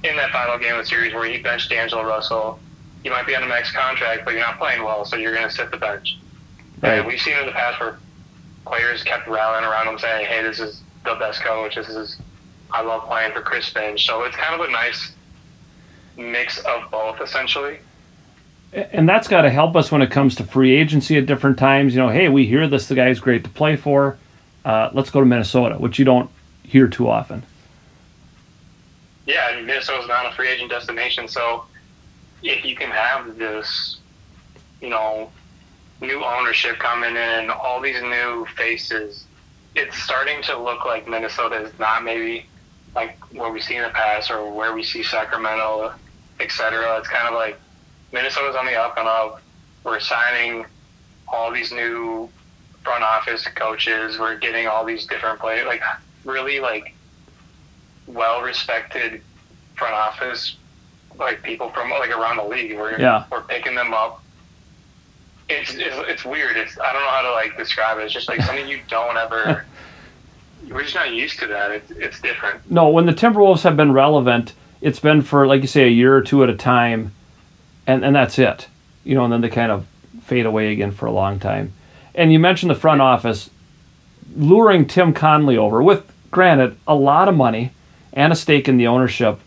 in 0.10 0.16
that 0.18 0.32
final 0.32 0.58
game 0.58 0.74
of 0.74 0.80
the 0.80 0.86
series 0.86 1.14
where 1.14 1.26
he 1.26 1.38
benched 1.42 1.70
D'Angelo 1.70 2.04
Russell. 2.04 2.60
You 3.04 3.12
might 3.12 3.28
be 3.28 3.36
on 3.36 3.44
a 3.44 3.48
max 3.48 3.72
contract, 3.72 4.26
but 4.26 4.34
you're 4.34 4.42
not 4.42 4.58
playing 4.58 4.84
well, 4.84 5.06
so 5.06 5.16
you're 5.16 5.34
gonna 5.34 5.52
sit 5.52 5.72
the 5.72 5.78
bench. 5.78 6.18
Right. 6.82 7.00
And 7.00 7.08
we've 7.08 7.20
seen 7.20 7.38
in 7.38 7.46
the 7.46 7.52
past 7.52 7.80
where 7.80 7.98
players 8.66 9.04
kept 9.04 9.28
rallying 9.28 9.64
around 9.64 9.88
him 9.88 10.00
saying, 10.00 10.26
"Hey, 10.26 10.42
this 10.42 10.60
is 10.60 10.82
the 11.04 11.16
best 11.16 11.42
coach. 11.42 11.76
This 11.76 11.90
is 11.90 12.18
I 12.72 12.82
love 12.82 13.04
playing 13.04 13.34
for 13.34 13.42
Chris 13.42 13.70
Finch." 13.70 14.06
So 14.06 14.24
it's 14.24 14.36
kind 14.36 14.60
of 14.60 14.68
a 14.68 14.72
nice 14.72 15.14
mix 16.18 16.60
of 16.60 16.90
both 16.90 17.22
essentially 17.22 17.80
and 18.76 19.08
that's 19.08 19.28
got 19.28 19.44
to 19.44 19.50
help 19.50 19.76
us 19.76 19.92
when 19.92 20.02
it 20.02 20.12
comes 20.12 20.36
to 20.36 20.44
free 20.44 20.76
agency 20.76 21.18
at 21.18 21.26
different 21.26 21.58
times. 21.58 21.94
You 21.96 22.02
know, 22.02 22.10
hey, 22.10 22.30
we 22.30 22.46
hear 22.46 22.68
this 22.68 22.88
the 22.88 22.96
guy's 22.96 23.20
great 23.20 23.44
to 23.46 23.50
play 23.50 23.76
for. 23.76 24.18
Uh, 24.64 24.90
let's 24.94 25.10
go 25.10 25.20
to 25.20 25.26
Minnesota, 25.26 25.76
which 25.76 25.98
you 25.98 26.06
don't 26.06 26.30
hear 26.64 26.88
too 26.88 27.08
often. 27.08 27.44
Yeah, 29.26 29.60
Minnesota's 29.64 30.08
not 30.08 30.32
a 30.32 30.36
free 30.36 30.50
agent 30.50 30.70
destination, 30.70 31.28
so 31.28 31.66
if 32.44 32.64
you 32.64 32.76
can 32.76 32.92
have 32.92 33.38
this, 33.38 33.98
you 34.82 34.90
know, 34.90 35.32
new 36.02 36.24
ownership 36.24 36.78
coming 36.78 37.16
in, 37.16 37.50
all 37.50 37.82
these 37.82 38.02
new 38.02 38.46
faces, 38.56 39.26
it's 39.76 39.98
starting 39.98 40.42
to 40.44 40.58
look 40.58 40.86
like 40.86 41.08
Minnesota 41.08 41.56
is 41.62 41.80
not 41.80 42.04
maybe 42.04 42.46
like 42.96 43.18
what 43.34 43.52
we 43.52 43.60
see 43.60 43.76
in 43.76 43.84
the 43.84 43.90
past 43.90 44.32
or 44.32 44.54
where 44.54 44.74
we 44.74 44.84
see 44.84 45.04
Sacramento, 45.04 45.94
et 46.40 46.52
cetera. 46.52 46.98
It's 46.98 47.10
kind 47.10 47.28
of 47.28 47.34
like 47.34 47.60
Minnesota's 48.14 48.56
on 48.56 48.66
the 48.66 48.76
up 48.76 48.98
and 48.98 49.08
up. 49.08 49.42
We're 49.84 50.00
signing 50.00 50.66
all 51.28 51.52
these 51.52 51.72
new 51.72 52.30
front 52.84 53.04
office 53.04 53.46
coaches. 53.56 54.18
We're 54.18 54.38
getting 54.38 54.68
all 54.68 54.86
these 54.86 55.06
different 55.08 55.40
players, 55.40 55.66
like 55.66 55.82
really 56.24 56.60
like 56.60 56.95
well 58.08 58.42
respected 58.42 59.22
front 59.76 59.94
office, 59.94 60.58
like 61.18 61.42
people 61.44 61.70
from 61.70 61.90
like 61.90 62.12
around 62.12 62.38
the 62.38 62.44
league. 62.44 62.78
We're 62.78 63.00
yeah. 63.00 63.26
we're 63.32 63.44
picking 63.44 63.76
them 63.76 63.94
up. 63.94 64.24
It's, 65.48 65.74
it's 65.76 65.96
it's 66.10 66.26
weird. 66.26 66.58
It's 66.58 66.80
I 66.80 66.94
don't 66.94 67.02
know 67.02 67.10
how 67.10 67.22
to 67.22 67.32
like 67.32 67.58
describe 67.58 67.98
it. 68.00 68.04
It's 68.04 68.14
just 68.14 68.28
like 68.28 68.42
something 68.44 68.68
you 68.68 68.80
don't 68.88 69.18
ever. 69.18 69.66
we're 70.70 70.84
just 70.84 70.96
not 70.96 71.14
used 71.14 71.40
to 71.40 71.48
that. 71.48 71.72
It's 71.72 71.92
it's 71.92 72.22
different. 72.22 72.70
No, 72.70 72.90
when 72.90 73.06
the 73.06 73.14
Timberwolves 73.14 73.64
have 73.64 73.78
been 73.78 73.92
relevant, 73.92 74.54
it's 74.82 75.00
been 75.00 75.22
for 75.22 75.48
like 75.48 75.62
you 75.62 75.68
say 75.68 75.86
a 75.86 75.90
year 75.90 76.16
or 76.16 76.22
two 76.22 76.44
at 76.44 76.50
a 76.50 76.56
time 76.56 77.14
and 77.88 78.04
and 78.04 78.16
that's 78.16 78.40
it. 78.40 78.68
You 79.04 79.16
know, 79.16 79.24
and 79.24 79.34
then 79.34 79.42
they 79.42 79.50
kind 79.50 79.72
of 79.72 79.86
fade 80.24 80.46
away 80.46 80.72
again 80.72 80.92
for 80.92 81.06
a 81.06 81.12
long 81.12 81.40
time. 81.40 81.74
And 82.16 82.32
you 82.34 82.40
mentioned 82.40 82.72
the 82.72 82.76
front 82.76 83.02
office 83.02 83.50
luring 84.36 84.88
Tim 84.88 85.14
Connolly 85.14 85.58
over 85.58 85.84
with, 85.84 86.12
granted, 86.32 86.76
a 86.88 86.96
lot 86.96 87.28
of 87.28 87.36
money 87.36 87.72
and 88.16 88.34
a 88.34 88.36
stake 88.36 88.68
in 88.68 88.78
the 88.78 88.88
ownership. 88.88 89.40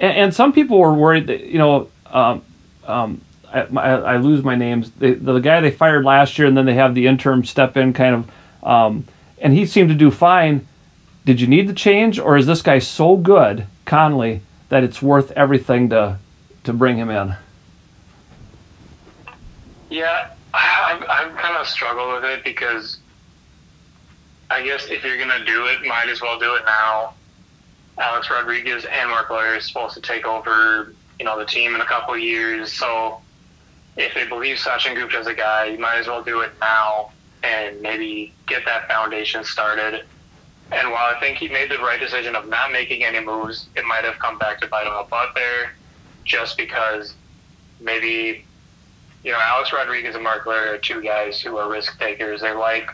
And, 0.00 0.16
and 0.16 0.34
some 0.34 0.52
people 0.52 0.78
were 0.78 0.94
worried 0.94 1.28
that 1.28 1.44
you 1.44 1.58
know. 1.58 1.88
Um, 2.06 2.42
um, 2.86 3.20
I, 3.54 3.60
I, 3.60 4.16
lose 4.16 4.42
my 4.42 4.56
names. 4.56 4.90
The, 4.90 5.38
guy 5.38 5.60
they 5.60 5.70
fired 5.70 6.04
last 6.04 6.38
year, 6.38 6.48
and 6.48 6.56
then 6.56 6.66
they 6.66 6.74
have 6.74 6.94
the 6.94 7.06
interim 7.06 7.44
step 7.44 7.76
in, 7.76 7.92
kind 7.92 8.14
of, 8.16 8.66
um, 8.66 9.04
and 9.38 9.52
he 9.52 9.64
seemed 9.64 9.90
to 9.90 9.94
do 9.94 10.10
fine. 10.10 10.66
Did 11.24 11.40
you 11.40 11.46
need 11.46 11.68
the 11.68 11.72
change, 11.72 12.18
or 12.18 12.36
is 12.36 12.46
this 12.46 12.62
guy 12.62 12.80
so 12.80 13.16
good, 13.16 13.66
Connolly, 13.84 14.42
that 14.70 14.82
it's 14.82 15.00
worth 15.00 15.30
everything 15.32 15.88
to 15.90 16.18
to 16.64 16.72
bring 16.72 16.96
him 16.96 17.10
in? 17.10 17.36
Yeah, 19.88 20.30
I, 20.52 21.00
I've 21.08 21.36
kind 21.36 21.56
of 21.56 21.68
struggled 21.68 22.14
with 22.14 22.24
it 22.24 22.42
because 22.42 22.98
I 24.50 24.62
guess 24.62 24.86
if 24.86 25.04
you're 25.04 25.18
gonna 25.18 25.44
do 25.44 25.66
it, 25.66 25.86
might 25.86 26.08
as 26.08 26.20
well 26.20 26.38
do 26.38 26.54
it 26.56 26.62
now. 26.66 27.14
Alex 27.98 28.28
Rodriguez 28.30 28.84
and 28.84 29.10
Marc 29.10 29.30
Lore 29.30 29.56
is 29.56 29.66
supposed 29.66 29.94
to 29.94 30.00
take 30.00 30.26
over, 30.26 30.94
you 31.18 31.24
know, 31.24 31.38
the 31.38 31.44
team 31.44 31.74
in 31.74 31.80
a 31.80 31.84
couple 31.84 32.14
of 32.14 32.20
years. 32.20 32.72
So 32.72 33.20
if 33.96 34.14
they 34.14 34.26
believe 34.26 34.56
Sachin 34.56 34.94
Gupta 34.94 35.20
is 35.20 35.26
a 35.26 35.34
guy, 35.34 35.66
you 35.66 35.78
might 35.78 35.98
as 35.98 36.06
well 36.06 36.22
do 36.22 36.40
it 36.40 36.52
now 36.60 37.12
and 37.42 37.80
maybe 37.80 38.32
get 38.46 38.64
that 38.64 38.88
foundation 38.88 39.44
started. 39.44 40.04
And 40.72 40.90
while 40.90 41.14
I 41.14 41.20
think 41.20 41.38
he 41.38 41.48
made 41.48 41.70
the 41.70 41.78
right 41.78 42.00
decision 42.00 42.34
of 42.34 42.48
not 42.48 42.72
making 42.72 43.04
any 43.04 43.20
moves, 43.20 43.68
it 43.76 43.84
might 43.84 44.04
have 44.04 44.18
come 44.18 44.38
back 44.38 44.60
to 44.60 44.66
bite 44.66 44.86
him 44.86 44.94
a 44.94 45.04
butt 45.04 45.34
there, 45.34 45.74
just 46.24 46.56
because 46.56 47.14
maybe 47.80 48.44
you 49.24 49.32
know, 49.32 49.38
Alex 49.40 49.72
Rodriguez 49.72 50.14
and 50.14 50.22
Marc 50.22 50.44
Lore 50.44 50.74
are 50.74 50.78
two 50.78 51.02
guys 51.02 51.40
who 51.40 51.56
are 51.56 51.68
risk 51.68 51.98
takers. 51.98 52.42
They 52.42 52.52
like, 52.52 52.90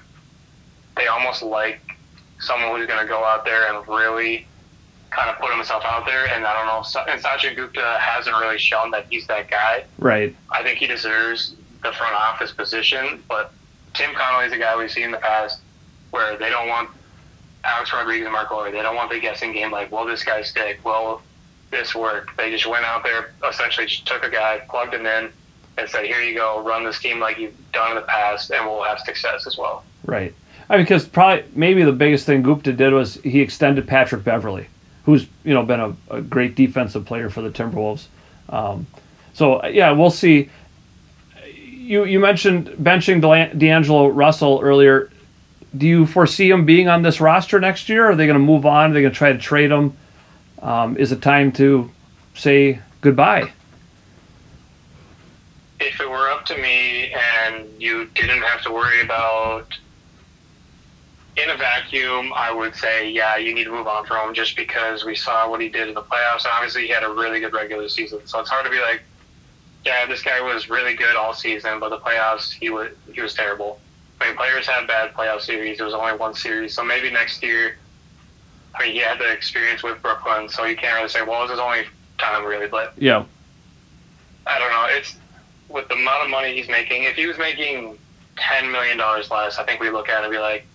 they 0.96 1.08
almost 1.08 1.42
like 1.42 1.80
someone 2.38 2.78
who's 2.78 2.86
going 2.86 3.00
to 3.00 3.08
go 3.08 3.24
out 3.24 3.44
there 3.44 3.74
and 3.74 3.86
really 3.88 4.46
kind 5.10 5.30
of 5.30 5.38
put 5.38 5.54
himself 5.54 5.82
out 5.84 6.06
there. 6.06 6.26
And 6.28 6.44
I 6.44 6.52
don't 6.54 6.66
know, 6.66 7.12
and 7.12 7.22
Sachin 7.22 7.56
Gupta 7.56 7.98
hasn't 8.00 8.36
really 8.36 8.58
shown 8.58 8.90
that 8.92 9.06
he's 9.10 9.26
that 9.26 9.50
guy. 9.50 9.84
Right. 9.98 10.34
I 10.50 10.62
think 10.62 10.78
he 10.78 10.86
deserves 10.86 11.54
the 11.82 11.92
front 11.92 12.14
office 12.14 12.52
position, 12.52 13.22
but 13.28 13.52
Tim 13.94 14.14
Connolly's 14.14 14.52
a 14.52 14.58
guy 14.58 14.76
we've 14.76 14.90
seen 14.90 15.04
in 15.04 15.10
the 15.10 15.18
past 15.18 15.60
where 16.10 16.36
they 16.36 16.50
don't 16.50 16.68
want 16.68 16.90
Alex 17.64 17.92
Rodriguez 17.92 18.24
and 18.24 18.32
Marc 18.32 18.50
Lore. 18.50 18.70
They 18.70 18.82
don't 18.82 18.96
want 18.96 19.10
the 19.10 19.20
guessing 19.20 19.52
game 19.52 19.70
like, 19.70 19.90
will 19.90 20.06
this 20.06 20.24
guy 20.24 20.42
stick? 20.42 20.84
Will 20.84 21.22
this 21.70 21.94
work? 21.94 22.30
They 22.36 22.50
just 22.50 22.66
went 22.66 22.84
out 22.84 23.02
there, 23.02 23.32
essentially 23.48 23.86
took 23.86 24.24
a 24.24 24.30
guy, 24.30 24.62
plugged 24.68 24.94
him 24.94 25.06
in, 25.06 25.30
and 25.78 25.88
said, 25.88 26.04
"Here 26.04 26.20
you 26.20 26.34
go, 26.34 26.62
run 26.62 26.84
this 26.84 26.98
team 26.98 27.20
like 27.20 27.38
you've 27.38 27.54
done 27.72 27.90
in 27.90 27.96
the 27.96 28.02
past, 28.02 28.50
and 28.50 28.66
we'll 28.66 28.82
have 28.82 28.98
success 29.00 29.46
as 29.46 29.56
well." 29.56 29.84
Right. 30.04 30.34
I 30.68 30.76
mean, 30.76 30.84
because 30.84 31.06
probably 31.06 31.44
maybe 31.54 31.82
the 31.82 31.92
biggest 31.92 32.26
thing 32.26 32.42
Gupta 32.42 32.72
did 32.72 32.92
was 32.92 33.14
he 33.22 33.40
extended 33.40 33.86
Patrick 33.86 34.24
Beverley, 34.24 34.68
who's 35.04 35.26
you 35.44 35.54
know 35.54 35.62
been 35.62 35.80
a, 35.80 35.96
a 36.10 36.20
great 36.20 36.54
defensive 36.54 37.04
player 37.04 37.30
for 37.30 37.42
the 37.42 37.50
Timberwolves. 37.50 38.06
Um, 38.48 38.86
so 39.34 39.64
yeah, 39.66 39.92
we'll 39.92 40.10
see. 40.10 40.50
You 41.54 42.04
you 42.04 42.20
mentioned 42.20 42.68
benching 42.80 43.20
D'Angelo 43.58 44.08
Russell 44.08 44.60
earlier. 44.62 45.10
Do 45.76 45.86
you 45.86 46.06
foresee 46.06 46.50
him 46.50 46.64
being 46.64 46.88
on 46.88 47.02
this 47.02 47.20
roster 47.20 47.60
next 47.60 47.88
year? 47.88 48.10
Are 48.10 48.16
they 48.16 48.26
going 48.26 48.38
to 48.38 48.44
move 48.44 48.66
on? 48.66 48.90
Are 48.90 48.94
they 48.94 49.02
going 49.02 49.12
to 49.12 49.18
try 49.18 49.32
to 49.32 49.38
trade 49.38 49.70
him? 49.70 49.96
Um, 50.60 50.96
is 50.96 51.12
it 51.12 51.22
time 51.22 51.52
to 51.52 51.90
say 52.34 52.80
goodbye? 53.00 53.52
if 55.80 55.98
it 55.98 56.08
were 56.08 56.28
up 56.28 56.44
to 56.44 56.56
me 56.58 57.12
and 57.12 57.66
you 57.78 58.04
didn't 58.14 58.42
have 58.42 58.62
to 58.62 58.70
worry 58.70 59.00
about 59.00 59.66
in 61.42 61.50
a 61.50 61.56
vacuum, 61.56 62.32
I 62.34 62.52
would 62.52 62.74
say, 62.74 63.10
yeah, 63.10 63.36
you 63.36 63.54
need 63.54 63.64
to 63.64 63.70
move 63.70 63.86
on 63.86 64.06
from 64.06 64.28
him 64.28 64.34
just 64.34 64.56
because 64.56 65.04
we 65.04 65.14
saw 65.14 65.48
what 65.48 65.60
he 65.60 65.68
did 65.68 65.88
in 65.88 65.94
the 65.94 66.02
playoffs. 66.02 66.44
And 66.44 66.52
obviously, 66.52 66.82
he 66.82 66.88
had 66.88 67.02
a 67.02 67.08
really 67.10 67.40
good 67.40 67.52
regular 67.52 67.88
season. 67.88 68.20
So 68.24 68.40
it's 68.40 68.50
hard 68.50 68.64
to 68.64 68.70
be 68.70 68.80
like, 68.80 69.02
yeah, 69.84 70.06
this 70.06 70.22
guy 70.22 70.40
was 70.40 70.68
really 70.68 70.94
good 70.94 71.16
all 71.16 71.32
season, 71.32 71.80
but 71.80 71.88
the 71.88 71.98
playoffs, 71.98 72.52
he 72.52 72.70
was, 72.70 72.90
he 73.12 73.20
was 73.20 73.34
terrible. 73.34 73.80
I 74.20 74.28
mean, 74.28 74.36
players 74.36 74.66
have 74.66 74.86
bad 74.86 75.14
playoff 75.14 75.40
series. 75.40 75.78
There 75.78 75.86
was 75.86 75.94
only 75.94 76.16
one 76.16 76.34
series. 76.34 76.74
So 76.74 76.84
maybe 76.84 77.10
next 77.10 77.42
year, 77.42 77.76
I 78.74 78.84
mean, 78.84 78.92
he 78.92 78.98
had 78.98 79.18
the 79.18 79.30
experience 79.32 79.82
with 79.82 80.00
Brooklyn, 80.02 80.48
so 80.48 80.64
you 80.64 80.76
can't 80.76 80.96
really 80.96 81.08
say, 81.08 81.22
well, 81.22 81.42
this 81.46 81.54
is 81.54 81.60
only 81.60 81.84
time, 82.18 82.44
really. 82.44 82.66
But 82.66 82.92
Yeah. 82.98 83.24
I 84.46 84.58
don't 84.58 84.70
know. 84.70 84.86
It's 84.90 85.16
with 85.68 85.88
the 85.88 85.94
amount 85.94 86.24
of 86.24 86.30
money 86.30 86.54
he's 86.54 86.68
making. 86.68 87.04
If 87.04 87.14
he 87.14 87.26
was 87.26 87.38
making 87.38 87.98
ten 88.36 88.70
million 88.70 88.98
dollars 88.98 89.30
less, 89.30 89.58
I 89.58 89.64
think 89.64 89.80
we 89.80 89.90
look 89.90 90.08
at 90.08 90.20
it 90.20 90.24
and 90.24 90.32
be 90.32 90.38
like, 90.38 90.66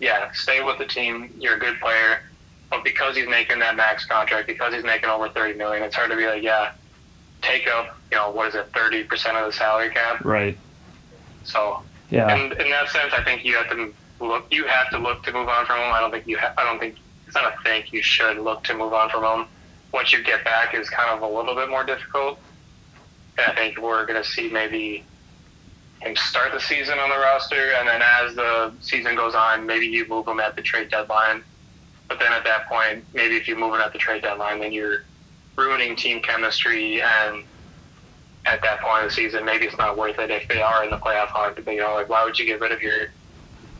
yeah, 0.00 0.30
stay 0.32 0.62
with 0.62 0.78
the 0.78 0.86
team. 0.86 1.32
You're 1.38 1.56
a 1.56 1.58
good 1.60 1.78
player. 1.80 2.22
But 2.70 2.82
because 2.84 3.16
he's 3.16 3.28
making 3.28 3.58
that 3.60 3.76
max 3.76 4.04
contract, 4.06 4.46
because 4.46 4.74
he's 4.74 4.84
making 4.84 5.08
over 5.08 5.28
thirty 5.28 5.56
million, 5.56 5.82
it's 5.82 5.94
hard 5.94 6.10
to 6.10 6.16
be 6.16 6.26
like, 6.26 6.42
yeah, 6.42 6.72
take 7.42 7.68
up, 7.68 7.96
you 8.10 8.16
know, 8.16 8.30
what 8.30 8.48
is 8.48 8.54
it, 8.54 8.66
thirty 8.74 9.04
percent 9.04 9.36
of 9.36 9.46
the 9.46 9.52
salary 9.52 9.90
cap. 9.90 10.24
Right. 10.24 10.56
So, 11.44 11.82
Yeah. 12.10 12.34
and 12.34 12.52
in 12.54 12.70
that 12.70 12.88
sense, 12.88 13.12
I 13.12 13.22
think 13.22 13.44
you 13.44 13.54
have 13.56 13.68
to 13.70 13.92
look. 14.20 14.46
You 14.50 14.64
have 14.66 14.90
to 14.90 14.98
look 14.98 15.22
to 15.24 15.32
move 15.32 15.48
on 15.48 15.66
from 15.66 15.76
him. 15.78 15.92
I 15.92 16.00
don't 16.00 16.10
think 16.10 16.26
you. 16.26 16.38
Ha- 16.38 16.54
I 16.56 16.64
don't 16.64 16.78
think 16.78 16.96
it's 17.26 17.34
not 17.34 17.52
a 17.52 17.62
think. 17.62 17.92
You 17.92 18.02
should 18.02 18.38
look 18.38 18.64
to 18.64 18.74
move 18.74 18.92
on 18.92 19.10
from 19.10 19.22
him. 19.40 19.46
What 19.90 20.12
you 20.12 20.24
get 20.24 20.42
back 20.44 20.74
is 20.74 20.88
kind 20.90 21.10
of 21.10 21.22
a 21.22 21.32
little 21.32 21.54
bit 21.54 21.68
more 21.68 21.84
difficult. 21.84 22.38
And 23.38 23.46
I 23.46 23.54
think 23.54 23.78
we're 23.80 24.06
going 24.06 24.20
to 24.20 24.28
see 24.28 24.48
maybe 24.48 25.04
him 26.04 26.16
start 26.16 26.52
the 26.52 26.60
season 26.60 26.98
on 26.98 27.08
the 27.08 27.16
roster, 27.18 27.72
and 27.74 27.88
then 27.88 28.02
as 28.02 28.34
the 28.34 28.72
season 28.80 29.16
goes 29.16 29.34
on, 29.34 29.66
maybe 29.66 29.86
you 29.86 30.06
move 30.08 30.26
him 30.28 30.40
at 30.40 30.56
the 30.56 30.62
trade 30.62 30.90
deadline. 30.90 31.42
But 32.08 32.18
then 32.18 32.32
at 32.32 32.44
that 32.44 32.66
point, 32.68 33.04
maybe 33.14 33.36
if 33.36 33.48
you 33.48 33.56
move 33.56 33.74
him 33.74 33.80
at 33.80 33.92
the 33.92 33.98
trade 33.98 34.22
deadline, 34.22 34.60
then 34.60 34.72
you're 34.72 35.04
ruining 35.56 35.96
team 35.96 36.20
chemistry 36.20 37.00
and 37.00 37.44
at 38.46 38.60
that 38.62 38.80
point 38.80 39.04
of 39.04 39.08
the 39.10 39.14
season, 39.14 39.44
maybe 39.44 39.64
it's 39.64 39.78
not 39.78 39.96
worth 39.96 40.18
it 40.18 40.30
if 40.30 40.46
they 40.48 40.60
are 40.60 40.84
in 40.84 40.90
the 40.90 40.98
playoff 40.98 41.28
hunt. 41.28 41.58
You 41.66 41.78
know, 41.80 41.94
like 41.94 42.08
why 42.10 42.24
would 42.24 42.38
you 42.38 42.44
get 42.44 42.60
rid 42.60 42.72
of 42.72 42.82
your 42.82 43.06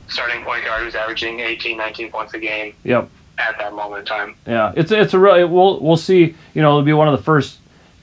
starting 0.09 0.43
point 0.45 0.65
guard 0.65 0.83
who's 0.83 0.95
averaging 0.95 1.41
18, 1.41 1.77
19 1.77 2.11
points 2.11 2.33
a 2.35 2.39
game 2.39 2.75
Yep. 2.85 3.11
at 3.37 3.59
that 3.59 3.75
moment 3.75 4.01
in 4.01 4.07
time? 4.07 4.35
Yeah, 4.47 4.73
it's 4.75 4.91
it's 4.91 5.13
a 5.13 5.19
real. 5.19 5.47
We'll 5.49 5.81
we'll 5.81 5.99
see. 5.99 6.35
You 6.55 6.63
know, 6.63 6.71
it'll 6.71 6.83
be 6.83 6.95
one 6.95 7.09
of 7.09 7.17
the 7.17 7.23
first 7.23 7.59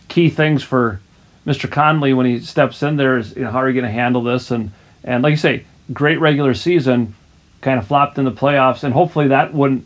key 0.07 0.29
things 0.29 0.61
for 0.61 0.99
Mr. 1.45 1.69
Connolly 1.69 2.13
when 2.13 2.25
he 2.25 2.39
steps 2.39 2.83
in 2.83 2.97
there 2.97 3.17
is 3.17 3.35
you 3.35 3.43
know 3.43 3.51
how 3.51 3.59
are 3.59 3.69
you 3.69 3.73
going 3.73 3.85
to 3.85 3.91
handle 3.91 4.21
this 4.23 4.51
and 4.51 4.71
and 5.03 5.23
like 5.23 5.31
you 5.31 5.37
say, 5.37 5.65
great 5.91 6.19
regular 6.19 6.53
season, 6.53 7.15
kind 7.61 7.79
of 7.79 7.87
flopped 7.87 8.17
in 8.17 8.25
the 8.25 8.31
playoffs, 8.31 8.83
and 8.83 8.93
hopefully 8.93 9.29
that 9.29 9.53
wouldn't 9.53 9.85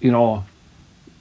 you 0.00 0.10
know 0.10 0.44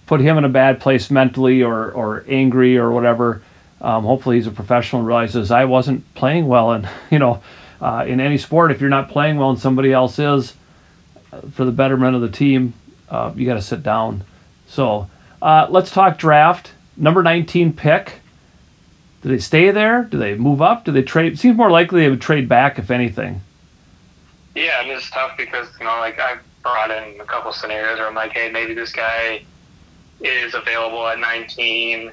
put 0.06 0.20
him 0.20 0.38
in 0.38 0.46
a 0.46 0.50
bad 0.50 0.80
place 0.80 1.12
mentally 1.12 1.62
or 1.62 1.92
or 1.92 2.26
angry 2.28 2.78
or 2.78 2.92
whatever. 2.92 3.42
Um, 3.82 4.04
hopefully 4.06 4.38
he's 4.38 4.48
a 4.48 4.52
professional 4.52 5.02
and 5.02 5.08
realizes 5.08 5.52
I 5.52 5.66
wasn't 5.66 6.12
playing 6.16 6.48
well 6.48 6.72
and 6.72 6.88
you 7.12 7.20
know. 7.20 7.42
Uh, 7.82 8.06
in 8.06 8.22
any 8.22 8.38
sport, 8.38 8.72
if 8.72 8.80
you're 8.80 8.90
not 8.90 9.10
playing 9.10 9.36
well 9.36 9.50
and 9.50 9.60
somebody 9.60 9.92
else 9.92 10.18
is, 10.18 10.54
uh, 11.34 11.42
for 11.52 11.66
the 11.66 11.72
betterment 11.72 12.16
of 12.16 12.22
the 12.22 12.30
team, 12.30 12.74
uh, 13.10 13.34
you 13.36 13.46
got 13.46 13.56
to 13.56 13.62
sit 13.62 13.84
down. 13.84 14.24
So 14.68 15.10
uh, 15.42 15.68
let's 15.70 15.92
talk 15.92 16.18
draft. 16.18 16.72
Number 16.96 17.22
19 17.22 17.74
pick. 17.74 18.22
Do 19.24 19.30
they 19.30 19.40
stay 19.40 19.72
there? 19.72 20.04
Do 20.04 20.18
they 20.18 20.36
move 20.36 20.62
up? 20.62 20.84
Do 20.84 20.92
they 20.92 21.02
trade? 21.02 21.40
Seems 21.40 21.56
more 21.56 21.72
likely 21.72 22.02
they 22.02 22.10
would 22.10 22.22
trade 22.22 22.50
back, 22.50 22.78
if 22.78 22.92
anything. 22.92 23.42
Yeah, 24.54 24.82
and 24.82 24.92
it's 24.92 25.10
tough 25.10 25.38
because 25.38 25.68
you 25.80 25.86
know, 25.86 25.98
like 26.00 26.20
I've 26.20 26.42
brought 26.62 26.92
in 26.92 27.20
a 27.22 27.26
couple 27.26 27.54
scenarios 27.54 28.00
where 28.00 28.08
I'm 28.08 28.16
like, 28.16 28.34
hey, 28.34 28.52
maybe 28.52 28.74
this 28.74 28.92
guy 28.92 29.44
is 30.20 30.54
available 30.54 31.08
at 31.08 31.20
19, 31.20 32.12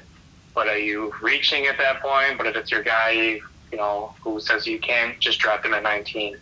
but 0.55 0.67
are 0.67 0.77
you 0.77 1.13
reaching 1.21 1.65
at 1.67 1.77
that 1.77 2.01
point? 2.01 2.37
But 2.37 2.47
if 2.47 2.55
it's 2.55 2.71
your 2.71 2.81
guy, 2.81 3.11
you 3.11 3.77
know, 3.77 4.15
who 4.21 4.39
says 4.39 4.65
you 4.65 4.79
can't, 4.79 5.19
just 5.19 5.39
draft 5.39 5.65
him 5.65 5.73
at 5.73 5.83
19. 5.83 6.37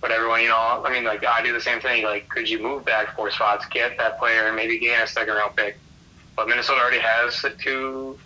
But 0.00 0.12
everyone, 0.12 0.42
you 0.42 0.48
know, 0.48 0.82
I 0.84 0.92
mean, 0.92 1.04
like 1.04 1.24
I 1.26 1.42
do 1.42 1.52
the 1.52 1.60
same 1.60 1.80
thing. 1.80 2.04
Like, 2.04 2.28
could 2.28 2.48
you 2.48 2.62
move 2.62 2.84
back 2.84 3.16
four 3.16 3.32
spots, 3.32 3.66
get 3.66 3.98
that 3.98 4.20
player, 4.20 4.46
and 4.46 4.54
maybe 4.54 4.78
gain 4.78 5.00
a 5.00 5.08
second 5.08 5.34
round 5.34 5.56
pick? 5.56 5.76
But 6.36 6.48
Minnesota 6.48 6.80
already 6.80 7.00
has 7.00 7.44
two, 7.58 8.18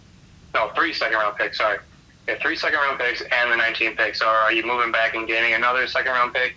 no, 0.55 0.71
three 0.75 0.93
second 0.93 1.17
round 1.19 1.37
picks. 1.37 1.59
Sorry, 1.59 1.79
have 2.29 2.39
three 2.41 2.57
second 2.57 2.79
round 2.79 2.99
picks 2.99 3.21
and 3.23 3.51
the 3.53 3.57
19 3.57 3.97
picks. 3.97 4.19
So 4.21 4.27
are 4.27 4.53
you 4.53 4.65
moving 4.65 4.93
back 4.93 5.15
and 5.15 5.27
gaining 5.27 5.55
another 5.55 5.87
second 5.87 6.13
round 6.13 6.35
pick? 6.35 6.57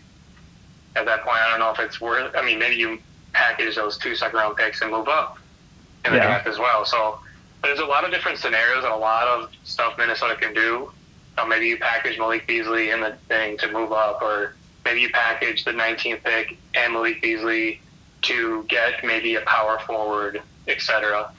At 0.96 1.06
that 1.06 1.24
point, 1.24 1.38
I 1.38 1.50
don't 1.50 1.60
know 1.60 1.72
if 1.72 1.80
it's 1.80 2.02
worth. 2.02 2.36
I 2.36 2.42
mean, 2.44 2.60
maybe 2.60 2.76
you 2.76 3.00
package 3.34 3.76
those 3.76 3.98
two 3.98 4.16
second 4.16 4.38
round 4.38 4.58
picks 4.58 4.82
and 4.82 4.92
move 4.92 5.08
up 5.08 5.38
in 6.06 6.12
the 6.12 6.18
Yeah. 6.18 6.26
draft 6.28 6.48
as 6.48 6.58
well. 6.60 6.84
So 6.86 7.20
there's 7.64 7.80
a 7.80 7.86
lot 7.86 8.04
of 8.04 8.12
different 8.12 8.40
scenarios 8.40 8.84
and 8.84 8.92
a 8.92 8.98
lot 8.98 9.28
of 9.28 9.52
stuff 9.64 9.98
Minnesota 9.98 10.36
can 10.36 10.54
do. 10.54 10.92
Uh, 11.38 11.46
maybe 11.46 11.68
you 11.68 11.78
package 11.78 12.18
Malik 12.18 12.46
Beasley 12.46 12.90
in 12.90 13.00
the 13.00 13.12
thing 13.30 13.58
to 13.60 13.72
move 13.72 13.94
up, 13.94 14.22
or 14.22 14.56
maybe 14.84 15.00
you 15.00 15.10
package 15.12 15.64
the 15.64 15.72
19th 15.72 16.24
pick 16.24 16.58
and 16.74 16.92
Malik 16.94 17.22
Beasley 17.22 17.80
to 18.24 18.64
get 18.68 19.04
maybe 19.06 19.36
a 19.36 19.42
power 19.42 19.80
forward, 19.80 20.42
etc. 20.68 21.32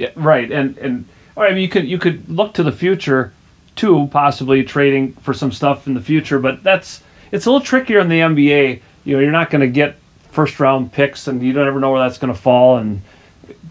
Yeah, 0.00 0.12
right. 0.16 0.50
And 0.50 0.78
and 0.78 1.06
I 1.36 1.50
mean, 1.50 1.58
you 1.58 1.68
could 1.68 1.86
you 1.86 1.98
could 1.98 2.26
look 2.26 2.54
to 2.54 2.62
the 2.62 2.72
future, 2.72 3.34
too, 3.76 4.08
possibly 4.10 4.64
trading 4.64 5.12
for 5.16 5.34
some 5.34 5.52
stuff 5.52 5.86
in 5.86 5.92
the 5.92 6.00
future. 6.00 6.38
But 6.38 6.62
that's 6.62 7.02
it's 7.30 7.44
a 7.44 7.50
little 7.50 7.64
trickier 7.64 7.98
in 7.98 8.08
the 8.08 8.20
NBA. 8.20 8.80
You 9.04 9.16
know, 9.16 9.20
you're 9.20 9.30
not 9.30 9.50
going 9.50 9.60
to 9.60 9.68
get 9.68 9.96
first 10.30 10.58
round 10.58 10.90
picks, 10.90 11.28
and 11.28 11.42
you 11.42 11.52
don't 11.52 11.68
ever 11.68 11.78
know 11.78 11.90
where 11.90 12.00
that's 12.00 12.16
going 12.16 12.32
to 12.32 12.40
fall, 12.40 12.78
and 12.78 13.02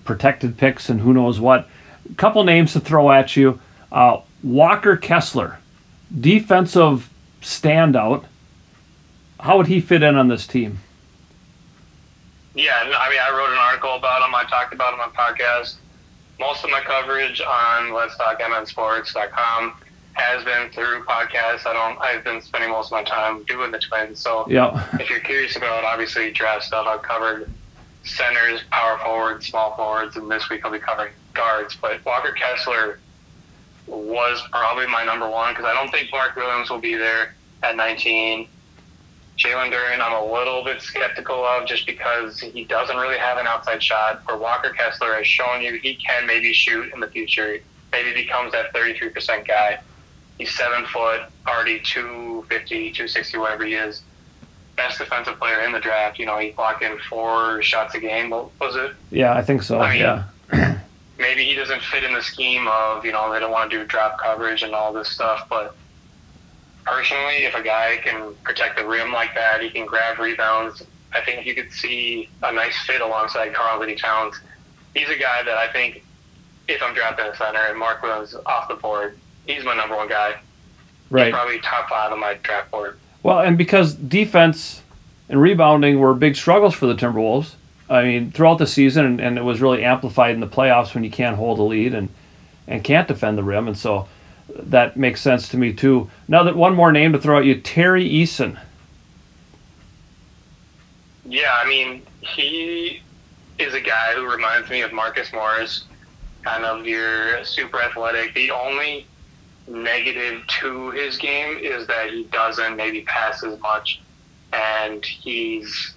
protected 0.06 0.56
picks, 0.56 0.88
and 0.88 1.02
who 1.02 1.16
knows 1.16 1.40
what. 1.40 1.68
A 2.12 2.14
couple 2.14 2.44
names 2.44 2.74
to 2.74 2.80
throw 2.80 3.10
at 3.10 3.36
you: 3.36 3.60
uh, 3.92 4.20
Walker 4.44 4.98
Kessler, 4.98 5.58
defensive 6.16 7.10
standout. 7.42 8.26
How 9.40 9.58
would 9.58 9.66
he 9.66 9.82
fit 9.82 10.04
in 10.04 10.16
on 10.16 10.28
this 10.28 10.46
team? 10.46 10.78
Yeah, 12.54 12.76
I 12.82 13.10
mean, 13.10 13.20
I 13.20 13.36
wrote 13.36 13.52
an 13.52 13.58
article 13.58 13.96
about 13.96 14.22
him. 14.22 14.36
I 14.36 14.44
talked 14.44 14.76
about 14.76 14.94
him 14.94 15.00
on 15.00 15.12
podcast. 15.12 15.78
Most 16.40 16.64
of 16.64 16.70
my 16.70 16.82
coverage 16.82 17.42
on 17.42 17.94
Let's 17.94 18.16
Talk 18.18 18.40
MNSports.com 18.40 19.74
has 20.14 20.44
been 20.44 20.70
through 20.72 21.04
podcasts. 21.04 21.66
I 21.66 21.74
don't. 21.74 22.00
I've 22.02 22.24
been 22.24 22.42
spending 22.42 22.72
most 22.72 22.88
of 22.88 22.92
my 22.94 23.04
time 23.04 23.44
doing 23.44 23.72
the 23.72 23.80
Twins. 23.80 24.20
So 24.20 24.46
Yeah, 24.50 24.88
if 25.00 25.10
you're 25.10 25.20
curious 25.20 25.56
about 25.56 25.84
obviously 25.84 26.32
draft 26.32 26.64
stuff, 26.64 26.88
I've 26.88 27.02
covered 27.02 27.50
centers, 28.04 28.62
power 28.72 28.98
forwards, 29.04 29.48
small 29.48 29.76
forwards, 29.76 30.16
and 30.16 30.30
this 30.32 30.50
week 30.50 30.66
I'll 30.66 30.72
be 30.72 30.80
covering 30.80 31.12
guards. 31.34 31.76
But 31.76 32.04
Walker 32.06 32.32
Kessler 32.32 33.00
was 33.88 34.42
probably 34.52 34.88
my 34.88 35.04
number 35.04 35.30
one 35.30 35.54
because 35.54 35.66
I 35.66 35.74
don't 35.74 35.92
think 35.92 36.12
Mark 36.12 36.36
Williams 36.36 36.70
will 36.70 36.80
be 36.80 36.96
there 36.96 37.34
at 37.64 37.76
19. 37.76 38.48
Jalen 39.40 39.72
Duren, 39.72 40.02
I'm 40.02 40.12
a 40.12 40.34
little 40.34 40.66
bit 40.66 40.82
skeptical 40.82 41.46
of 41.46 41.66
just 41.66 41.86
because 41.86 42.40
he 42.40 42.66
doesn't 42.66 42.98
really 42.98 43.18
have 43.18 43.38
an 43.38 43.48
outside 43.48 43.82
shot. 43.82 44.22
Where 44.26 44.38
Walker 44.38 44.72
Kessler 44.72 45.16
has 45.16 45.26
shown 45.26 45.62
you 45.62 45.80
he 45.80 45.96
can 45.96 46.28
maybe 46.28 46.52
shoot 46.52 46.94
in 46.94 47.00
the 47.00 47.08
future. 47.08 47.58
Maybe 47.94 48.14
becomes 48.14 48.52
that 48.52 48.74
33% 48.74 49.48
guy. 49.48 49.80
He's 50.38 50.56
seven 50.56 50.86
foot, 50.88 51.22
already 51.48 51.80
250, 51.80 52.92
260, 52.92 53.38
whatever 53.38 53.66
he 53.66 53.76
is. 53.76 54.04
Best 54.76 55.00
defensive 55.00 55.40
player 55.40 55.62
in 55.62 55.72
the 55.72 55.80
draft. 55.80 56.20
You 56.20 56.26
know, 56.26 56.38
he 56.38 56.52
clocked 56.52 56.84
in 56.84 57.00
four 57.10 57.62
shots 57.62 57.96
a 57.96 58.00
game. 58.00 58.30
What 58.30 58.50
was 58.60 58.76
it? 58.76 58.92
yeah, 59.10 59.34
I 59.34 59.42
think 59.42 59.64
so. 59.64 59.80
I 59.80 59.94
mean, 59.94 60.02
yeah, 60.02 60.80
maybe 61.18 61.46
he 61.46 61.54
doesn't 61.54 61.82
fit 61.84 62.04
in 62.04 62.14
the 62.14 62.22
scheme 62.22 62.68
of 62.68 63.06
you 63.06 63.12
know 63.12 63.32
they 63.32 63.40
don't 63.40 63.52
want 63.52 63.70
to 63.72 63.78
do 63.78 63.86
drop 63.86 64.18
coverage 64.20 64.64
and 64.64 64.74
all 64.74 64.92
this 64.94 65.10
stuff 65.10 65.46
but 65.50 65.76
personally 66.86 67.46
if 67.46 67.56
a 67.56 67.64
guy 67.64 68.00
can 68.04 68.34
protect 68.44 68.78
the 68.78 68.88
rim 68.88 69.12
like 69.12 69.34
that 69.36 69.62
he 69.62 69.70
can 69.70 69.86
grab 69.86 70.18
rebounds 70.20 70.84
i 71.14 71.22
think 71.22 71.46
you 71.46 71.54
could 71.54 71.72
see 71.72 72.30
a 72.44 72.52
nice 72.52 72.78
fit 72.86 73.02
alongside 73.02 73.54
Karl-Anthony 73.54 73.96
Towns. 73.96 74.36
He's 74.96 75.10
a 75.10 75.18
guy 75.18 75.44
that 75.44 75.58
i 75.58 75.72
think 75.72 76.04
if 76.68 76.82
i'm 76.82 76.94
drafting 76.94 77.26
a 77.26 77.36
center 77.36 77.60
and 77.70 77.78
mark 77.78 78.02
williams 78.02 78.36
off 78.46 78.68
the 78.68 78.76
board 78.76 79.18
he's 79.50 79.64
my 79.64 79.76
number 79.76 79.96
one 79.96 80.08
guy. 80.08 80.36
He's 81.26 81.32
probably 81.32 81.60
top 81.60 81.90
five 81.90 82.12
on 82.12 82.20
my 82.20 82.36
draft 82.36 82.72
board. 82.72 83.00
Well, 83.24 83.40
and 83.40 83.58
because 83.58 83.96
defense 83.96 84.84
and 85.28 85.42
rebounding 85.42 86.00
were 86.00 86.14
big 86.14 86.36
struggles 86.36 86.76
for 86.76 86.86
the 86.86 86.96
Timberwolves. 86.96 87.56
I 87.90 88.04
mean, 88.04 88.32
throughout 88.32 88.60
the 88.60 88.68
season, 88.68 89.06
and, 89.06 89.20
and 89.20 89.38
it 89.38 89.44
was 89.44 89.62
really 89.62 89.84
amplified 89.84 90.36
in 90.36 90.40
the 90.40 90.48
playoffs 90.48 90.94
when 90.94 91.04
you 91.04 91.10
can't 91.10 91.36
hold 91.36 91.60
a 91.60 91.64
lead 91.64 91.94
and 91.94 92.10
and 92.68 92.84
can't 92.84 93.08
defend 93.08 93.36
the 93.36 93.44
rim, 93.44 93.68
and 93.68 93.76
so 93.76 94.08
that 94.56 94.98
makes 94.98 95.22
sense 95.22 95.48
to 95.50 95.58
me 95.58 95.74
too. 95.74 96.10
Now 96.28 96.44
that 96.44 96.56
one 96.56 96.76
more 96.76 96.92
name 96.92 97.14
to 97.14 97.20
throw 97.20 97.40
at 97.40 97.46
you, 97.46 97.60
Tari 97.60 98.08
Eason. 98.10 98.60
Yeah, 101.26 101.54
I 101.64 101.68
mean, 101.68 102.02
he 102.22 103.02
is 103.60 103.74
a 103.74 103.82
guy 103.82 104.14
who 104.16 104.30
reminds 104.30 104.70
me 104.70 104.82
of 104.82 104.92
Marcus 104.92 105.32
Morris, 105.32 105.84
kind 106.44 106.66
of 106.66 106.88
your 106.88 107.44
super 107.44 107.82
athletic. 107.82 108.34
The 108.34 108.52
only 108.52 109.06
negative 109.68 110.46
to 110.48 110.90
his 110.92 111.18
game 111.18 111.58
is 111.60 111.86
that 111.88 112.10
he 112.10 112.24
doesn't 112.26 112.76
maybe 112.76 113.02
pass 113.02 113.44
as 113.44 113.60
much, 113.60 114.02
and 114.54 115.06
he's 115.06 115.94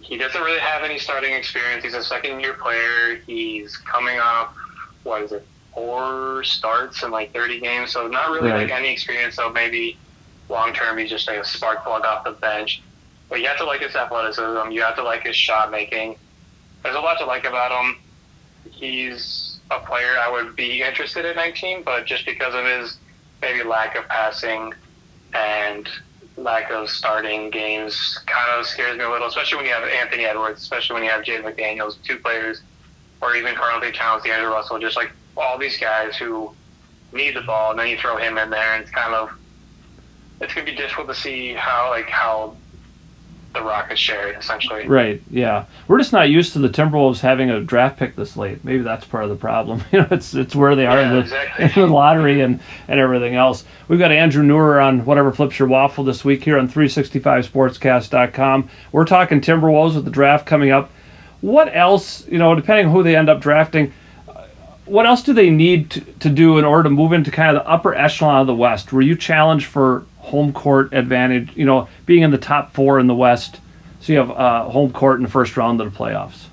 he 0.00 0.16
doesn't 0.16 0.42
really 0.42 0.60
have 0.60 0.82
any 0.82 0.98
starting 0.98 1.32
experience. 1.32 1.84
He's 1.84 1.94
a 1.94 2.02
second 2.02 2.40
year 2.40 2.54
player. 2.54 3.20
He's 3.26 3.76
coming 3.76 4.18
up, 4.18 4.54
what 5.02 5.22
is 5.22 5.32
it, 5.32 5.46
four 5.80 6.44
starts 6.44 7.02
in 7.02 7.10
like 7.10 7.32
30 7.32 7.60
games, 7.60 7.92
so 7.92 8.06
not 8.06 8.30
really 8.30 8.50
Right. 8.50 8.68
like 8.68 8.70
any 8.78 8.92
experience. 8.92 9.36
So 9.36 9.50
maybe 9.50 9.96
long 10.48 10.72
term, 10.74 10.98
he's 10.98 11.08
just 11.10 11.26
like 11.26 11.38
a 11.38 11.44
spark 11.44 11.84
plug 11.84 12.04
off 12.04 12.24
the 12.24 12.32
bench. 12.32 12.82
But 13.28 13.40
you 13.40 13.46
have 13.46 13.58
to 13.58 13.64
like 13.64 13.80
his 13.80 13.94
athleticism. 13.94 14.70
You 14.72 14.82
have 14.82 14.96
to 14.96 15.02
like 15.02 15.22
his 15.22 15.36
shot 15.36 15.70
making. 15.70 16.16
There's 16.82 16.96
a 16.96 17.00
lot 17.00 17.18
to 17.18 17.24
like 17.26 17.44
about 17.46 17.70
him. 17.72 17.96
He's 18.70 19.58
a 19.70 19.78
player 19.78 20.16
I 20.18 20.30
would 20.30 20.56
be 20.56 20.82
interested 20.82 21.24
in 21.24 21.36
19, 21.36 21.82
but 21.84 22.04
just 22.06 22.26
because 22.26 22.54
of 22.54 22.64
his 22.64 22.98
maybe 23.40 23.62
lack 23.62 23.96
of 23.96 24.06
passing 24.08 24.74
and 25.32 25.88
lack 26.36 26.70
of 26.70 26.88
starting 26.90 27.50
games 27.50 28.18
kind 28.26 28.58
of 28.58 28.66
scares 28.66 28.98
me 28.98 29.04
a 29.04 29.10
little, 29.10 29.28
especially 29.28 29.56
when 29.58 29.66
you 29.66 29.72
have 29.72 29.84
Anthony 29.84 30.24
Edwards, 30.24 30.60
especially 30.60 30.94
when 30.94 31.04
you 31.04 31.10
have 31.10 31.22
Jaden 31.22 31.42
McDaniels, 31.44 32.02
two 32.02 32.18
players, 32.18 32.62
or 33.22 33.36
even 33.36 33.54
Karl-Anthony 33.54 33.92
Towns, 33.92 34.24
D'Angelo 34.24 34.52
Russell, 34.52 34.78
just 34.78 34.96
like 34.96 35.12
all 35.40 35.58
these 35.58 35.78
guys 35.78 36.16
who 36.16 36.52
need 37.12 37.34
the 37.34 37.40
ball, 37.42 37.70
and 37.70 37.78
then 37.80 37.88
you 37.88 37.96
throw 37.98 38.16
him 38.16 38.38
in 38.38 38.50
there, 38.50 38.74
and 38.74 38.82
it's 38.82 38.90
kind 38.92 39.14
of 39.14 39.30
it's 40.40 40.54
gonna 40.54 40.66
be 40.66 40.74
difficult 40.74 41.08
to 41.08 41.14
see 41.14 41.52
how 41.54 41.90
like 41.90 42.08
how 42.08 42.56
the 43.52 43.60
rock 43.60 43.90
is 43.90 43.98
shared 43.98 44.36
essentially. 44.38 44.86
Right. 44.86 45.20
Yeah. 45.28 45.64
We're 45.88 45.98
just 45.98 46.12
not 46.12 46.30
used 46.30 46.52
to 46.52 46.60
the 46.60 46.68
Timberwolves 46.68 47.18
having 47.18 47.50
a 47.50 47.60
draft 47.60 47.98
pick 47.98 48.14
this 48.14 48.36
late. 48.36 48.64
Maybe 48.64 48.84
that's 48.84 49.04
part 49.04 49.24
of 49.24 49.30
the 49.30 49.34
problem. 49.34 49.82
You 49.92 50.02
know, 50.02 50.06
it's 50.12 50.34
it's 50.34 50.54
where 50.54 50.76
they 50.76 50.86
are 50.86 51.00
Yeah, 51.00 51.08
in, 51.08 51.14
the, 51.16 51.20
exactly. 51.22 51.82
in 51.82 51.88
the 51.88 51.92
lottery 51.94 52.42
and 52.42 52.60
and 52.86 53.00
everything 53.00 53.34
else. 53.34 53.64
We've 53.88 53.98
got 53.98 54.12
Andrew 54.12 54.44
Neurerer 54.44 54.84
on 54.84 55.04
whatever 55.04 55.32
flips 55.32 55.58
your 55.58 55.66
waffle 55.66 56.04
this 56.04 56.24
week 56.24 56.44
here 56.44 56.58
on 56.58 56.68
365sportscast.com. 56.68 58.70
We're 58.92 59.04
talking 59.04 59.40
Timberwolves 59.40 59.96
with 59.96 60.04
the 60.04 60.12
draft 60.12 60.46
coming 60.46 60.70
up. 60.70 60.92
What 61.40 61.74
else? 61.74 62.24
You 62.28 62.38
know, 62.38 62.54
depending 62.54 62.86
on 62.86 62.92
who 62.92 63.02
they 63.02 63.16
end 63.16 63.28
up 63.28 63.40
drafting. 63.40 63.92
What 64.90 65.06
else 65.06 65.22
do 65.22 65.32
they 65.32 65.50
need 65.50 65.90
to, 65.92 66.00
to 66.00 66.28
do 66.28 66.58
in 66.58 66.64
order 66.64 66.82
to 66.82 66.90
move 66.90 67.12
into 67.12 67.30
kind 67.30 67.56
of 67.56 67.62
the 67.62 67.70
upper 67.70 67.94
echelon 67.94 68.40
of 68.40 68.48
the 68.48 68.54
West? 68.54 68.92
Were 68.92 69.00
you 69.00 69.14
challenged 69.14 69.66
for 69.66 70.04
home 70.18 70.52
court 70.52 70.92
advantage? 70.92 71.56
You 71.56 71.64
know, 71.64 71.88
being 72.06 72.22
in 72.22 72.32
the 72.32 72.38
top 72.38 72.74
four 72.74 72.98
in 72.98 73.06
the 73.06 73.14
West, 73.14 73.60
so 74.00 74.12
you 74.12 74.18
have 74.18 74.32
uh, 74.32 74.64
home 74.68 74.92
court 74.92 75.18
in 75.18 75.22
the 75.22 75.30
first 75.30 75.56
round 75.56 75.80
of 75.80 75.92
the 75.92 75.96
playoffs. 75.96 76.46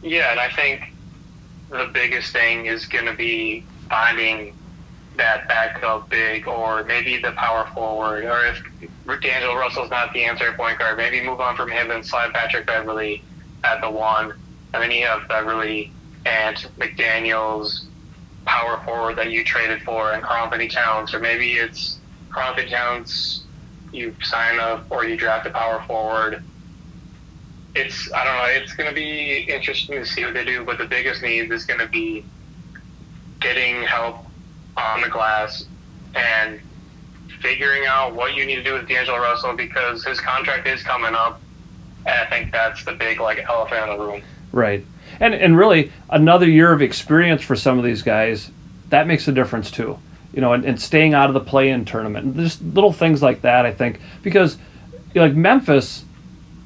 Yeah, 0.00 0.30
and 0.30 0.38
I 0.38 0.48
think 0.48 0.92
the 1.70 1.90
biggest 1.92 2.32
thing 2.32 2.66
is 2.66 2.86
going 2.86 3.06
to 3.06 3.14
be 3.14 3.64
finding 3.90 4.56
that 5.16 5.48
backup 5.48 6.08
big 6.08 6.46
or 6.46 6.84
maybe 6.84 7.20
the 7.20 7.32
power 7.32 7.68
forward. 7.74 8.24
Or 8.26 8.46
if 8.46 8.62
D'Angelo 9.20 9.56
Russell's 9.56 9.90
not 9.90 10.12
the 10.12 10.24
answer 10.24 10.50
at 10.50 10.56
point 10.56 10.78
guard, 10.78 10.96
maybe 10.96 11.20
move 11.20 11.40
on 11.40 11.56
from 11.56 11.68
him 11.68 11.90
and 11.90 12.06
slide 12.06 12.32
Patrick 12.32 12.66
Beverley 12.66 13.24
at 13.64 13.80
the 13.80 13.90
one. 13.90 14.34
And 14.72 14.82
then 14.82 14.92
you 14.92 15.04
have 15.06 15.26
Beverley 15.26 15.90
and 16.24 16.56
McDaniels, 16.78 17.84
power 18.44 18.80
forward 18.84 19.16
that 19.16 19.30
you 19.30 19.44
traded 19.44 19.82
for, 19.82 20.12
and 20.12 20.22
Karl-Anthony 20.22 20.68
Towns. 20.68 21.14
Or 21.14 21.20
maybe 21.20 21.54
it's 21.54 21.98
Karl-Anthony 22.30 22.70
Towns, 22.70 23.44
you 23.92 24.14
sign 24.22 24.58
up 24.58 24.86
or 24.90 25.04
you 25.04 25.16
draft 25.16 25.46
a 25.46 25.50
power 25.50 25.82
forward 25.86 26.42
it's 27.78 28.12
I 28.12 28.24
don't 28.24 28.34
know. 28.34 28.62
It's 28.62 28.74
going 28.74 28.88
to 28.88 28.94
be 28.94 29.40
interesting 29.48 29.96
to 29.96 30.06
see 30.06 30.24
what 30.24 30.34
they 30.34 30.44
do, 30.44 30.64
but 30.64 30.78
the 30.78 30.84
biggest 30.84 31.22
need 31.22 31.50
is 31.52 31.64
going 31.64 31.80
to 31.80 31.86
be 31.86 32.24
getting 33.40 33.82
help 33.82 34.24
on 34.76 35.00
the 35.00 35.08
glass 35.08 35.64
and 36.14 36.60
figuring 37.40 37.86
out 37.86 38.14
what 38.14 38.34
you 38.34 38.44
need 38.44 38.56
to 38.56 38.64
do 38.64 38.72
with 38.74 38.88
D'Angelo 38.88 39.18
Russell 39.18 39.54
because 39.54 40.04
his 40.04 40.20
contract 40.20 40.66
is 40.66 40.82
coming 40.82 41.14
up, 41.14 41.40
and 42.06 42.14
I 42.14 42.26
think 42.26 42.52
that's 42.52 42.84
the 42.84 42.92
big 42.92 43.20
like 43.20 43.44
elephant 43.48 43.90
in 43.90 43.98
the 43.98 44.04
room. 44.04 44.22
Right. 44.52 44.84
And 45.20 45.34
and 45.34 45.56
really 45.56 45.92
another 46.10 46.48
year 46.48 46.72
of 46.72 46.82
experience 46.82 47.42
for 47.42 47.56
some 47.56 47.78
of 47.78 47.84
these 47.84 48.02
guys, 48.02 48.50
that 48.90 49.06
makes 49.06 49.26
a 49.28 49.32
difference 49.32 49.70
too. 49.70 49.98
You 50.32 50.40
know, 50.40 50.52
and, 50.52 50.64
and 50.64 50.80
staying 50.80 51.14
out 51.14 51.28
of 51.28 51.34
the 51.34 51.40
play-in 51.40 51.84
tournament. 51.84 52.36
Just 52.36 52.62
little 52.62 52.92
things 52.92 53.22
like 53.22 53.42
that, 53.42 53.66
I 53.66 53.72
think, 53.72 54.00
because 54.22 54.58
like 55.14 55.34
Memphis 55.34 56.04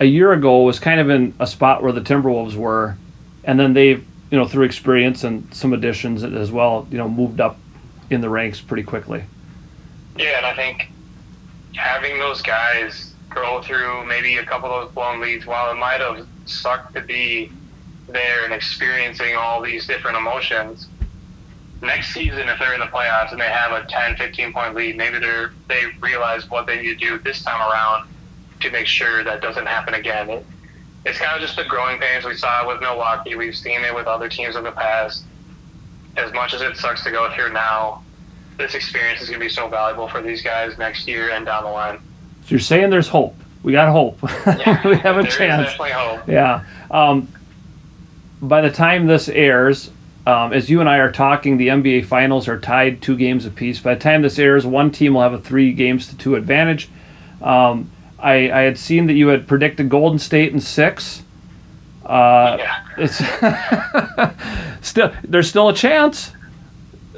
a 0.01 0.05
year 0.05 0.33
ago 0.33 0.63
was 0.63 0.79
kind 0.79 1.01
of 1.01 1.09
in 1.11 1.33
a 1.39 1.47
spot 1.47 1.83
where 1.83 1.93
the 1.93 2.01
Timberwolves 2.01 2.55
were, 2.55 2.97
and 3.45 3.59
then 3.59 3.73
they've 3.73 4.05
you 4.31 4.39
know 4.39 4.47
through 4.47 4.65
experience 4.65 5.25
and 5.25 5.55
some 5.55 5.73
additions 5.73 6.25
as 6.25 6.51
well, 6.51 6.87
you 6.91 6.99
know, 6.99 7.09
moved 7.09 7.41
up 7.41 7.59
in 8.11 8.21
the 8.21 8.29
ranks 8.29 8.61
pretty 8.61 8.83
quickly. 8.83 9.25
Yeah, 10.17 10.39
and 10.39 10.47
I 10.47 10.55
think 10.55 10.91
having 11.75 12.19
those 12.19 12.43
guys 12.43 13.15
go 13.31 13.63
through 13.63 14.05
maybe 14.07 14.37
a 14.37 14.45
couple 14.45 14.71
of 14.71 14.85
those 14.85 14.95
blown 14.95 15.21
leads, 15.21 15.47
while 15.47 15.71
it 15.71 15.79
might 15.79 16.01
have 16.01 16.27
sucked 16.45 16.95
to 16.95 17.01
be 17.01 17.51
there 18.09 18.45
and 18.45 18.53
experiencing 18.53 19.37
all 19.37 19.61
these 19.63 19.87
different 19.87 20.17
emotions, 20.17 20.89
next 21.83 22.13
season, 22.15 22.49
if 22.49 22.59
they're 22.59 22.75
in 22.75 22.81
the 22.81 22.87
playoffs 22.87 23.33
and 23.33 23.41
they 23.41 23.49
have 23.49 23.73
a 23.73 23.87
10, 23.89 24.17
15 24.17 24.53
point 24.53 24.75
lead, 24.75 24.97
maybe 24.97 25.19
they're 25.19 25.53
they 25.69 25.85
realize 26.01 26.49
what 26.49 26.67
they 26.67 26.81
need 26.81 26.99
to 26.99 27.07
do 27.07 27.19
this 27.19 27.43
time 27.43 27.61
around 27.61 28.09
to 28.61 28.71
make 28.71 28.87
sure 28.87 29.25
that 29.25 29.41
doesn't 29.41 29.67
happen 29.67 29.95
again. 29.95 30.31
It, 30.31 30.47
it's 31.05 31.19
kind 31.19 31.35
of 31.35 31.41
just 31.41 31.57
the 31.57 31.65
growing 31.65 31.99
pains 31.99 32.25
we 32.25 32.37
saw 32.37 32.67
with 32.67 32.81
Milwaukee. 32.81 33.35
We've 33.35 33.57
seen 33.57 33.81
it 33.85 33.95
with 33.95 34.07
other 34.07 34.29
teams 34.29 34.55
in 34.55 34.63
the 34.63 34.71
past. 34.71 35.25
As 36.17 36.33
much 36.33 36.55
as 36.55 36.61
it 36.63 36.77
sucks 36.77 37.03
to 37.05 37.11
go 37.11 37.33
through 37.35 37.53
now, 37.53 38.05
this 38.59 38.75
experience 38.75 39.21
is 39.21 39.29
going 39.29 39.41
to 39.41 39.45
be 39.45 39.51
so 39.51 39.67
valuable 39.67 40.07
for 40.09 40.23
these 40.23 40.43
guys 40.43 40.79
next 40.79 41.09
year 41.09 41.31
and 41.31 41.45
down 41.45 41.65
the 41.65 41.71
line. 41.71 41.99
So 42.43 42.51
you're 42.51 42.61
saying 42.61 42.91
there's 42.91 43.09
hope. 43.09 43.35
We 43.63 43.73
got 43.73 43.91
hope. 43.91 44.19
Yeah, 44.47 44.87
we 44.87 44.97
have 44.97 45.17
a 45.17 45.23
chance. 45.25 45.71
definitely 45.71 45.93
hope. 45.93 46.29
Yeah. 46.29 46.65
Um, 46.91 47.29
by 48.43 48.61
the 48.61 48.71
time 48.71 49.07
this 49.07 49.29
airs, 49.29 49.91
um, 50.27 50.53
as 50.53 50.69
you 50.69 50.81
and 50.81 50.89
I 50.89 50.99
are 50.99 51.13
talking, 51.13 51.57
the 51.57 51.69
NBA 51.69 52.05
Finals 52.07 52.49
are 52.49 52.59
tied 52.59 53.01
two 53.01 53.17
games 53.17 53.47
apiece. 53.47 53.81
By 53.81 53.95
the 53.95 54.01
time 54.01 54.23
this 54.23 54.39
airs, 54.39 54.67
one 54.67 54.91
team 54.91 55.15
will 55.15 55.23
have 55.23 55.33
a 55.33 55.39
three 55.39 55.73
games 55.73 56.09
to 56.09 56.17
two 56.19 56.35
advantage. 56.35 56.89
Um, 57.41 57.91
I, 58.19 58.51
I 58.51 58.61
had 58.63 58.79
seen 58.79 59.07
that 59.07 59.15
you 59.15 59.29
had 59.29 59.49
predicted 59.49 59.89
Golden 59.89 60.19
State 60.19 60.53
in 60.53 60.61
six. 60.61 61.23
Uh, 62.05 62.57
Yeah. 62.59 62.79
It's 62.99 63.17
still 64.87 65.13
there's 65.25 65.49
still 65.49 65.69
a 65.69 65.75
chance. 65.75 66.33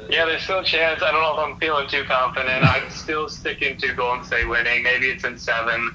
Yeah, 0.09 0.25
there's 0.25 0.43
still 0.43 0.59
a 0.59 0.63
chance. 0.63 1.01
I 1.01 1.11
don't 1.11 1.21
know 1.21 1.33
if 1.33 1.39
I'm 1.39 1.59
feeling 1.59 1.87
too 1.87 2.03
confident. 2.03 2.63
I'm 2.63 2.89
still 2.91 3.27
sticking 3.27 3.77
to 3.77 3.93
Golden 3.93 4.23
State 4.23 4.47
winning. 4.47 4.83
Maybe 4.83 5.07
it's 5.07 5.23
in 5.23 5.37
seven, 5.37 5.91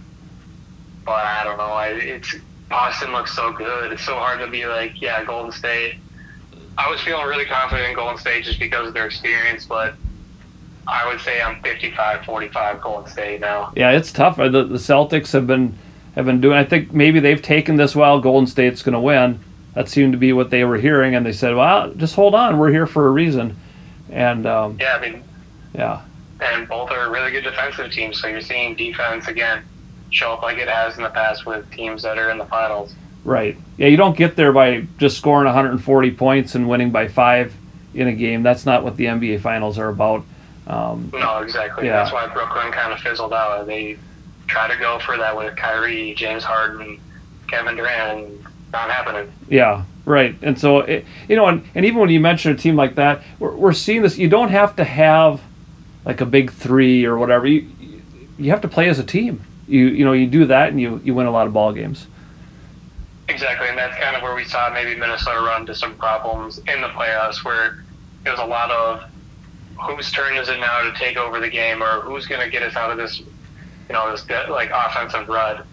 but 1.04 1.24
I 1.24 1.44
don't 1.44 1.58
know. 1.58 1.64
I, 1.64 1.88
it's 1.88 2.34
Boston 2.70 3.12
looks 3.12 3.34
so 3.34 3.52
good. 3.52 3.92
It's 3.92 4.04
so 4.04 4.14
hard 4.14 4.38
to 4.40 4.46
be 4.46 4.64
like, 4.64 5.02
yeah, 5.02 5.24
Golden 5.24 5.50
State. 5.52 5.96
I 6.78 6.88
was 6.88 7.00
feeling 7.00 7.26
really 7.26 7.44
confident 7.44 7.90
in 7.90 7.94
Golden 7.96 8.16
State 8.16 8.44
just 8.44 8.60
because 8.60 8.88
of 8.88 8.94
their 8.94 9.04
experience, 9.06 9.66
but 9.66 9.94
I 10.86 11.06
would 11.06 11.20
say 11.20 11.42
I'm 11.42 11.60
55-45 11.62 12.80
Golden 12.80 13.10
State 13.10 13.40
now. 13.40 13.72
Yeah, 13.76 13.90
it's 13.90 14.12
tough. 14.12 14.38
Uh, 14.38 14.48
The, 14.48 14.64
the 14.64 14.78
Celtics 14.78 15.32
have 15.32 15.46
been 15.46 15.76
have 16.14 16.24
been 16.24 16.40
doing. 16.40 16.56
I 16.56 16.64
think 16.64 16.92
maybe 16.92 17.20
they've 17.20 17.42
taken 17.42 17.76
this 17.76 17.94
well. 17.94 18.20
Golden 18.20 18.46
State's 18.46 18.82
going 18.82 18.94
to 18.94 19.00
win. 19.00 19.40
That 19.74 19.88
seemed 19.88 20.12
to 20.12 20.18
be 20.18 20.32
what 20.32 20.50
they 20.50 20.64
were 20.64 20.78
hearing, 20.78 21.14
and 21.14 21.24
they 21.26 21.32
said, 21.32 21.54
"Well, 21.54 21.92
just 21.94 22.14
hold 22.14 22.34
on. 22.34 22.58
We're 22.58 22.70
here 22.72 22.86
for 22.86 23.06
a 23.06 23.10
reason." 23.10 23.56
And 24.10 24.44
um, 24.46 24.76
Yeah, 24.80 24.96
I 24.96 25.00
mean, 25.00 25.22
yeah, 25.72 26.02
and 26.40 26.66
both 26.68 26.90
are 26.90 27.10
really 27.12 27.30
good 27.30 27.44
defensive 27.44 27.92
teams. 27.92 28.20
So 28.20 28.26
you're 28.26 28.40
seeing 28.40 28.74
defense 28.74 29.28
again 29.28 29.62
show 30.10 30.32
up 30.32 30.42
like 30.42 30.58
it 30.58 30.68
has 30.68 30.96
in 30.96 31.02
the 31.02 31.10
past 31.10 31.46
with 31.46 31.70
teams 31.72 32.02
that 32.02 32.18
are 32.18 32.30
in 32.30 32.38
the 32.38 32.46
finals. 32.46 32.94
right. 33.24 33.56
Yeah, 33.76 33.88
you 33.88 33.96
don't 33.96 34.16
get 34.16 34.36
there 34.36 34.52
by 34.52 34.86
just 34.98 35.16
scoring 35.16 35.46
140 35.46 36.10
points 36.12 36.54
and 36.54 36.68
winning 36.68 36.90
by 36.90 37.08
five 37.08 37.54
in 37.94 38.08
a 38.08 38.12
game. 38.12 38.42
That's 38.42 38.66
not 38.66 38.84
what 38.84 38.96
the 38.96 39.06
NBA 39.06 39.40
Finals 39.40 39.78
are 39.78 39.88
about. 39.88 40.24
Um, 40.66 41.10
No, 41.12 41.38
exactly. 41.38 41.86
Yeah. 41.86 41.96
That's 41.96 42.12
why 42.12 42.26
Brooklyn 42.28 42.70
kind 42.72 42.92
of 42.92 43.00
fizzled 43.00 43.32
out. 43.32 43.66
They 43.66 43.96
try 44.46 44.68
to 44.68 44.78
go 44.78 44.98
for 45.00 45.16
that 45.16 45.36
with 45.36 45.56
Kyrie, 45.56 46.14
James 46.14 46.44
Harden, 46.44 47.00
Kevin 47.48 47.76
Durant, 47.76 48.18
and 48.26 48.46
not 48.72 48.90
happening. 48.90 49.32
Yeah, 49.48 49.84
right. 50.04 50.36
And 50.42 50.58
so, 50.58 50.80
it, 50.80 51.04
you 51.28 51.36
know, 51.36 51.46
and, 51.46 51.64
and 51.74 51.84
even 51.84 52.00
when 52.00 52.10
you 52.10 52.20
mention 52.20 52.52
a 52.52 52.56
team 52.56 52.76
like 52.76 52.94
that, 52.96 53.22
we're, 53.38 53.54
we're 53.56 53.72
seeing 53.72 54.02
this. 54.02 54.18
You 54.18 54.28
don't 54.28 54.50
have 54.50 54.76
to 54.76 54.84
have 54.84 55.40
like 56.04 56.20
a 56.20 56.26
big 56.26 56.52
three 56.52 57.04
or 57.04 57.18
whatever. 57.18 57.46
You 57.46 57.68
you 58.38 58.50
have 58.50 58.60
to 58.62 58.68
play 58.68 58.88
as 58.88 58.98
a 58.98 59.04
team. 59.04 59.44
You 59.70 59.86
you 59.86 60.04
know 60.04 60.12
you 60.12 60.26
do 60.26 60.46
that 60.46 60.68
and 60.70 60.80
you 60.80 61.00
you 61.04 61.14
win 61.14 61.26
a 61.26 61.30
lot 61.30 61.46
of 61.46 61.52
ball 61.52 61.72
games. 61.72 62.06
Exactly, 63.28 63.68
and 63.68 63.78
that's 63.78 63.96
kind 64.02 64.16
of 64.16 64.22
where 64.22 64.34
we 64.34 64.44
saw 64.44 64.68
maybe 64.70 64.98
Minnesota 64.98 65.38
run 65.40 65.60
into 65.62 65.74
some 65.76 65.94
problems 65.94 66.58
in 66.58 66.80
the 66.80 66.88
playoffs, 66.88 67.44
where 67.44 67.84
it 68.26 68.30
was 68.30 68.40
a 68.40 68.44
lot 68.44 68.72
of 68.72 69.04
whose 69.80 70.10
turn 70.10 70.36
is 70.36 70.48
it 70.48 70.58
now 70.58 70.82
to 70.82 70.92
take 70.98 71.16
over 71.16 71.38
the 71.38 71.48
game, 71.48 71.80
or 71.82 72.00
who's 72.00 72.26
going 72.26 72.40
to 72.40 72.50
get 72.50 72.62
us 72.64 72.74
out 72.74 72.90
of 72.90 72.96
this, 72.98 73.20
you 73.20 73.26
know, 73.92 74.10
this 74.10 74.28
like 74.48 74.70
offensive 74.74 75.28
rut. 75.28 75.64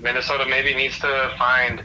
Minnesota 0.00 0.46
maybe 0.48 0.74
needs 0.74 0.98
to 1.00 1.30
find 1.38 1.82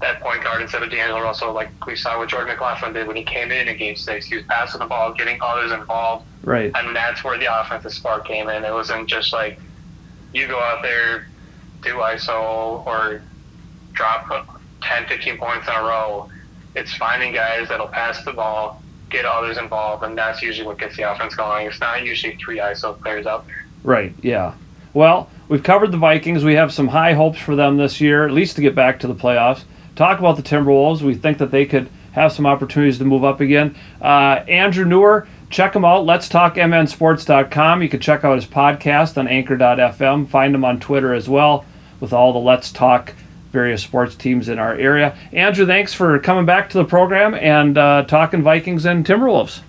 that 0.00 0.20
point 0.20 0.44
guard 0.44 0.62
instead 0.62 0.84
of 0.84 0.90
D'Angelo 0.90 1.20
Russell, 1.22 1.52
like 1.52 1.84
we 1.84 1.96
saw 1.96 2.16
what 2.16 2.28
Jordan 2.28 2.48
McLaughlin 2.52 2.92
did 2.92 3.08
when 3.08 3.16
he 3.16 3.24
came 3.24 3.50
in 3.50 3.66
in 3.66 3.76
Game 3.76 3.96
Six. 3.96 4.26
He 4.26 4.36
was 4.36 4.44
passing 4.44 4.78
the 4.78 4.86
ball, 4.86 5.12
getting 5.12 5.38
others 5.42 5.72
involved, 5.72 6.24
Right. 6.44 6.70
and 6.76 6.94
that's 6.94 7.24
where 7.24 7.36
the 7.38 7.46
offensive 7.60 7.92
spark 7.92 8.28
came 8.28 8.48
in. 8.48 8.64
It 8.64 8.72
wasn't 8.72 9.08
just 9.08 9.32
like 9.32 9.58
you 10.36 10.46
go 10.46 10.60
out 10.60 10.82
there, 10.82 11.26
do 11.82 11.94
ISO 11.94 12.86
or 12.86 13.22
drop 13.92 14.48
10, 14.82 15.06
15 15.06 15.38
points 15.38 15.66
in 15.66 15.74
a 15.74 15.82
row. 15.82 16.30
It's 16.74 16.94
finding 16.94 17.32
guys 17.32 17.68
that'll 17.68 17.88
pass 17.88 18.22
the 18.24 18.32
ball, 18.32 18.82
get 19.08 19.24
others 19.24 19.56
involved, 19.56 20.04
and 20.04 20.16
that's 20.16 20.42
usually 20.42 20.66
what 20.66 20.78
gets 20.78 20.96
the 20.96 21.10
offense 21.10 21.34
going. 21.34 21.66
It's 21.66 21.80
not 21.80 22.04
usually 22.04 22.36
three 22.36 22.58
ISO 22.58 23.00
players 23.00 23.26
out 23.26 23.46
there. 23.46 23.64
Right. 23.82 24.12
Yeah. 24.22 24.54
Well, 24.92 25.30
we've 25.48 25.62
covered 25.62 25.90
the 25.90 25.98
Vikings. 25.98 26.44
We 26.44 26.54
have 26.54 26.72
some 26.72 26.88
high 26.88 27.14
hopes 27.14 27.38
for 27.38 27.56
them 27.56 27.78
this 27.78 28.00
year, 28.00 28.26
at 28.26 28.32
least 28.32 28.56
to 28.56 28.62
get 28.62 28.74
back 28.74 29.00
to 29.00 29.06
the 29.06 29.14
playoffs. 29.14 29.64
Talk 29.94 30.18
about 30.18 30.36
the 30.36 30.42
Timberwolves. 30.42 31.00
We 31.00 31.14
think 31.14 31.38
that 31.38 31.50
they 31.50 31.64
could 31.64 31.88
have 32.12 32.32
some 32.32 32.46
opportunities 32.46 32.98
to 32.98 33.04
move 33.04 33.24
up 33.24 33.40
again. 33.40 33.76
Uh, 34.00 34.42
Andrew 34.48 34.84
Neurerer, 34.84 35.26
check 35.50 35.74
him 35.74 35.84
out. 35.84 36.04
Let's 36.04 36.28
talk 36.28 36.54
mnsports.com. 36.56 37.82
You 37.82 37.88
can 37.88 38.00
check 38.00 38.24
out 38.24 38.36
his 38.36 38.46
podcast 38.46 39.18
on 39.18 39.28
anchor.fm. 39.28 40.28
Find 40.28 40.54
him 40.54 40.64
on 40.64 40.80
Twitter 40.80 41.12
as 41.14 41.28
well 41.28 41.64
with 42.00 42.12
all 42.12 42.32
the 42.32 42.38
Let's 42.38 42.70
Talk 42.72 43.14
various 43.52 43.82
sports 43.82 44.14
teams 44.14 44.48
in 44.48 44.58
our 44.58 44.74
area. 44.74 45.16
Andrew, 45.32 45.66
thanks 45.66 45.94
for 45.94 46.18
coming 46.18 46.44
back 46.44 46.68
to 46.70 46.78
the 46.78 46.84
program 46.84 47.34
and 47.34 47.78
uh, 47.78 48.04
talking 48.06 48.42
Vikings 48.42 48.84
and 48.84 49.06
Timberwolves. 49.06 49.60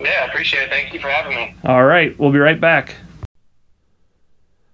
Yeah, 0.00 0.22
I 0.22 0.26
appreciate 0.26 0.64
it. 0.64 0.70
Thank 0.70 0.94
you 0.94 1.00
for 1.00 1.08
having 1.08 1.36
me. 1.36 1.54
All 1.64 1.84
right, 1.84 2.18
we'll 2.18 2.32
be 2.32 2.38
right 2.38 2.60
back. 2.60 2.94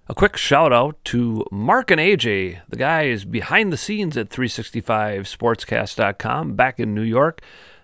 A 0.07 0.13
quick 0.13 0.35
shout 0.35 0.73
out 0.73 0.97
to 1.05 1.45
Mark 1.51 1.89
and 1.89 1.99
AJ, 1.99 2.59
the 2.67 2.75
guys 2.75 3.23
behind 3.23 3.71
the 3.71 3.77
scenes 3.77 4.17
at 4.17 4.29
365sportscast.com 4.29 6.55
back 6.55 6.81
in 6.81 6.93
New 6.93 7.01
York. 7.01 7.39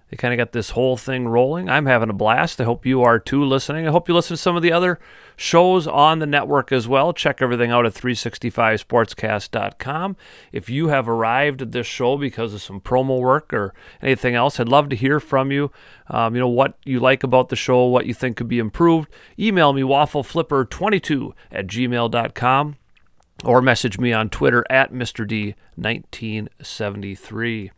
They 0.09 0.15
kind 0.15 0.33
of 0.33 0.37
got 0.37 0.53
this 0.53 0.69
whole 0.69 0.95
thing 0.95 1.27
rolling. 1.27 1.67
I'm 1.69 1.85
having 1.85 2.09
a 2.09 2.13
blast. 2.13 2.61
I 2.61 2.63
hope 2.63 2.85
you 2.85 3.03
are 3.03 3.19
too 3.19 3.43
listening. 3.43 3.85
I 3.85 3.91
hope 3.91 4.07
you 4.07 4.15
listen 4.15 4.37
to 4.37 4.41
some 4.41 4.55
of 4.55 4.61
the 4.61 4.71
other 4.71 5.01
shows 5.35 5.85
on 5.85 6.19
the 6.19 6.25
network 6.25 6.71
as 6.71 6.87
well. 6.87 7.11
Check 7.11 7.41
everything 7.41 7.71
out 7.71 7.85
at 7.85 7.93
365sportscast.com. 7.93 10.15
If 10.53 10.69
you 10.69 10.87
have 10.87 11.09
arrived 11.09 11.61
at 11.61 11.73
this 11.73 11.87
show 11.87 12.15
because 12.17 12.53
of 12.53 12.61
some 12.61 12.79
promo 12.79 13.19
work 13.19 13.53
or 13.53 13.73
anything 14.01 14.33
else, 14.33 14.61
I'd 14.61 14.69
love 14.69 14.87
to 14.89 14.95
hear 14.95 15.19
from 15.19 15.51
you. 15.51 15.73
Um, 16.09 16.35
you 16.35 16.39
know, 16.39 16.47
what 16.47 16.77
you 16.85 17.01
like 17.01 17.23
about 17.23 17.49
the 17.49 17.57
show, 17.57 17.85
what 17.85 18.05
you 18.05 18.13
think 18.13 18.37
could 18.37 18.47
be 18.47 18.59
improved. 18.59 19.09
Email 19.37 19.73
me, 19.73 19.81
waffleflipper22 19.81 21.33
at 21.51 21.67
gmail.com 21.67 22.77
or 23.43 23.61
message 23.61 23.99
me 23.99 24.13
on 24.13 24.29
Twitter 24.29 24.63
at 24.69 24.93
Mr. 24.93 25.27
D1973. 25.77 27.71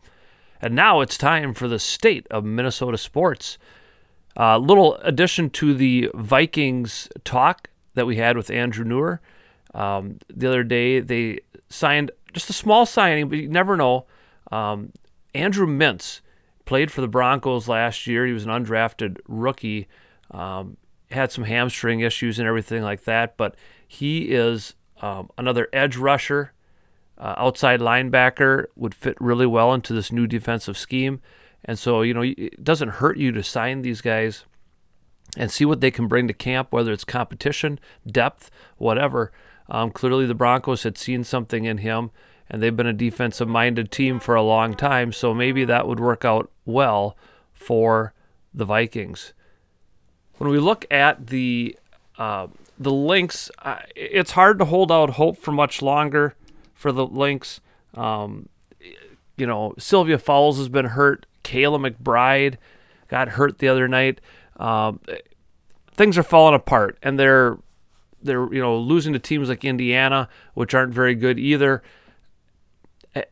And 0.60 0.74
now 0.74 1.00
it's 1.00 1.16
time 1.16 1.54
for 1.54 1.68
the 1.68 1.78
state 1.78 2.26
of 2.30 2.44
Minnesota 2.44 2.98
sports. 2.98 3.58
A 4.36 4.42
uh, 4.42 4.58
little 4.58 4.96
addition 4.96 5.50
to 5.50 5.74
the 5.74 6.10
Vikings 6.14 7.08
talk 7.24 7.70
that 7.94 8.06
we 8.06 8.16
had 8.16 8.36
with 8.36 8.50
Andrew 8.50 8.84
Neurerer. 8.84 9.18
Um, 9.74 10.18
the 10.28 10.48
other 10.48 10.62
day, 10.62 11.00
they 11.00 11.40
signed 11.68 12.10
just 12.32 12.50
a 12.50 12.52
small 12.52 12.86
signing, 12.86 13.28
but 13.28 13.38
you 13.38 13.48
never 13.48 13.76
know. 13.76 14.06
Um, 14.52 14.92
Andrew 15.34 15.66
Mintz 15.66 16.20
played 16.64 16.90
for 16.90 17.00
the 17.00 17.08
Broncos 17.08 17.68
last 17.68 18.06
year. 18.06 18.26
He 18.26 18.32
was 18.32 18.44
an 18.44 18.50
undrafted 18.50 19.18
rookie, 19.26 19.88
um, 20.30 20.76
had 21.10 21.32
some 21.32 21.44
hamstring 21.44 22.00
issues 22.00 22.38
and 22.38 22.46
everything 22.46 22.82
like 22.82 23.04
that, 23.04 23.36
but 23.36 23.56
he 23.86 24.32
is 24.32 24.74
um, 25.02 25.30
another 25.36 25.68
edge 25.72 25.96
rusher, 25.96 26.52
uh, 27.20 27.34
outside 27.36 27.80
linebacker, 27.80 28.64
would 28.74 28.94
fit 28.94 29.16
really 29.20 29.46
well 29.46 29.74
into 29.74 29.92
this 29.92 30.10
new 30.10 30.26
defensive 30.26 30.76
scheme. 30.76 31.20
And 31.64 31.78
so, 31.78 32.00
you 32.00 32.14
know, 32.14 32.22
it 32.22 32.64
doesn't 32.64 32.88
hurt 32.88 33.18
you 33.18 33.30
to 33.32 33.42
sign 33.42 33.82
these 33.82 34.00
guys 34.00 34.44
and 35.36 35.50
see 35.50 35.66
what 35.66 35.82
they 35.82 35.90
can 35.90 36.08
bring 36.08 36.26
to 36.26 36.32
camp, 36.32 36.72
whether 36.72 36.92
it's 36.92 37.04
competition, 37.04 37.78
depth, 38.06 38.50
whatever. 38.78 39.30
Um, 39.68 39.90
clearly, 39.90 40.26
the 40.26 40.34
Broncos 40.34 40.82
had 40.82 40.96
seen 40.96 41.22
something 41.22 41.66
in 41.66 41.78
him, 41.78 42.10
and 42.48 42.62
they've 42.62 42.76
been 42.76 42.86
a 42.86 42.94
defensive 42.94 43.46
minded 43.46 43.92
team 43.92 44.18
for 44.18 44.34
a 44.34 44.42
long 44.42 44.74
time. 44.74 45.12
So 45.12 45.34
maybe 45.34 45.64
that 45.66 45.86
would 45.86 46.00
work 46.00 46.24
out 46.24 46.50
well 46.64 47.16
for 47.52 48.14
the 48.54 48.64
Vikings. 48.64 49.34
When 50.38 50.50
we 50.50 50.58
look 50.58 50.86
at 50.90 51.26
the 51.26 51.76
uh, 52.18 52.48
the 52.78 52.90
Lynx, 52.90 53.50
uh, 53.60 53.80
it's 53.94 54.30
hard 54.30 54.58
to 54.58 54.64
hold 54.64 54.90
out 54.90 55.10
hope 55.10 55.36
for 55.36 55.52
much 55.52 55.82
longer 55.82 56.34
for 56.80 56.92
the 56.92 57.06
Lynx. 57.06 57.60
Um, 57.92 58.48
you 59.36 59.46
know, 59.46 59.74
Sylvia 59.78 60.18
Fowles 60.18 60.56
has 60.56 60.70
been 60.70 60.86
hurt. 60.86 61.26
Kayla 61.44 61.92
McBride 61.92 62.56
got 63.08 63.28
hurt 63.30 63.58
the 63.58 63.68
other 63.68 63.86
night. 63.86 64.20
Um, 64.56 65.00
things 65.92 66.16
are 66.16 66.22
falling 66.22 66.54
apart, 66.54 66.98
and 67.02 67.18
they're 67.18 67.58
they're 68.22 68.52
you 68.52 68.60
know 68.62 68.78
losing 68.78 69.12
to 69.12 69.18
teams 69.18 69.50
like 69.50 69.62
Indiana, 69.62 70.28
which 70.54 70.72
aren't 70.74 70.94
very 70.94 71.14
good 71.14 71.38
either. 71.38 71.82
Eh, 73.14 73.24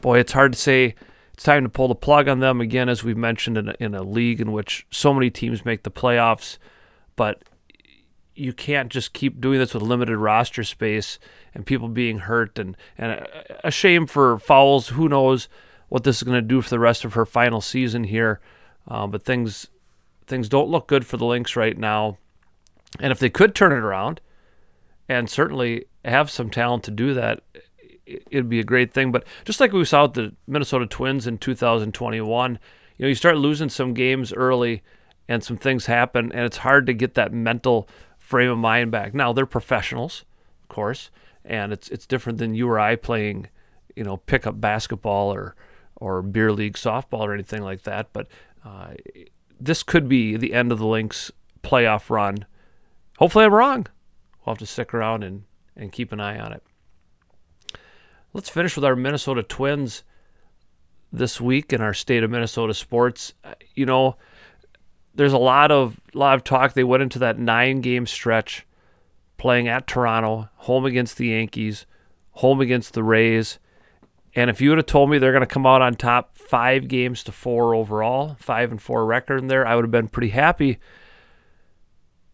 boy, 0.00 0.18
it's 0.18 0.32
hard 0.32 0.52
to 0.52 0.58
say. 0.58 0.96
It's 1.34 1.44
time 1.44 1.64
to 1.64 1.68
pull 1.68 1.88
the 1.88 1.94
plug 1.94 2.28
on 2.28 2.40
them 2.40 2.62
again, 2.62 2.88
as 2.88 3.04
we've 3.04 3.16
mentioned 3.16 3.58
in 3.58 3.68
a, 3.68 3.74
in 3.78 3.94
a 3.94 4.02
league 4.02 4.40
in 4.40 4.52
which 4.52 4.86
so 4.90 5.12
many 5.12 5.28
teams 5.28 5.66
make 5.66 5.82
the 5.82 5.90
playoffs, 5.90 6.56
but 7.14 7.42
you 8.36 8.52
can't 8.52 8.90
just 8.90 9.12
keep 9.12 9.40
doing 9.40 9.58
this 9.58 9.74
with 9.74 9.82
limited 9.82 10.18
roster 10.18 10.62
space 10.62 11.18
and 11.54 11.66
people 11.66 11.88
being 11.88 12.20
hurt 12.20 12.58
and 12.58 12.76
and 12.96 13.26
a, 13.64 13.70
shame 13.70 14.06
for 14.06 14.38
Fowles. 14.38 14.88
Who 14.88 15.08
knows? 15.08 15.48
what 15.88 16.04
this 16.04 16.16
is 16.16 16.22
going 16.22 16.36
to 16.36 16.42
do 16.42 16.60
for 16.62 16.70
the 16.70 16.78
rest 16.78 17.04
of 17.04 17.14
her 17.14 17.26
final 17.26 17.60
season 17.60 18.04
here. 18.04 18.40
Uh, 18.88 19.06
but 19.06 19.24
things 19.24 19.68
things 20.26 20.48
don't 20.48 20.68
look 20.68 20.88
good 20.88 21.06
for 21.06 21.16
the 21.16 21.24
Lynx 21.24 21.54
right 21.54 21.78
now. 21.78 22.18
And 22.98 23.12
if 23.12 23.18
they 23.18 23.30
could 23.30 23.54
turn 23.54 23.72
it 23.72 23.76
around, 23.76 24.20
and 25.08 25.30
certainly 25.30 25.84
have 26.04 26.30
some 26.30 26.50
talent 26.50 26.82
to 26.84 26.90
do 26.90 27.14
that, 27.14 27.42
it'd 28.06 28.48
be 28.48 28.58
a 28.58 28.64
great 28.64 28.92
thing. 28.92 29.12
But 29.12 29.24
just 29.44 29.60
like 29.60 29.72
we 29.72 29.84
saw 29.84 30.02
with 30.02 30.14
the 30.14 30.34
Minnesota 30.48 30.86
Twins 30.86 31.26
in 31.26 31.38
2021, 31.38 32.58
you 32.96 33.04
know, 33.04 33.08
you 33.08 33.14
start 33.14 33.36
losing 33.36 33.68
some 33.68 33.94
games 33.94 34.32
early, 34.32 34.82
and 35.28 35.44
some 35.44 35.56
things 35.56 35.86
happen, 35.86 36.32
and 36.32 36.44
it's 36.44 36.58
hard 36.58 36.86
to 36.86 36.94
get 36.94 37.14
that 37.14 37.32
mental 37.32 37.88
frame 38.26 38.50
of 38.50 38.58
mind 38.58 38.90
back. 38.90 39.14
Now 39.14 39.32
they're 39.32 39.46
professionals, 39.46 40.24
of 40.62 40.68
course, 40.68 41.10
and 41.44 41.72
it's 41.72 41.88
it's 41.88 42.06
different 42.06 42.38
than 42.38 42.56
you 42.56 42.68
or 42.68 42.78
I 42.78 42.96
playing, 42.96 43.46
you 43.94 44.02
know, 44.02 44.16
pickup 44.16 44.60
basketball 44.60 45.32
or 45.32 45.54
or 45.94 46.22
beer 46.22 46.52
league 46.52 46.74
softball 46.74 47.20
or 47.20 47.32
anything 47.32 47.62
like 47.62 47.82
that. 47.82 48.12
But 48.12 48.26
uh, 48.64 48.94
this 49.60 49.84
could 49.84 50.08
be 50.08 50.36
the 50.36 50.54
end 50.54 50.72
of 50.72 50.78
the 50.78 50.86
Lynx 50.86 51.30
playoff 51.62 52.10
run. 52.10 52.46
Hopefully, 53.18 53.44
I'm 53.44 53.54
wrong. 53.54 53.86
We'll 54.44 54.54
have 54.54 54.58
to 54.58 54.66
stick 54.66 54.92
around 54.92 55.22
and, 55.22 55.44
and 55.76 55.92
keep 55.92 56.10
an 56.10 56.20
eye 56.20 56.38
on 56.38 56.52
it. 56.52 56.64
Let's 58.32 58.50
finish 58.50 58.74
with 58.74 58.84
our 58.84 58.96
Minnesota 58.96 59.44
Twins 59.44 60.02
this 61.12 61.40
week 61.40 61.72
in 61.72 61.80
our 61.80 61.94
state 61.94 62.24
of 62.24 62.30
Minnesota 62.30 62.74
sports. 62.74 63.34
Uh, 63.44 63.54
you 63.74 63.86
know, 63.86 64.16
there's 65.16 65.32
a 65.32 65.38
lot 65.38 65.72
of 65.72 66.00
lot 66.14 66.34
of 66.34 66.44
talk. 66.44 66.74
They 66.74 66.84
went 66.84 67.02
into 67.02 67.18
that 67.20 67.38
nine 67.38 67.80
game 67.80 68.06
stretch 68.06 68.66
playing 69.38 69.68
at 69.68 69.86
Toronto, 69.86 70.48
home 70.56 70.84
against 70.84 71.16
the 71.16 71.28
Yankees, 71.28 71.86
home 72.32 72.60
against 72.60 72.94
the 72.94 73.02
Rays. 73.02 73.58
And 74.34 74.50
if 74.50 74.60
you 74.60 74.68
would 74.70 74.78
have 74.78 74.86
told 74.86 75.10
me 75.10 75.18
they're 75.18 75.32
going 75.32 75.40
to 75.40 75.46
come 75.46 75.66
out 75.66 75.82
on 75.82 75.94
top 75.94 76.36
five 76.36 76.88
games 76.88 77.24
to 77.24 77.32
four 77.32 77.74
overall, 77.74 78.36
five 78.38 78.70
and 78.70 78.80
four 78.80 79.06
record 79.06 79.38
in 79.38 79.48
there, 79.48 79.66
I 79.66 79.74
would 79.74 79.84
have 79.84 79.90
been 79.90 80.08
pretty 80.08 80.28
happy. 80.28 80.78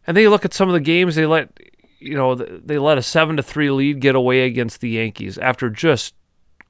And 0.06 0.16
then 0.16 0.22
you 0.22 0.30
look 0.30 0.44
at 0.44 0.52
some 0.52 0.68
of 0.68 0.72
the 0.72 0.80
games 0.80 1.14
they 1.14 1.26
let, 1.26 1.56
you 2.00 2.16
know, 2.16 2.34
they 2.34 2.78
let 2.78 2.98
a 2.98 3.02
seven 3.02 3.36
to 3.36 3.42
three 3.42 3.70
lead 3.70 4.00
get 4.00 4.16
away 4.16 4.44
against 4.44 4.80
the 4.80 4.90
Yankees 4.90 5.38
after 5.38 5.70
just 5.70 6.14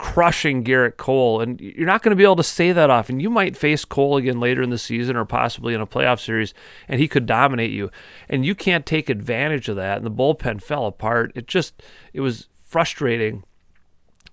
crushing 0.03 0.65
Gerrit 0.65 0.97
Cole. 0.97 1.41
And 1.41 1.61
you're 1.61 1.87
not 1.87 2.03
going 2.03 2.11
to 2.11 2.17
be 2.17 2.25
able 2.25 2.37
to 2.37 2.43
say 2.43 2.73
that 2.73 2.91
often. 2.91 3.21
You 3.21 3.31
might 3.31 3.57
face 3.57 3.85
Cole 3.85 4.17
again 4.17 4.41
later 4.41 4.63
in 4.63 4.71
the 4.71 4.79
season 4.79 5.17
or 5.17 5.25
possibly 5.25 5.75
in 5.75 5.81
a 5.81 5.87
playoff 5.87 6.21
series, 6.21 6.53
and 6.89 7.01
he 7.01 7.09
could 7.09 7.25
dominate 7.25 7.71
you. 7.71 7.91
And 8.29 8.45
you 8.45 8.55
can't 8.55 8.85
take 8.85 9.09
advantage 9.09 9.69
of 9.69 9.77
that. 9.77 9.99
And 9.99 10.07
the 10.07 10.11
bullpen 10.11 10.61
fell 10.63 10.87
apart. 10.87 11.33
It 11.35 11.47
just, 11.47 11.83
it 12.13 12.21
was 12.21 12.49
frustrating 12.67 13.45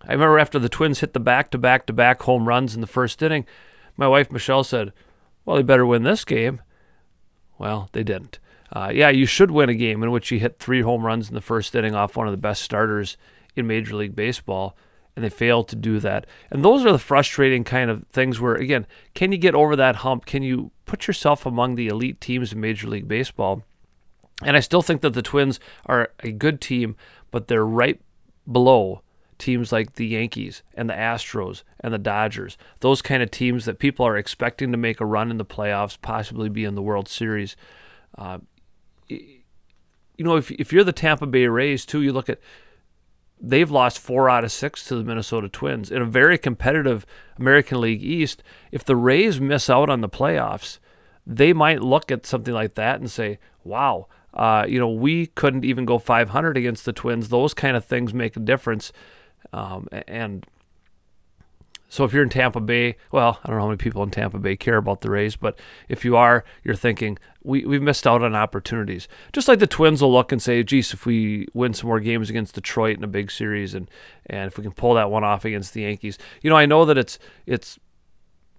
I 0.07 0.13
remember 0.13 0.39
after 0.39 0.59
the 0.59 0.69
Twins 0.69 1.01
hit 1.01 1.13
the 1.13 1.19
back 1.19 1.51
to 1.51 1.57
back 1.57 1.85
to 1.87 1.93
back 1.93 2.21
home 2.21 2.47
runs 2.47 2.73
in 2.73 2.81
the 2.81 2.87
first 2.87 3.21
inning, 3.21 3.45
my 3.97 4.07
wife 4.07 4.31
Michelle 4.31 4.63
said, 4.63 4.93
Well, 5.45 5.57
they 5.57 5.63
better 5.63 5.85
win 5.85 6.03
this 6.03 6.23
game. 6.23 6.61
Well, 7.57 7.89
they 7.91 8.03
didn't. 8.03 8.39
Uh, 8.71 8.91
yeah, 8.93 9.09
you 9.09 9.25
should 9.25 9.51
win 9.51 9.69
a 9.69 9.73
game 9.73 10.03
in 10.03 10.11
which 10.11 10.31
you 10.31 10.39
hit 10.39 10.59
three 10.59 10.81
home 10.81 11.05
runs 11.05 11.27
in 11.27 11.35
the 11.35 11.41
first 11.41 11.75
inning 11.75 11.95
off 11.95 12.15
one 12.15 12.27
of 12.27 12.31
the 12.31 12.37
best 12.37 12.61
starters 12.61 13.17
in 13.55 13.67
Major 13.67 13.95
League 13.95 14.15
Baseball, 14.15 14.77
and 15.19 15.25
they 15.25 15.29
fail 15.29 15.65
to 15.65 15.75
do 15.75 15.99
that. 15.99 16.25
And 16.49 16.63
those 16.63 16.85
are 16.85 16.93
the 16.93 16.97
frustrating 16.97 17.65
kind 17.65 17.91
of 17.91 18.05
things 18.07 18.39
where, 18.39 18.55
again, 18.55 18.87
can 19.13 19.33
you 19.33 19.37
get 19.37 19.53
over 19.53 19.75
that 19.75 19.97
hump? 19.97 20.25
Can 20.25 20.43
you 20.43 20.71
put 20.85 21.07
yourself 21.07 21.45
among 21.45 21.75
the 21.75 21.89
elite 21.89 22.21
teams 22.21 22.53
in 22.53 22.61
Major 22.61 22.87
League 22.87 23.09
Baseball? 23.09 23.63
And 24.45 24.55
I 24.55 24.61
still 24.61 24.81
think 24.81 25.01
that 25.01 25.09
the 25.09 25.21
Twins 25.21 25.59
are 25.85 26.13
a 26.21 26.31
good 26.31 26.61
team, 26.61 26.95
but 27.31 27.49
they're 27.49 27.65
right 27.65 27.99
below 28.49 29.01
teams 29.37 29.73
like 29.73 29.95
the 29.95 30.07
Yankees 30.07 30.63
and 30.73 30.89
the 30.89 30.93
Astros 30.93 31.63
and 31.81 31.93
the 31.93 31.97
Dodgers, 31.97 32.57
those 32.79 33.01
kind 33.01 33.21
of 33.21 33.29
teams 33.29 33.65
that 33.65 33.77
people 33.77 34.07
are 34.07 34.15
expecting 34.15 34.71
to 34.71 34.77
make 34.77 35.01
a 35.01 35.05
run 35.05 35.31
in 35.31 35.37
the 35.37 35.43
playoffs, 35.43 35.99
possibly 36.01 36.47
be 36.47 36.63
in 36.63 36.75
the 36.75 36.81
World 36.81 37.09
Series. 37.09 37.57
Uh, 38.17 38.37
you 39.09 39.43
know, 40.19 40.37
if, 40.37 40.49
if 40.51 40.71
you're 40.71 40.85
the 40.85 40.93
Tampa 40.93 41.27
Bay 41.27 41.47
Rays, 41.47 41.85
too, 41.85 42.01
you 42.01 42.13
look 42.13 42.29
at 42.29 42.39
they've 43.39 43.71
lost 43.71 43.99
four 43.99 44.29
out 44.29 44.43
of 44.43 44.51
six 44.51 44.83
to 44.85 44.95
the 44.95 45.03
Minnesota 45.03 45.47
Twins 45.47 45.91
in 45.91 46.01
a 46.01 46.05
very 46.05 46.37
competitive 46.37 47.05
American 47.37 47.81
League 47.81 48.03
East. 48.03 48.43
If 48.71 48.83
the 48.83 48.95
Rays 48.95 49.39
miss 49.39 49.69
out 49.69 49.89
on 49.89 50.01
the 50.01 50.09
playoffs, 50.09 50.79
they 51.25 51.53
might 51.53 51.81
look 51.81 52.11
at 52.11 52.25
something 52.25 52.53
like 52.53 52.75
that 52.75 52.99
and 52.99 53.09
say, 53.09 53.39
wow, 53.63 54.07
uh, 54.33 54.65
you 54.67 54.79
know, 54.79 54.89
we 54.89 55.27
couldn't 55.27 55.65
even 55.65 55.85
go 55.85 55.97
500 55.97 56.57
against 56.57 56.85
the 56.85 56.93
Twins. 56.93 57.29
Those 57.29 57.53
kind 57.53 57.77
of 57.77 57.85
things 57.85 58.13
make 58.13 58.35
a 58.35 58.39
difference. 58.39 58.91
Um, 59.53 59.87
and 60.07 60.45
so 61.89 62.03
if 62.03 62.13
you're 62.13 62.23
in 62.23 62.29
Tampa 62.29 62.61
Bay, 62.61 62.95
well, 63.11 63.39
I 63.43 63.47
don't 63.47 63.57
know 63.57 63.63
how 63.63 63.67
many 63.69 63.77
people 63.77 64.03
in 64.03 64.11
Tampa 64.11 64.37
Bay 64.37 64.55
care 64.55 64.77
about 64.77 65.01
the 65.01 65.09
Rays, 65.09 65.35
but 65.35 65.59
if 65.89 66.05
you 66.05 66.15
are, 66.15 66.45
you're 66.63 66.75
thinking 66.75 67.17
we 67.43 67.65
we've 67.65 67.81
missed 67.81 68.05
out 68.05 68.21
on 68.21 68.35
opportunities. 68.35 69.07
Just 69.33 69.47
like 69.47 69.57
the 69.57 69.67
Twins 69.67 70.01
will 70.01 70.13
look 70.13 70.31
and 70.31 70.41
say, 70.41 70.61
"Geez, 70.61 70.93
if 70.93 71.07
we 71.07 71.47
win 71.53 71.73
some 71.73 71.87
more 71.87 71.99
games 71.99 72.29
against 72.29 72.53
Detroit 72.53 72.97
in 72.97 73.03
a 73.03 73.07
big 73.07 73.31
series, 73.31 73.73
and 73.73 73.89
and 74.27 74.51
if 74.51 74.57
we 74.57 74.63
can 74.63 74.71
pull 74.71 74.93
that 74.93 75.09
one 75.09 75.23
off 75.23 75.45
against 75.45 75.73
the 75.73 75.81
Yankees, 75.81 76.19
you 76.43 76.49
know, 76.49 76.55
I 76.55 76.67
know 76.67 76.85
that 76.85 76.97
it's 76.97 77.17
it's 77.47 77.79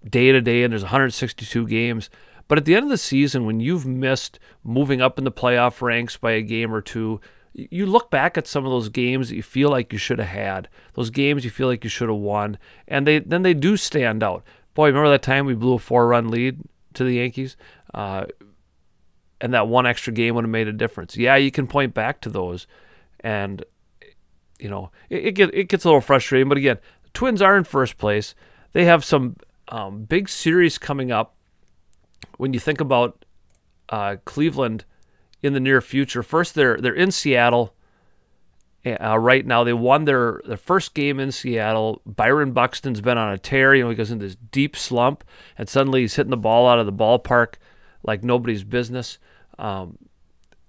day 0.08 0.32
to 0.32 0.40
day 0.40 0.64
and 0.64 0.72
there's 0.72 0.82
162 0.82 1.68
games." 1.68 2.10
But 2.48 2.58
at 2.58 2.64
the 2.64 2.74
end 2.74 2.82
of 2.82 2.90
the 2.90 2.98
season, 2.98 3.46
when 3.46 3.60
you've 3.60 3.86
missed 3.86 4.40
moving 4.64 5.00
up 5.00 5.18
in 5.18 5.24
the 5.24 5.30
playoff 5.30 5.80
ranks 5.80 6.16
by 6.16 6.32
a 6.32 6.42
game 6.42 6.74
or 6.74 6.80
two, 6.80 7.20
you 7.52 7.86
look 7.86 8.10
back 8.10 8.38
at 8.38 8.46
some 8.46 8.64
of 8.64 8.70
those 8.70 8.88
games 8.88 9.28
that 9.28 9.36
you 9.36 9.42
feel 9.42 9.70
like 9.70 9.92
you 9.92 9.98
should 9.98 10.18
have 10.18 10.28
had, 10.28 10.68
those 10.94 11.10
games 11.10 11.44
you 11.44 11.50
feel 11.50 11.66
like 11.66 11.84
you 11.84 11.90
should 11.90 12.08
have 12.08 12.18
won, 12.18 12.58
and 12.86 13.06
they 13.06 13.18
then 13.18 13.42
they 13.42 13.54
do 13.54 13.76
stand 13.76 14.22
out. 14.22 14.44
Boy, 14.74 14.88
remember 14.88 15.10
that 15.10 15.22
time 15.22 15.46
we 15.46 15.54
blew 15.54 15.74
a 15.74 15.78
four-run 15.78 16.28
lead 16.28 16.60
to 16.94 17.04
the 17.04 17.14
Yankees, 17.14 17.56
uh, 17.92 18.26
and 19.40 19.52
that 19.52 19.68
one 19.68 19.86
extra 19.86 20.12
game 20.12 20.34
would 20.34 20.44
have 20.44 20.50
made 20.50 20.68
a 20.68 20.72
difference. 20.72 21.16
Yeah, 21.16 21.36
you 21.36 21.50
can 21.50 21.66
point 21.66 21.92
back 21.92 22.20
to 22.22 22.30
those, 22.30 22.66
and 23.20 23.64
you 24.58 24.68
know 24.68 24.90
it, 25.08 25.26
it, 25.26 25.32
get, 25.32 25.54
it 25.54 25.68
gets 25.68 25.84
a 25.84 25.88
little 25.88 26.00
frustrating. 26.00 26.48
But 26.48 26.58
again, 26.58 26.78
the 27.02 27.10
Twins 27.10 27.42
are 27.42 27.56
in 27.56 27.64
first 27.64 27.98
place. 27.98 28.34
They 28.72 28.84
have 28.84 29.04
some 29.04 29.36
um, 29.68 30.04
big 30.04 30.28
series 30.28 30.78
coming 30.78 31.10
up. 31.10 31.34
When 32.36 32.54
you 32.54 32.60
think 32.60 32.80
about 32.80 33.24
uh, 33.88 34.16
Cleveland 34.24 34.84
in 35.42 35.52
the 35.52 35.60
near 35.60 35.80
future. 35.80 36.22
First, 36.22 36.54
they're 36.54 36.76
they're 36.76 36.94
in 36.94 37.10
Seattle 37.10 37.74
uh, 38.84 39.18
right 39.18 39.44
now. 39.44 39.64
They 39.64 39.72
won 39.72 40.04
their 40.04 40.40
their 40.46 40.56
first 40.56 40.94
game 40.94 41.20
in 41.20 41.32
Seattle. 41.32 42.00
Byron 42.06 42.52
Buxton's 42.52 43.00
been 43.00 43.18
on 43.18 43.32
a 43.32 43.38
tear. 43.38 43.74
You 43.74 43.84
know, 43.84 43.90
he 43.90 43.96
goes 43.96 44.10
into 44.10 44.26
this 44.26 44.36
deep 44.36 44.76
slump, 44.76 45.24
and 45.58 45.68
suddenly 45.68 46.02
he's 46.02 46.14
hitting 46.14 46.30
the 46.30 46.36
ball 46.36 46.68
out 46.68 46.78
of 46.78 46.86
the 46.86 46.92
ballpark 46.92 47.54
like 48.02 48.24
nobody's 48.24 48.64
business. 48.64 49.18
Um, 49.58 49.98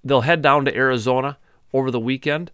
they'll 0.04 0.22
head 0.22 0.42
down 0.42 0.66
to 0.66 0.76
Arizona 0.76 1.38
over 1.74 1.92
the 1.92 2.00
weekend, 2.00 2.52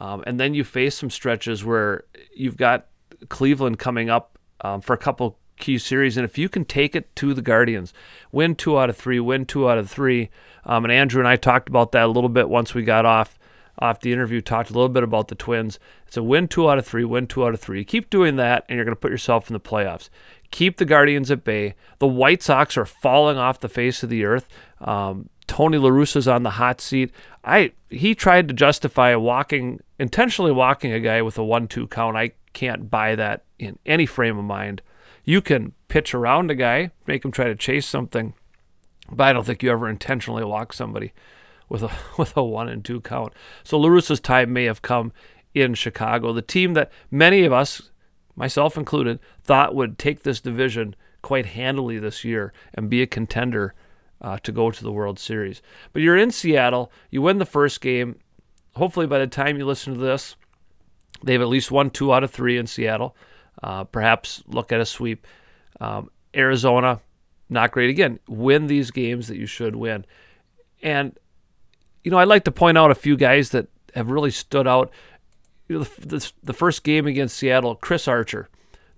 um, 0.00 0.22
and 0.26 0.38
then 0.38 0.54
you 0.54 0.64
face 0.64 0.96
some 0.96 1.10
stretches 1.10 1.64
where 1.64 2.04
you've 2.34 2.56
got 2.56 2.86
Cleveland 3.28 3.78
coming 3.78 4.10
up 4.10 4.38
um, 4.60 4.80
for 4.80 4.92
a 4.92 4.98
couple 4.98 5.38
key 5.58 5.78
series. 5.78 6.16
And 6.16 6.24
if 6.24 6.38
you 6.38 6.48
can 6.48 6.64
take 6.64 6.94
it 6.96 7.14
to 7.16 7.34
the 7.34 7.42
Guardians, 7.42 7.92
win 8.32 8.54
two 8.54 8.78
out 8.78 8.90
of 8.90 8.96
three, 8.96 9.20
win 9.20 9.46
two 9.46 9.68
out 9.68 9.78
of 9.78 9.90
three. 9.90 10.30
Um, 10.64 10.84
and 10.84 10.92
Andrew 10.92 11.20
and 11.20 11.28
I 11.28 11.36
talked 11.36 11.68
about 11.68 11.92
that 11.92 12.06
a 12.06 12.08
little 12.08 12.28
bit 12.28 12.48
once 12.48 12.74
we 12.74 12.82
got 12.82 13.06
off 13.06 13.38
off 13.80 14.00
the 14.00 14.12
interview. 14.12 14.40
Talked 14.40 14.70
a 14.70 14.72
little 14.72 14.88
bit 14.88 15.02
about 15.02 15.28
the 15.28 15.34
Twins. 15.34 15.78
It's 16.06 16.16
a 16.16 16.22
win 16.22 16.48
two 16.48 16.68
out 16.68 16.78
of 16.78 16.86
three, 16.86 17.04
win 17.04 17.26
two 17.26 17.44
out 17.44 17.54
of 17.54 17.60
three. 17.60 17.84
keep 17.84 18.10
doing 18.10 18.36
that, 18.36 18.64
and 18.68 18.76
you're 18.76 18.84
going 18.84 18.94
to 18.94 19.00
put 19.00 19.10
yourself 19.10 19.48
in 19.48 19.54
the 19.54 19.60
playoffs. 19.60 20.08
Keep 20.50 20.78
the 20.78 20.84
Guardians 20.84 21.30
at 21.30 21.44
bay. 21.44 21.74
The 21.98 22.06
White 22.06 22.42
Sox 22.42 22.76
are 22.76 22.86
falling 22.86 23.36
off 23.36 23.60
the 23.60 23.68
face 23.68 24.02
of 24.02 24.08
the 24.08 24.24
earth. 24.24 24.48
Um, 24.80 25.28
Tony 25.46 25.78
La 25.78 25.88
Russa's 25.88 26.28
on 26.28 26.42
the 26.42 26.50
hot 26.50 26.80
seat. 26.80 27.10
I 27.44 27.72
he 27.88 28.14
tried 28.14 28.48
to 28.48 28.54
justify 28.54 29.14
walking 29.16 29.80
intentionally 29.98 30.52
walking 30.52 30.92
a 30.92 31.00
guy 31.00 31.22
with 31.22 31.38
a 31.38 31.44
one-two 31.44 31.88
count. 31.88 32.16
I 32.16 32.32
can't 32.52 32.90
buy 32.90 33.14
that 33.14 33.44
in 33.58 33.78
any 33.84 34.06
frame 34.06 34.38
of 34.38 34.44
mind. 34.44 34.82
You 35.28 35.42
can 35.42 35.74
pitch 35.88 36.14
around 36.14 36.50
a 36.50 36.54
guy, 36.54 36.90
make 37.06 37.22
him 37.22 37.32
try 37.32 37.48
to 37.48 37.54
chase 37.54 37.86
something, 37.86 38.32
but 39.10 39.24
I 39.24 39.34
don't 39.34 39.44
think 39.44 39.62
you 39.62 39.70
ever 39.70 39.86
intentionally 39.86 40.42
walk 40.42 40.72
somebody 40.72 41.12
with 41.68 41.82
a 41.82 41.90
with 42.16 42.34
a 42.34 42.42
one 42.42 42.70
and 42.70 42.82
two 42.82 43.02
count. 43.02 43.34
So 43.62 43.78
La 43.78 43.90
Russa's 43.90 44.20
time 44.20 44.54
may 44.54 44.64
have 44.64 44.80
come 44.80 45.12
in 45.52 45.74
Chicago. 45.74 46.32
The 46.32 46.40
team 46.40 46.72
that 46.72 46.90
many 47.10 47.44
of 47.44 47.52
us, 47.52 47.90
myself 48.36 48.78
included, 48.78 49.20
thought 49.42 49.74
would 49.74 49.98
take 49.98 50.22
this 50.22 50.40
division 50.40 50.96
quite 51.20 51.44
handily 51.44 51.98
this 51.98 52.24
year 52.24 52.54
and 52.72 52.88
be 52.88 53.02
a 53.02 53.06
contender 53.06 53.74
uh, 54.22 54.38
to 54.38 54.50
go 54.50 54.70
to 54.70 54.82
the 54.82 54.92
World 54.92 55.18
Series. 55.18 55.60
But 55.92 56.00
you're 56.00 56.16
in 56.16 56.30
Seattle. 56.30 56.90
You 57.10 57.20
win 57.20 57.36
the 57.36 57.44
first 57.44 57.82
game. 57.82 58.18
Hopefully, 58.76 59.06
by 59.06 59.18
the 59.18 59.26
time 59.26 59.58
you 59.58 59.66
listen 59.66 59.92
to 59.92 60.00
this, 60.00 60.36
they've 61.22 61.42
at 61.42 61.48
least 61.48 61.70
won 61.70 61.90
two 61.90 62.14
out 62.14 62.24
of 62.24 62.30
three 62.30 62.56
in 62.56 62.66
Seattle. 62.66 63.14
Uh, 63.62 63.84
perhaps 63.84 64.42
look 64.46 64.72
at 64.72 64.80
a 64.80 64.86
sweep. 64.86 65.26
Um, 65.80 66.10
Arizona, 66.34 67.00
not 67.48 67.72
great 67.72 67.90
again. 67.90 68.18
Win 68.28 68.66
these 68.66 68.90
games 68.90 69.28
that 69.28 69.36
you 69.36 69.46
should 69.46 69.74
win. 69.74 70.04
And, 70.82 71.18
you 72.04 72.10
know, 72.10 72.18
I'd 72.18 72.28
like 72.28 72.44
to 72.44 72.52
point 72.52 72.78
out 72.78 72.90
a 72.90 72.94
few 72.94 73.16
guys 73.16 73.50
that 73.50 73.68
have 73.94 74.10
really 74.10 74.30
stood 74.30 74.66
out. 74.66 74.90
You 75.68 75.78
know, 75.78 75.84
the, 75.84 76.06
the, 76.06 76.32
the 76.42 76.52
first 76.52 76.84
game 76.84 77.06
against 77.06 77.36
Seattle, 77.36 77.74
Chris 77.74 78.06
Archer 78.06 78.48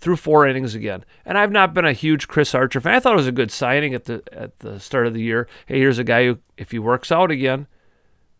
threw 0.01 0.17
four 0.17 0.47
innings 0.47 0.75
again. 0.75 1.05
And 1.25 1.37
I've 1.37 1.53
not 1.53 1.75
been 1.75 1.85
a 1.85 1.93
huge 1.93 2.29
Chris 2.29 2.55
Archer 2.55 2.81
fan. 2.81 2.95
I 2.95 3.01
thought 3.01 3.15
it 3.15 3.17
was 3.17 3.27
a 3.27 3.33
good 3.33 3.51
signing 3.51 3.95
at 3.95 4.05
the 4.05 4.23
at 4.33 4.59
the 4.61 4.81
start 4.81 5.07
of 5.07 5.15
the 5.15 5.23
year. 5.23 5.49
Hey, 5.67 5.79
here's 5.79 5.99
a 5.99 6.05
guy 6.05 6.25
who, 6.27 6.39
if 6.57 6.71
he 6.71 6.79
works 6.79 7.13
out 7.13 7.31
again, 7.31 7.67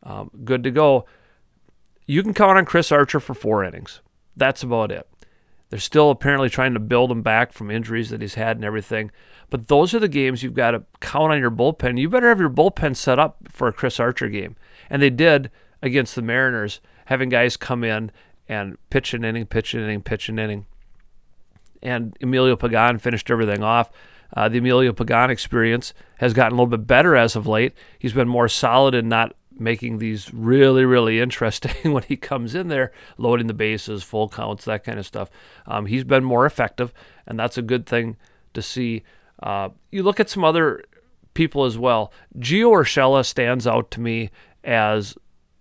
um, 0.03 0.31
good 0.45 0.63
to 0.65 0.71
go. 0.71 1.07
You 2.07 2.23
can 2.23 2.35
count 2.35 2.59
on 2.59 2.65
Chris 2.65 2.91
Archer 2.91 3.21
for 3.21 3.35
four 3.35 3.63
innings. 3.63 4.01
That's 4.37 4.63
about 4.63 4.91
it. 4.91 5.09
They're 5.71 5.79
still 5.79 6.11
apparently 6.11 6.51
trying 6.51 6.75
to 6.75 6.81
build 6.81 7.11
him 7.13 7.23
back 7.23 7.53
from 7.53 7.71
injuries 7.71 8.11
that 8.11 8.21
he's 8.21 8.35
had 8.35 8.57
and 8.57 8.65
everything. 8.65 9.13
But 9.51 9.69
those 9.69 9.95
are 9.95 10.01
the 10.01 10.09
games 10.09 10.43
you've 10.43 10.55
got 10.55 10.73
to 10.73 10.85
count 11.01 11.33
on 11.33 11.39
your 11.39 11.51
bullpen. 11.51 11.99
You 11.99 12.09
better 12.09 12.29
have 12.29 12.41
your 12.41 12.51
bullpen 12.51 12.97
set 12.97 13.19
up 13.19 13.39
for 13.49 13.69
a 13.69 13.73
Chris 13.73 13.99
Archer 14.01 14.29
game. 14.29 14.57
And 14.91 15.01
they 15.01 15.11
did 15.11 15.51
against 15.81 16.17
the 16.17 16.23
Mariners, 16.23 16.81
having 17.07 17.29
guys 17.29 17.57
come 17.57 17.85
in 17.85 18.11
and 18.49 18.77
pitch 18.91 19.15
an 19.15 19.25
inning, 19.25 19.47
pitch 19.47 19.73
an 19.75 19.81
inning, 19.81 20.03
pitch 20.03 20.29
an 20.29 20.39
inning. 20.39 20.67
And 21.83 22.17
Emilio 22.21 22.57
Pagan 22.57 22.99
finished 22.99 23.31
everything 23.31 23.63
off. 23.63 23.91
Uh, 24.37 24.49
the 24.49 24.59
Emilio 24.59 24.93
Pagan 24.93 25.31
experience 25.31 25.95
has 26.19 26.35
gotten 26.35 26.53
a 26.53 26.57
little 26.57 26.67
bit 26.67 26.87
better 26.87 27.17
as 27.17 27.37
of 27.37 27.47
late. 27.47 27.75
He's 27.99 28.13
been 28.13 28.29
more 28.29 28.49
solid 28.49 28.95
and 28.95 29.09
not 29.09 29.35
making 29.61 29.99
these 29.99 30.33
really, 30.33 30.85
really 30.85 31.21
interesting 31.21 31.93
when 31.93 32.03
he 32.05 32.17
comes 32.17 32.55
in 32.55 32.69
there, 32.69 32.93
loading 33.19 33.47
the 33.47 33.55
bases, 33.55 34.03
full 34.03 34.29
counts, 34.29 34.65
that 34.65 34.85
kind 34.85 34.99
of 34.99 35.07
stuff. 35.07 35.31
Um, 35.67 35.87
he's 35.87 36.05
been 36.05 36.25
more 36.25 36.47
effective, 36.47 36.93
and 37.27 37.39
that's 37.39 37.59
a 37.59 37.63
good 37.63 37.87
thing 37.87 38.17
to 38.55 38.63
see. 38.63 39.03
Uh, 39.43 39.71
you 39.91 40.03
look 40.03 40.21
at 40.21 40.31
some 40.31 40.45
other 40.45 40.85
people 41.35 41.65
as 41.65 41.79
well. 41.79 42.13
Gio 42.39 42.73
Urshela 42.73 43.25
stands 43.25 43.67
out 43.67 43.91
to 43.93 44.01
me 44.01 44.31
as 44.65 45.17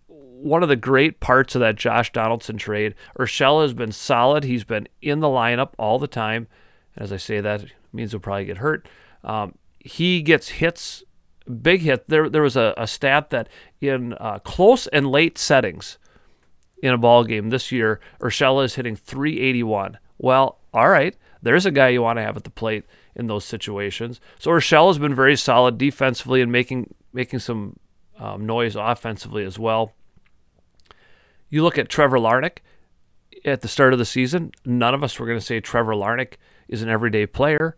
one 0.07 0.63
of 0.63 0.69
the 0.69 0.75
great 0.75 1.19
parts 1.19 1.53
of 1.53 1.59
that 1.61 1.75
Josh 1.75 2.11
Donaldson 2.11 2.57
trade. 2.57 2.95
Urshela 3.17 3.63
has 3.63 3.73
been 3.73 3.91
solid. 3.91 4.45
He's 4.45 4.63
been 4.63 4.87
in 5.01 5.19
the 5.19 5.27
lineup 5.27 5.71
all 5.77 5.99
the 5.99 6.07
time. 6.07 6.47
As 6.95 7.11
I 7.11 7.17
say 7.17 7.41
that, 7.41 7.65
means 7.93 8.11
he'll 8.11 8.19
probably 8.19 8.45
get 8.45 8.57
hurt. 8.57 8.87
Um, 9.23 9.55
he 9.79 10.21
gets 10.21 10.49
hits 10.49 11.03
big 11.49 11.81
hit. 11.81 12.07
There, 12.07 12.29
there 12.29 12.41
was 12.41 12.55
a, 12.55 12.73
a 12.77 12.87
stat 12.87 13.29
that 13.31 13.49
in 13.81 14.13
uh, 14.13 14.39
close 14.39 14.87
and 14.87 15.11
late 15.11 15.37
settings 15.37 15.97
in 16.81 16.93
a 16.93 16.97
ball 16.97 17.23
game 17.23 17.49
this 17.49 17.71
year, 17.71 17.99
Urshela 18.21 18.65
is 18.65 18.75
hitting 18.75 18.95
381. 18.95 19.97
Well, 20.17 20.59
all 20.73 20.89
right, 20.89 21.15
there's 21.41 21.65
a 21.65 21.71
guy 21.71 21.89
you 21.89 22.01
want 22.01 22.17
to 22.17 22.23
have 22.23 22.37
at 22.37 22.43
the 22.43 22.49
plate 22.49 22.85
in 23.15 23.27
those 23.27 23.45
situations. 23.45 24.21
So 24.37 24.51
Urshela 24.51 24.87
has 24.87 24.99
been 24.99 25.15
very 25.15 25.35
solid 25.35 25.77
defensively 25.77 26.41
and 26.41 26.51
making 26.51 26.93
making 27.11 27.39
some 27.39 27.77
um, 28.17 28.45
noise 28.45 28.75
offensively 28.75 29.43
as 29.43 29.57
well. 29.57 29.93
You 31.49 31.63
look 31.63 31.77
at 31.77 31.89
Trevor 31.89 32.19
Larnach 32.19 32.59
at 33.43 33.61
the 33.61 33.67
start 33.67 33.93
of 33.93 33.99
the 33.99 34.05
season. 34.05 34.51
None 34.65 34.93
of 34.93 35.03
us 35.03 35.17
were 35.17 35.25
going 35.25 35.39
to 35.39 35.45
say 35.45 35.59
Trevor 35.59 35.93
Larnach 35.93 36.33
is 36.67 36.81
an 36.81 36.89
everyday 36.89 37.25
player, 37.25 37.75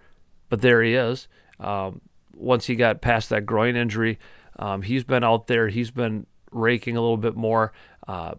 but 0.49 0.61
there 0.61 0.83
he 0.83 0.93
is. 0.95 1.27
Um, 1.59 2.01
once 2.41 2.67
he 2.67 2.75
got 2.75 3.01
past 3.01 3.29
that 3.29 3.45
groin 3.45 3.75
injury. 3.75 4.19
Um, 4.57 4.81
he's 4.81 5.03
been 5.03 5.23
out 5.23 5.47
there. 5.47 5.69
He's 5.69 5.91
been 5.91 6.25
raking 6.51 6.97
a 6.97 7.01
little 7.01 7.17
bit 7.17 7.35
more. 7.35 7.71
Uh, 8.07 8.35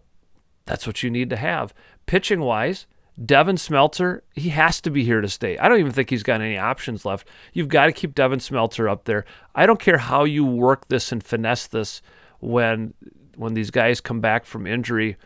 that's 0.65 0.87
what 0.87 1.03
you 1.03 1.09
need 1.09 1.29
to 1.29 1.35
have. 1.35 1.73
Pitching 2.05 2.41
wise, 2.41 2.85
Devin 3.23 3.57
Smeltzer, 3.57 4.21
he 4.33 4.49
has 4.49 4.81
to 4.81 4.89
be 4.89 5.03
here 5.03 5.21
to 5.21 5.29
stay. 5.29 5.57
I 5.57 5.67
don't 5.67 5.79
even 5.79 5.91
think 5.91 6.09
he's 6.09 6.23
got 6.23 6.41
any 6.41 6.57
options 6.57 7.05
left. 7.05 7.27
You've 7.53 7.67
got 7.67 7.85
to 7.85 7.91
keep 7.91 8.15
Devin 8.15 8.39
Smeltzer 8.39 8.89
up 8.89 9.05
there. 9.05 9.25
I 9.53 9.65
don't 9.65 9.79
care 9.79 9.99
how 9.99 10.23
you 10.23 10.45
work 10.45 10.87
this 10.87 11.11
and 11.11 11.23
finesse 11.23 11.67
this 11.67 12.01
when 12.39 12.93
when 13.35 13.53
these 13.55 13.71
guys 13.71 13.99
come 13.99 14.21
back 14.21 14.45
from 14.45 14.67
injury 14.67 15.17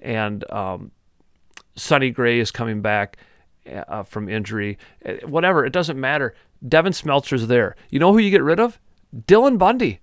and 0.00 0.50
um, 0.50 0.92
Sonny 1.76 2.10
Gray 2.10 2.38
is 2.38 2.50
coming 2.50 2.80
back 2.80 3.18
uh, 3.66 4.02
from 4.02 4.28
injury, 4.28 4.78
uh, 5.04 5.14
whatever, 5.26 5.64
it 5.64 5.72
doesn't 5.72 6.00
matter. 6.00 6.34
Devin 6.66 6.92
Smeltzer's 6.92 7.46
there. 7.46 7.76
You 7.88 7.98
know 7.98 8.12
who 8.12 8.18
you 8.18 8.30
get 8.30 8.42
rid 8.42 8.60
of? 8.60 8.78
Dylan 9.14 9.58
Bundy. 9.58 10.00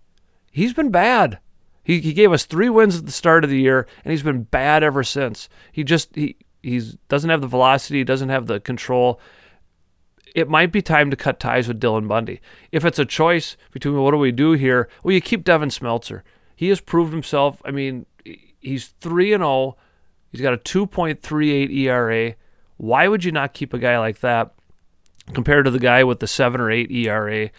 He's 0.52 0.74
been 0.74 0.90
bad. 0.90 1.40
He, 1.84 2.02
he 2.02 2.14
gave 2.14 2.34
us 2.34 2.46
three 2.46 2.70
wins 2.70 2.98
at 2.98 3.06
the 3.06 3.12
start 3.12 3.44
of 3.44 3.50
the 3.50 3.62
year, 3.62 3.88
and 4.04 4.12
he's 4.12 4.24
been 4.24 4.44
bad 4.44 4.84
ever 4.84 5.04
since. 5.04 5.48
He 5.72 5.84
just 5.84 6.14
he 6.16 6.36
he's 6.62 6.96
doesn't 7.08 7.30
have 7.30 7.42
the 7.42 7.48
velocity, 7.48 8.04
doesn't 8.04 8.30
have 8.30 8.48
the 8.48 8.60
control. 8.60 9.20
it 10.36 10.50
might 10.50 10.72
be 10.72 10.82
time 10.82 11.10
to 11.10 11.16
cut 11.16 11.40
ties 11.40 11.68
with 11.68 11.80
Dylan 11.80 12.08
Bundy. 12.08 12.42
If 12.72 12.84
it's 12.84 13.00
a 13.00 13.06
choice 13.06 13.56
between 13.72 13.98
what 13.98 14.12
do 14.12 14.18
we 14.18 14.32
do 14.32 14.52
here, 14.52 14.90
well, 15.04 15.14
you 15.14 15.22
keep 15.22 15.44
Devin 15.44 15.70
Smeltzer. 15.70 16.22
He 16.56 16.70
has 16.70 16.82
proved 16.82 17.14
himself. 17.14 17.62
I 17.64 17.72
mean, 17.72 18.06
he's 18.60 18.88
3 19.00 19.34
and 19.34 19.42
0. 19.42 19.78
He's 20.32 20.42
got 20.42 20.54
a 20.54 20.58
2.38 20.58 21.74
ERA. 21.74 22.36
Why 22.78 23.08
would 23.08 23.24
you 23.24 23.32
not 23.32 23.54
keep 23.54 23.74
a 23.74 23.80
guy 23.80 23.98
like 24.00 24.20
that 24.20 24.54
compared 25.34 25.66
to 25.66 25.72
the 25.72 25.80
guy 25.80 26.04
with 26.04 26.20
the 26.20 26.28
7 26.28 26.60
or 26.62 26.72
8 26.72 26.92
ERA 26.92 27.50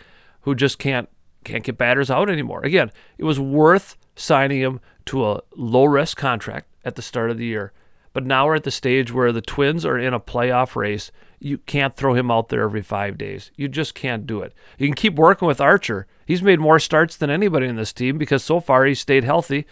who 0.42 0.54
just 0.54 0.78
can't 0.78 1.08
can't 1.44 1.64
get 1.64 1.78
batters 1.78 2.10
out 2.10 2.30
anymore? 2.30 2.62
Again, 2.64 2.90
it 3.16 3.24
was 3.24 3.38
worth 3.38 3.96
signing 4.16 4.60
him 4.60 4.80
to 5.06 5.26
a 5.26 5.42
low 5.56 5.84
risk 5.84 6.16
contract 6.16 6.68
at 6.84 6.94
the 6.94 7.02
start 7.02 7.30
of 7.30 7.38
the 7.38 7.46
year. 7.46 7.72
But 8.12 8.26
now 8.26 8.46
we're 8.46 8.56
at 8.56 8.64
the 8.64 8.70
stage 8.70 9.12
where 9.12 9.32
the 9.32 9.40
Twins 9.40 9.84
are 9.84 9.98
in 9.98 10.14
a 10.14 10.20
playoff 10.20 10.74
race. 10.74 11.12
You 11.38 11.58
can't 11.58 11.94
throw 11.94 12.14
him 12.14 12.30
out 12.30 12.48
there 12.48 12.62
every 12.62 12.82
five 12.82 13.16
days. 13.16 13.52
You 13.54 13.68
just 13.68 13.94
can't 13.94 14.26
do 14.26 14.40
it. 14.40 14.52
You 14.76 14.88
can 14.88 14.94
keep 14.94 15.14
working 15.14 15.46
with 15.46 15.60
Archer. 15.60 16.06
He's 16.26 16.42
made 16.42 16.58
more 16.58 16.80
starts 16.80 17.16
than 17.16 17.30
anybody 17.30 17.66
in 17.66 17.76
this 17.76 17.92
team 17.92 18.18
because 18.18 18.42
so 18.42 18.60
far 18.60 18.86
he's 18.86 19.00
stayed 19.00 19.24
healthy, 19.24 19.66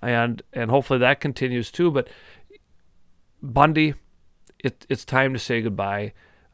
and 0.00 0.42
and 0.52 0.70
hopefully 0.70 0.98
that 1.00 1.20
continues 1.20 1.72
too. 1.72 1.90
But 1.90 2.08
Bundy, 3.42 3.94
it, 4.58 4.86
it's 4.88 5.04
time 5.04 5.32
to 5.32 5.38
say 5.38 5.60
goodbye 5.62 6.12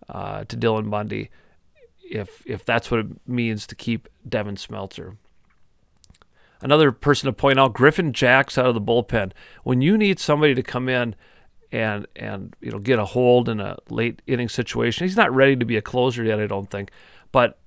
uh, 0.08 0.44
to 0.44 0.56
Dylan 0.56 0.90
Bundy, 0.90 1.30
if 2.02 2.42
if 2.46 2.64
that's 2.64 2.90
what 2.90 3.00
it 3.00 3.06
means 3.26 3.66
to 3.66 3.74
keep 3.74 4.08
Devin 4.28 4.56
Smeltzer. 4.56 5.16
Another 6.60 6.92
person 6.92 7.26
to 7.26 7.32
point 7.32 7.58
out, 7.58 7.74
Griffin 7.74 8.12
Jax 8.12 8.56
out 8.56 8.66
of 8.66 8.74
the 8.74 8.80
bullpen. 8.80 9.32
When 9.64 9.82
you 9.82 9.98
need 9.98 10.18
somebody 10.18 10.54
to 10.54 10.62
come 10.62 10.88
in 10.88 11.14
and 11.72 12.06
and 12.16 12.54
you 12.60 12.70
know 12.70 12.78
get 12.78 12.98
a 12.98 13.04
hold 13.04 13.48
in 13.48 13.60
a 13.60 13.76
late 13.88 14.22
inning 14.26 14.48
situation, 14.48 15.06
he's 15.06 15.16
not 15.16 15.34
ready 15.34 15.56
to 15.56 15.64
be 15.64 15.76
a 15.76 15.82
closer 15.82 16.24
yet, 16.24 16.40
I 16.40 16.46
don't 16.46 16.70
think. 16.70 16.90
But 17.32 17.58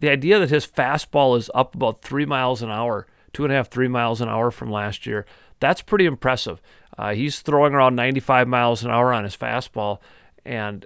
the 0.00 0.10
idea 0.10 0.38
that 0.38 0.50
his 0.50 0.66
fastball 0.66 1.36
is 1.36 1.50
up 1.54 1.74
about 1.74 2.02
three 2.02 2.24
miles 2.24 2.62
an 2.62 2.70
hour, 2.70 3.06
two 3.32 3.44
and 3.44 3.52
a 3.52 3.56
half, 3.56 3.68
three 3.68 3.88
miles 3.88 4.20
an 4.20 4.28
hour 4.28 4.50
from 4.50 4.70
last 4.70 5.06
year, 5.06 5.26
that's 5.60 5.82
pretty 5.82 6.06
impressive. 6.06 6.60
Uh, 7.00 7.14
he's 7.14 7.40
throwing 7.40 7.72
around 7.72 7.96
95 7.96 8.46
miles 8.46 8.84
an 8.84 8.90
hour 8.90 9.10
on 9.10 9.24
his 9.24 9.34
fastball, 9.34 10.00
and 10.44 10.84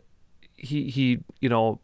he 0.54 0.88
he 0.88 1.18
you 1.40 1.48
know 1.48 1.80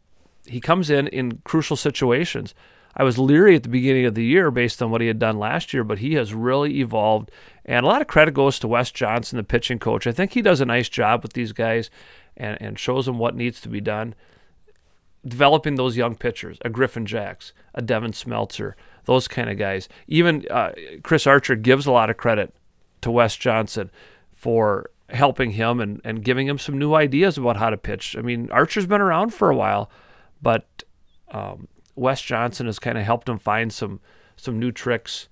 he 0.47 0.61
comes 0.61 0.89
in 0.89 1.09
in 1.09 1.41
crucial 1.43 1.77
situations. 1.77 2.55
I 2.97 3.03
was 3.03 3.19
leery 3.19 3.57
at 3.57 3.65
the 3.65 3.69
beginning 3.69 4.05
of 4.05 4.15
the 4.15 4.25
year 4.25 4.53
based 4.53 4.81
on 4.81 4.93
what 4.93 5.01
he 5.01 5.09
had 5.09 5.19
done 5.19 5.41
last 5.41 5.75
year, 5.75 5.83
but 5.83 5.99
he 5.99 6.15
has 6.15 6.33
really 6.33 6.79
evolved. 6.79 7.33
And 7.65 7.85
a 7.85 7.89
lot 7.89 8.03
of 8.03 8.07
credit 8.07 8.35
goes 8.35 8.61
to 8.61 8.69
Wes 8.69 8.93
Johnson, 8.93 9.37
the 9.37 9.43
pitching 9.43 9.81
coach. 9.81 10.07
I 10.07 10.13
think 10.13 10.33
he 10.33 10.43
does 10.43 10.61
a 10.61 10.65
nice 10.65 10.89
job 10.89 11.25
with 11.25 11.33
these 11.33 11.53
guys 11.53 11.91
and, 12.37 12.57
and 12.61 12.79
shows 12.79 13.07
them 13.07 13.19
what 13.19 13.35
needs 13.35 13.61
to 13.63 13.69
be 13.69 13.81
done. 13.81 14.15
Developing 15.27 15.75
those 15.75 15.97
young 15.97 16.15
pitchers, 16.15 16.59
a 16.65 16.71
Griffin 16.71 17.05
Jax, 17.05 17.53
a 17.75 17.83
Devin 17.83 18.13
Smeltzer, 18.13 18.75
those 19.07 19.27
kind 19.27 19.51
of 19.51 19.59
guys. 19.59 19.89
Even 20.07 20.45
uh, 20.51 20.73
Chris 21.03 21.27
Archer 21.27 21.57
gives 21.57 21.87
a 21.87 21.93
lot 21.93 22.11
of 22.11 22.17
credit 22.17 22.55
to 23.03 23.11
Wes 23.11 23.37
Johnson 23.37 23.91
for 24.41 24.91
helping 25.11 25.51
him 25.51 25.81
and, 25.81 26.01
and 26.03 26.25
giving 26.25 26.47
him 26.47 26.59
some 26.59 26.79
new 26.79 26.95
ideas 26.95 27.37
about 27.37 27.59
how 27.59 27.69
to 27.69 27.77
pitch. 27.77 28.17
I 28.17 28.23
mean, 28.23 28.49
Archer's 28.51 28.87
been 28.87 29.03
around 29.03 29.35
for 29.35 29.51
a 29.51 29.57
while, 29.57 29.91
but 30.41 30.83
um, 31.31 31.69
Wes 31.95 32.23
Johnson 32.23 32.65
has 32.65 32.79
kind 32.79 32.97
of 32.97 33.05
helped 33.05 33.29
him 33.29 33.39
find 33.39 33.71
some 33.71 34.01
some 34.37 34.59
new 34.59 34.73
tricks 34.73 35.29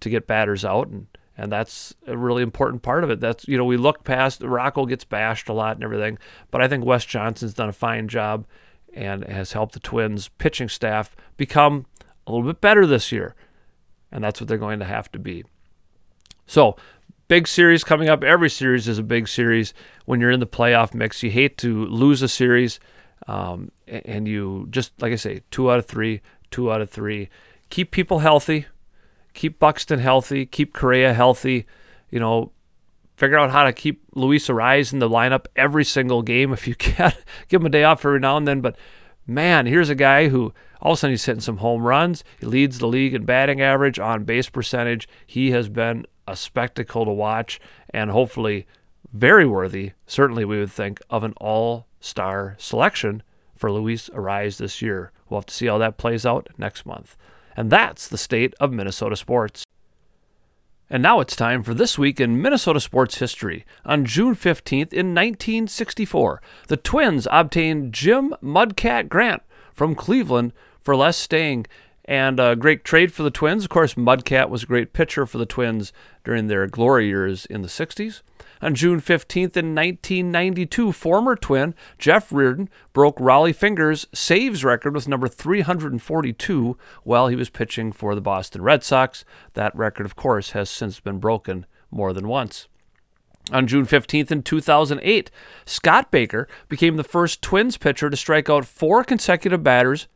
to 0.00 0.10
get 0.10 0.26
batters 0.26 0.64
out, 0.64 0.88
and 0.88 1.06
and 1.38 1.52
that's 1.52 1.94
a 2.08 2.16
really 2.18 2.42
important 2.42 2.82
part 2.82 3.04
of 3.04 3.10
it. 3.10 3.20
That's 3.20 3.46
you 3.46 3.56
know 3.56 3.64
we 3.64 3.76
look 3.76 4.02
past 4.02 4.42
Rocco 4.42 4.86
gets 4.86 5.04
bashed 5.04 5.48
a 5.48 5.52
lot 5.52 5.76
and 5.76 5.84
everything, 5.84 6.18
but 6.50 6.60
I 6.60 6.66
think 6.66 6.84
Wes 6.84 7.04
Johnson's 7.04 7.54
done 7.54 7.68
a 7.68 7.72
fine 7.72 8.08
job 8.08 8.44
and 8.92 9.22
has 9.24 9.52
helped 9.52 9.74
the 9.74 9.80
Twins 9.80 10.28
pitching 10.38 10.68
staff 10.68 11.14
become 11.36 11.86
a 12.26 12.32
little 12.32 12.46
bit 12.46 12.60
better 12.60 12.86
this 12.86 13.12
year, 13.12 13.36
and 14.10 14.24
that's 14.24 14.40
what 14.40 14.48
they're 14.48 14.58
going 14.58 14.80
to 14.80 14.84
have 14.84 15.12
to 15.12 15.20
be. 15.20 15.44
So 16.46 16.76
big 17.32 17.48
series 17.48 17.82
coming 17.82 18.10
up. 18.10 18.22
Every 18.22 18.50
series 18.50 18.86
is 18.86 18.98
a 18.98 19.02
big 19.02 19.26
series 19.26 19.72
when 20.04 20.20
you're 20.20 20.30
in 20.30 20.40
the 20.40 20.46
playoff 20.46 20.92
mix. 20.92 21.22
You 21.22 21.30
hate 21.30 21.56
to 21.58 21.86
lose 21.86 22.20
a 22.20 22.28
series, 22.28 22.78
um, 23.26 23.72
and 23.88 24.28
you 24.28 24.66
just 24.68 24.92
like 25.00 25.14
I 25.14 25.16
say, 25.16 25.40
two 25.50 25.70
out 25.72 25.78
of 25.78 25.86
three, 25.86 26.20
two 26.50 26.70
out 26.70 26.82
of 26.82 26.90
three. 26.90 27.30
Keep 27.70 27.90
people 27.90 28.18
healthy, 28.18 28.66
keep 29.32 29.58
Buxton 29.58 29.98
healthy, 29.98 30.44
keep 30.44 30.74
Correa 30.74 31.14
healthy. 31.14 31.64
You 32.10 32.20
know, 32.20 32.52
figure 33.16 33.38
out 33.38 33.50
how 33.50 33.64
to 33.64 33.72
keep 33.72 34.02
Luis 34.14 34.48
Arraez 34.48 34.92
in 34.92 34.98
the 34.98 35.08
lineup 35.08 35.46
every 35.56 35.86
single 35.86 36.20
game 36.20 36.52
if 36.52 36.68
you 36.68 36.74
can. 36.78 37.14
Give 37.48 37.62
him 37.62 37.66
a 37.66 37.70
day 37.70 37.84
off 37.84 38.04
every 38.04 38.20
now 38.20 38.36
and 38.36 38.46
then, 38.46 38.60
but 38.60 38.76
man, 39.26 39.64
here's 39.64 39.88
a 39.88 39.94
guy 39.94 40.28
who 40.28 40.52
all 40.82 40.92
of 40.92 40.96
a 40.96 41.00
sudden 41.00 41.12
he's 41.12 41.24
hitting 41.24 41.40
some 41.40 41.58
home 41.58 41.82
runs. 41.82 42.24
He 42.40 42.46
leads 42.46 42.78
the 42.78 42.88
league 42.88 43.14
in 43.14 43.24
batting 43.24 43.62
average, 43.62 43.98
on 43.98 44.24
base 44.24 44.50
percentage. 44.50 45.08
He 45.26 45.52
has 45.52 45.70
been 45.70 46.04
a 46.26 46.36
spectacle 46.36 47.04
to 47.04 47.10
watch 47.10 47.60
and 47.90 48.10
hopefully 48.10 48.66
very 49.12 49.46
worthy, 49.46 49.92
certainly 50.06 50.44
we 50.44 50.58
would 50.58 50.72
think, 50.72 51.00
of 51.10 51.22
an 51.22 51.34
all 51.36 51.86
star 52.00 52.56
selection 52.58 53.22
for 53.54 53.70
Luis 53.70 54.08
Arraez 54.10 54.56
this 54.56 54.82
year. 54.82 55.12
We'll 55.28 55.40
have 55.40 55.46
to 55.46 55.54
see 55.54 55.66
how 55.66 55.78
that 55.78 55.98
plays 55.98 56.26
out 56.26 56.48
next 56.56 56.86
month. 56.86 57.16
And 57.56 57.70
that's 57.70 58.08
the 58.08 58.18
state 58.18 58.54
of 58.60 58.72
Minnesota 58.72 59.16
sports. 59.16 59.64
And 60.88 61.02
now 61.02 61.20
it's 61.20 61.36
time 61.36 61.62
for 61.62 61.72
This 61.72 61.96
Week 61.96 62.20
in 62.20 62.42
Minnesota 62.42 62.78
Sports 62.78 63.18
History. 63.18 63.64
On 63.84 64.04
June 64.04 64.34
15th, 64.34 64.92
in 64.92 65.14
1964, 65.14 66.42
the 66.68 66.76
Twins 66.76 67.26
obtained 67.30 67.94
Jim 67.94 68.34
Mudcat 68.42 69.08
Grant 69.08 69.42
from 69.72 69.94
Cleveland 69.94 70.52
for 70.80 70.94
Lee 70.94 71.08
Stange 71.08 71.66
and 72.04 72.40
a 72.40 72.56
great 72.56 72.84
trade 72.84 73.12
for 73.12 73.22
the 73.22 73.30
Twins. 73.30 73.64
Of 73.64 73.70
course, 73.70 73.94
Mudcat 73.94 74.48
was 74.48 74.64
a 74.64 74.66
great 74.66 74.92
pitcher 74.92 75.26
for 75.26 75.38
the 75.38 75.46
Twins 75.46 75.92
during 76.24 76.48
their 76.48 76.66
glory 76.66 77.06
years 77.06 77.46
in 77.46 77.62
the 77.62 77.68
60s. 77.68 78.22
On 78.60 78.74
June 78.74 79.00
15th 79.00 79.56
in 79.56 79.74
1992, 79.74 80.92
former 80.92 81.34
twin 81.34 81.74
Jeff 81.98 82.32
Reardon 82.32 82.68
broke 82.92 83.18
Rollie 83.18 83.54
Fingers' 83.54 84.06
saves 84.14 84.64
record 84.64 84.94
with 84.94 85.08
number 85.08 85.26
342 85.26 86.78
while 87.02 87.26
he 87.26 87.36
was 87.36 87.50
pitching 87.50 87.90
for 87.90 88.14
the 88.14 88.20
Boston 88.20 88.62
Red 88.62 88.84
Sox. 88.84 89.24
That 89.54 89.74
record, 89.74 90.06
of 90.06 90.14
course, 90.14 90.50
has 90.50 90.70
since 90.70 91.00
been 91.00 91.18
broken 91.18 91.66
more 91.90 92.12
than 92.12 92.28
once. 92.28 92.68
On 93.50 93.66
June 93.66 93.84
15th 93.84 94.30
in 94.30 94.42
2008, 94.42 95.30
Scott 95.64 96.12
Baker 96.12 96.46
became 96.68 96.96
the 96.96 97.02
first 97.02 97.42
Twins 97.42 97.76
pitcher 97.76 98.08
to 98.08 98.16
strike 98.16 98.48
out 98.48 98.64
four 98.64 99.02
consecutive 99.02 99.64
batters 99.64 100.06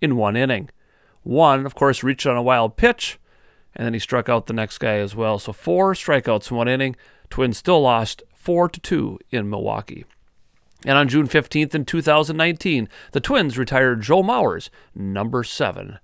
in 0.00 0.16
one 0.16 0.36
inning. 0.36 0.70
One, 1.22 1.66
of 1.66 1.74
course, 1.74 2.02
reached 2.02 2.26
on 2.26 2.36
a 2.36 2.42
wild 2.42 2.76
pitch, 2.76 3.18
and 3.74 3.86
then 3.86 3.94
he 3.94 4.00
struck 4.00 4.28
out 4.28 4.46
the 4.46 4.52
next 4.52 4.78
guy 4.78 4.96
as 4.96 5.14
well. 5.14 5.38
So 5.38 5.52
four 5.52 5.94
strikeouts 5.94 6.50
in 6.50 6.56
one 6.56 6.68
inning. 6.68 6.96
Twins 7.28 7.58
still 7.58 7.82
lost 7.82 8.22
4 8.34 8.70
to 8.70 8.80
2 8.80 9.18
in 9.30 9.50
Milwaukee. 9.50 10.04
And 10.84 10.96
on 10.96 11.08
June 11.08 11.28
15th 11.28 11.74
in 11.74 11.84
2019, 11.84 12.88
the 13.12 13.20
Twins 13.20 13.58
retired 13.58 14.00
Joe 14.00 14.22
Mauer's, 14.22 14.70
number 14.94 15.44
7. 15.44 15.98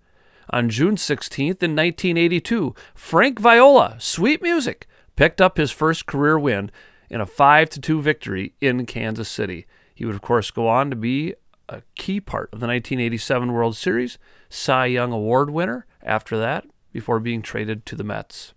On 0.51 0.69
June 0.69 0.97
16th 0.97 1.63
in 1.63 1.75
1982, 1.75 2.75
Frank 2.95 3.41
Viola, 3.41 3.97
Sweet 3.99 4.43
Music, 4.43 4.87
picked 5.17 5.41
up 5.41 5.57
his 5.57 5.71
first 5.71 6.07
career 6.07 6.39
win 6.39 6.71
in 7.09 7.21
a 7.21 7.27
5 7.27 7.71
2 7.71 8.03
victory 8.03 8.55
in 8.61 8.85
Kansas 8.85 9.31
City. 9.31 9.67
He 9.95 10.05
would, 10.05 10.15
of 10.15 10.21
course, 10.21 10.51
go 10.51 10.69
on 10.69 10.91
to 10.91 10.97
be 10.97 11.35
a 11.69 11.83
key 11.95 12.21
part 12.21 12.51
of 12.53 12.61
the 12.61 12.67
1987 12.67 13.53
World 13.53 13.77
Series, 13.77 14.19
Cy 14.49 14.87
Young 14.87 15.13
Award 15.13 15.51
winner 15.51 15.87
after 16.03 16.39
that, 16.39 16.67
before 16.93 17.21
being 17.21 17.43
traded 17.43 17.85
to 17.87 17.97
the 17.97 18.05
Mets. 18.05 18.55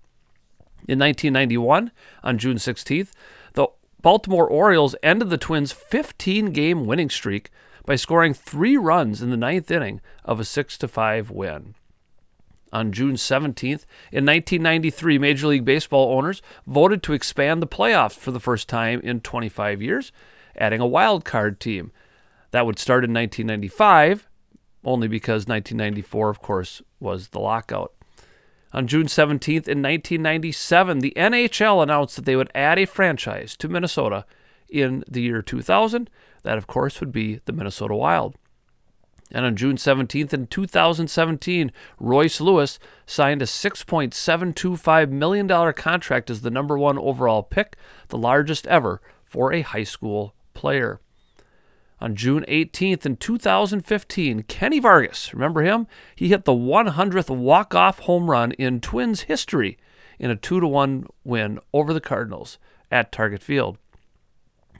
In 0.87 0.99
1991, 0.99 1.91
on 2.23 2.37
June 2.37 2.57
16th, 2.57 3.11
the 3.53 3.67
Baltimore 4.01 4.47
Orioles 4.47 4.95
ended 5.03 5.29
the 5.29 5.37
Twins' 5.37 5.71
15 5.71 6.51
game 6.51 6.85
winning 6.85 7.09
streak 7.09 7.49
by 7.85 7.95
scoring 7.95 8.33
three 8.33 8.77
runs 8.77 9.21
in 9.21 9.29
the 9.29 9.37
ninth 9.37 9.69
inning 9.71 9.99
of 10.23 10.39
a 10.39 10.45
6 10.45 10.77
5 10.77 11.31
win. 11.31 11.75
On 12.71 12.91
June 12.91 13.15
17th, 13.15 13.85
in 14.11 14.25
1993, 14.25 15.17
Major 15.17 15.47
League 15.47 15.65
Baseball 15.65 16.15
owners 16.15 16.41
voted 16.67 17.01
to 17.03 17.13
expand 17.13 17.61
the 17.61 17.67
playoffs 17.67 18.17
for 18.17 18.29
the 18.31 18.39
first 18.39 18.69
time 18.69 19.01
in 19.01 19.21
25 19.21 19.81
years, 19.81 20.11
adding 20.55 20.79
a 20.79 20.87
wild 20.87 21.25
card 21.25 21.59
team. 21.59 21.91
That 22.51 22.65
would 22.65 22.79
start 22.79 23.03
in 23.03 23.13
1995, 23.13 24.27
only 24.83 25.07
because 25.07 25.47
1994, 25.47 26.29
of 26.29 26.41
course, 26.41 26.81
was 26.99 27.29
the 27.29 27.39
lockout. 27.39 27.93
On 28.71 28.87
June 28.87 29.07
17th, 29.07 29.67
in 29.67 29.81
1997, 29.81 30.99
the 30.99 31.13
NHL 31.15 31.81
announced 31.81 32.15
that 32.15 32.25
they 32.25 32.35
would 32.35 32.51
add 32.53 32.77
a 32.77 32.85
franchise 32.85 33.57
to 33.57 33.67
Minnesota 33.67 34.25
in 34.69 35.03
the 35.09 35.21
year 35.21 35.41
2000. 35.41 36.09
That, 36.43 36.57
of 36.57 36.67
course, 36.67 36.99
would 36.99 37.11
be 37.11 37.41
the 37.45 37.53
Minnesota 37.53 37.95
Wild. 37.95 38.35
And 39.31 39.45
on 39.45 39.55
June 39.55 39.75
17th, 39.75 40.33
in 40.33 40.47
2017, 40.47 41.71
Royce 41.99 42.41
Lewis 42.41 42.79
signed 43.05 43.41
a 43.41 43.45
$6.725 43.45 45.09
million 45.11 45.73
contract 45.73 46.29
as 46.29 46.41
the 46.41 46.49
number 46.49 46.77
one 46.77 46.97
overall 46.97 47.43
pick, 47.43 47.75
the 48.07 48.17
largest 48.17 48.65
ever 48.67 49.01
for 49.23 49.53
a 49.53 49.61
high 49.61 49.83
school 49.83 50.33
player. 50.53 50.99
On 52.01 52.15
June 52.15 52.45
18th 52.47 53.05
in 53.05 53.17
2015, 53.17 54.43
Kenny 54.43 54.79
Vargas, 54.79 55.33
remember 55.33 55.61
him? 55.63 55.85
He 56.15 56.29
hit 56.29 56.45
the 56.45 56.53
100th 56.53 57.35
walk-off 57.35 57.99
home 57.99 58.29
run 58.29 58.53
in 58.53 58.79
Twins 58.79 59.21
history 59.21 59.77
in 60.17 60.31
a 60.31 60.35
2 60.35 60.61
to 60.61 60.67
1 60.67 61.07
win 61.23 61.59
over 61.73 61.93
the 61.93 62.01
Cardinals 62.01 62.57
at 62.89 63.11
Target 63.11 63.43
Field. 63.43 63.77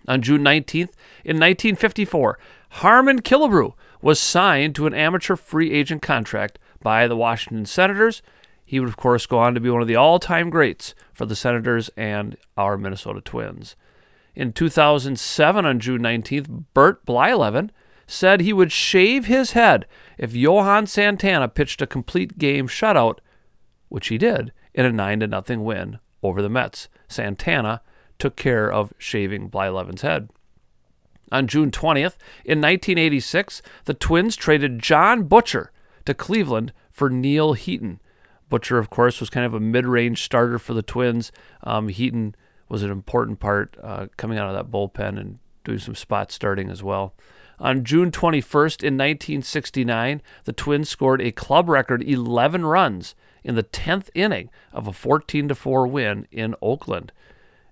On 0.08 0.22
June 0.22 0.42
19th 0.42 0.94
in 1.26 1.38
1954, 1.38 2.40
Harmon 2.70 3.22
Killebrew 3.22 3.74
was 4.02 4.20
signed 4.20 4.74
to 4.76 4.88
an 4.88 4.94
amateur 4.94 5.36
free 5.36 5.72
agent 5.72 6.02
contract 6.02 6.58
by 6.82 7.08
the 7.08 7.18
Washington 7.18 7.66
Senators. 7.66 8.22
He 8.66 8.80
would, 8.80 8.88
of 8.88 8.98
course, 8.98 9.26
go 9.26 9.40
on 9.40 9.54
to 9.56 9.60
be 9.60 9.70
one 9.70 9.82
of 9.82 9.88
the 9.88 9.96
all 9.96 10.20
time 10.20 10.50
greats 10.50 10.96
for 11.12 11.26
the 11.26 11.36
Senators 11.36 11.90
and 11.98 12.38
our 12.56 12.78
Minnesota 12.78 13.20
Twins. 13.20 13.76
In 14.40 14.54
2007, 14.54 15.66
on 15.66 15.80
June 15.82 16.02
19th, 16.02 16.64
Bert 16.74 17.06
Blyleven 17.06 17.72
said 18.08 18.40
he 18.40 18.54
would 18.54 18.72
shave 18.72 19.26
his 19.26 19.52
head 19.52 19.86
if 20.18 20.34
Johan 20.34 20.88
Santana 20.88 21.50
pitched 21.50 21.82
a 21.82 21.86
complete 21.86 22.38
game 22.38 22.70
shutout, 22.70 23.18
which 23.90 24.08
he 24.08 24.18
did 24.18 24.54
in 24.74 24.86
a 24.86 24.94
9 24.94 25.44
0 25.46 25.60
win 25.60 26.00
over 26.24 26.42
the 26.42 26.48
Mets. 26.48 26.88
Santana 27.10 27.82
took 28.18 28.38
care 28.38 28.72
of 28.72 28.94
shaving 28.98 29.50
Blyleven's 29.50 30.04
head. 30.04 30.30
On 31.34 31.46
June 31.46 31.70
20th, 31.70 32.16
in 32.46 32.62
1986, 32.62 33.62
the 33.84 33.94
Twins 33.94 34.38
traded 34.38 34.80
John 34.80 35.24
Butcher 35.24 35.74
to 36.06 36.14
Cleveland 36.14 36.72
for 36.94 37.10
Neal 37.10 37.56
Heaton. 37.56 38.00
Butcher, 38.48 38.78
of 38.78 38.90
course, 38.90 39.20
was 39.20 39.30
kind 39.30 39.46
of 39.46 39.54
a 39.54 39.60
mid 39.60 39.86
range 39.86 40.24
starter 40.24 40.58
for 40.58 40.74
the 40.74 40.82
Twins. 40.82 41.34
Um, 41.62 41.90
Heaton 41.90 42.36
was 42.70 42.84
an 42.84 42.92
important 42.92 43.40
part 43.40 43.76
uh, 43.82 44.08
coming 44.16 44.38
out 44.38 44.48
of 44.48 44.56
that 44.56 44.72
bullpen 44.72 45.20
and 45.20 45.40
doing 45.64 45.80
some 45.80 45.96
spot 45.96 46.32
starting 46.32 46.70
as 46.70 46.82
well. 46.82 47.14
On 47.60 47.84
June 47.84 48.10
21st, 48.10 48.84
in 48.84 48.96
1969, 48.96 50.22
the 50.46 50.54
Twins 50.54 50.88
scored 50.88 51.22
a 51.22 51.32
club 51.32 51.68
record 51.68 52.02
11 52.02 52.66
runs 52.66 53.16
in 53.44 53.56
the 53.56 53.64
10th 53.64 54.10
inning 54.14 54.50
of 54.72 54.88
a 54.88 54.94
14 54.94 55.50
4 55.50 55.88
win 55.88 56.28
in 56.32 56.56
Oakland. 56.62 57.12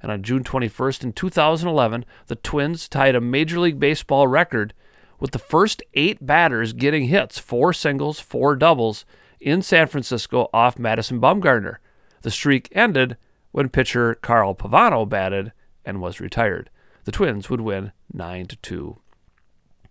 And 0.02 0.12
on 0.12 0.24
June 0.24 0.43
21st, 0.43 1.06
in 1.06 1.14
2011, 1.14 2.06
the 2.28 2.36
Twins 2.36 2.89
tied 2.89 3.16
a 3.16 3.22
Major 3.22 3.60
League 3.60 3.80
Baseball 3.80 4.28
record 4.28 4.74
with 5.20 5.32
the 5.32 5.39
first 5.39 5.82
eight 5.93 6.26
batters 6.26 6.74
getting 6.74 7.08
hits 7.08 7.39
four 7.39 7.74
singles, 7.74 8.20
four 8.20 8.56
doubles 8.56 9.06
in 9.39 9.62
San 9.62 9.88
Francisco 9.88 10.50
off 10.54 10.78
Madison 10.78 11.20
Bumgarner. 11.20 11.78
The 12.22 12.32
streak 12.32 12.70
ended 12.74 13.18
when 13.58 13.70
pitcher 13.70 14.14
Carl 14.14 14.53
Pavano 14.53 15.10
batted 15.10 15.51
and 15.84 15.99
was 15.99 16.20
retired. 16.20 16.70
The 17.05 17.12
Twins 17.12 17.49
would 17.49 17.62
win 17.62 17.91
9 18.14 18.45
to 18.45 18.55
2. 18.58 18.99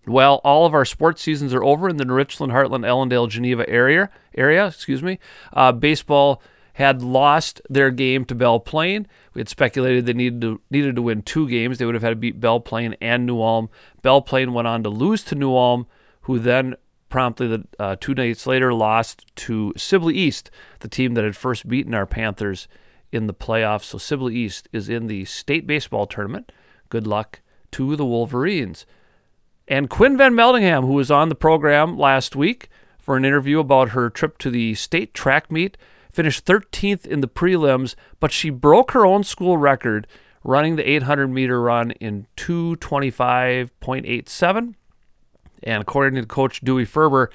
Well, 0.06 0.40
all 0.44 0.66
of 0.66 0.72
our 0.72 0.84
sports 0.84 1.20
seasons 1.20 1.52
are 1.52 1.64
over 1.64 1.88
in 1.88 1.96
the 1.96 2.06
Richland, 2.06 2.52
Hartland, 2.52 2.86
Ellendale, 2.86 3.28
Geneva 3.28 3.68
area. 3.68 4.08
Area, 4.36 4.68
excuse 4.68 5.02
me. 5.02 5.18
Uh, 5.52 5.72
baseball 5.72 6.40
had 6.74 7.02
lost 7.02 7.60
their 7.68 7.90
game 7.90 8.24
to 8.26 8.36
Belle 8.36 8.60
Plaine. 8.60 9.08
We 9.34 9.40
had 9.40 9.48
speculated 9.48 10.06
they 10.06 10.12
needed 10.12 10.42
to 10.42 10.60
needed 10.70 10.94
to 10.94 11.02
win 11.02 11.22
two 11.22 11.48
games. 11.48 11.78
They 11.78 11.86
would 11.86 11.96
have 11.96 12.04
had 12.04 12.10
to 12.10 12.14
beat 12.14 12.38
Belle 12.38 12.60
Plaine 12.60 12.94
and 13.00 13.26
New 13.26 13.42
Ulm. 13.42 13.68
Belle 14.00 14.22
Plaine 14.22 14.52
went 14.52 14.68
on 14.68 14.84
to 14.84 14.88
lose 14.88 15.24
to 15.24 15.34
New 15.34 15.56
Ulm, 15.56 15.88
who 16.20 16.38
then 16.38 16.76
promptly 17.08 17.48
the 17.48 17.64
uh, 17.80 17.96
two 17.98 18.14
nights 18.14 18.46
later 18.46 18.72
lost 18.72 19.26
to 19.34 19.72
Sibley 19.76 20.14
East, 20.14 20.52
the 20.80 20.88
team 20.88 21.14
that 21.14 21.24
had 21.24 21.36
first 21.36 21.68
beaten 21.68 21.94
our 21.94 22.06
Panthers 22.06 22.68
in 23.12 23.26
the 23.26 23.34
playoffs. 23.34 23.84
So 23.84 23.98
Sibley 23.98 24.34
East 24.34 24.68
is 24.72 24.88
in 24.88 25.06
the 25.06 25.24
state 25.24 25.66
baseball 25.66 26.06
tournament. 26.06 26.50
Good 26.88 27.06
luck 27.06 27.40
to 27.72 27.96
the 27.96 28.04
Wolverines. 28.04 28.86
And 29.68 29.90
Quinn 29.90 30.16
Van 30.16 30.34
Meldingham, 30.34 30.82
who 30.82 30.92
was 30.92 31.10
on 31.10 31.28
the 31.28 31.34
program 31.34 31.98
last 31.98 32.36
week 32.36 32.68
for 32.98 33.16
an 33.16 33.24
interview 33.24 33.58
about 33.58 33.88
her 33.90 34.08
trip 34.10 34.38
to 34.38 34.50
the 34.50 34.74
state 34.74 35.12
track 35.12 35.50
meet, 35.50 35.76
finished 36.10 36.44
13th 36.44 37.04
in 37.06 37.20
the 37.20 37.28
prelims, 37.28 37.94
but 38.20 38.32
she 38.32 38.50
broke 38.50 38.92
her 38.92 39.04
own 39.04 39.24
school 39.24 39.58
record 39.58 40.06
running 40.44 40.76
the 40.76 40.88
800 40.88 41.26
meter 41.28 41.60
run 41.60 41.90
in 41.92 42.26
225.87. 42.36 44.74
And 45.62 45.80
according 45.82 46.20
to 46.20 46.26
Coach 46.26 46.60
Dewey 46.60 46.84
Ferber, 46.84 47.30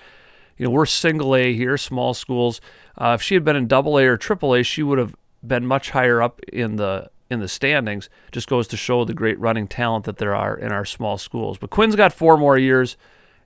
you 0.57 0.65
know, 0.65 0.71
we're 0.71 0.85
single 0.85 1.35
A 1.35 1.53
here, 1.53 1.77
small 1.77 2.13
schools. 2.13 2.61
Uh, 2.97 3.13
if 3.15 3.21
she 3.21 3.33
had 3.33 3.43
been 3.43 3.55
in 3.55 3.67
double 3.67 3.97
A 3.97 4.05
or 4.05 4.15
triple 4.15 4.53
A, 4.53 4.63
she 4.63 4.83
would 4.83 4.99
have 4.99 5.15
been 5.45 5.65
much 5.65 5.91
higher 5.91 6.21
up 6.21 6.41
in 6.51 6.75
the 6.75 7.09
in 7.29 7.39
the 7.39 7.47
standings. 7.47 8.09
Just 8.31 8.49
goes 8.49 8.67
to 8.67 8.77
show 8.77 9.05
the 9.05 9.13
great 9.13 9.39
running 9.39 9.67
talent 9.67 10.05
that 10.05 10.17
there 10.17 10.35
are 10.35 10.55
in 10.55 10.71
our 10.71 10.85
small 10.85 11.17
schools. 11.17 11.57
But 11.57 11.69
Quinn's 11.69 11.95
got 11.95 12.13
four 12.13 12.37
more 12.37 12.57
years, 12.57 12.97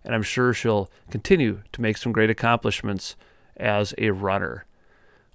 and 0.04 0.16
I'm 0.16 0.24
sure 0.24 0.54
she'll 0.54 0.90
continue 1.12 1.62
to 1.72 1.82
make 1.82 1.98
some 1.98 2.12
great 2.12 2.30
accomplishments 2.30 3.16
as 3.58 3.94
a 3.98 4.10
runner. 4.10 4.66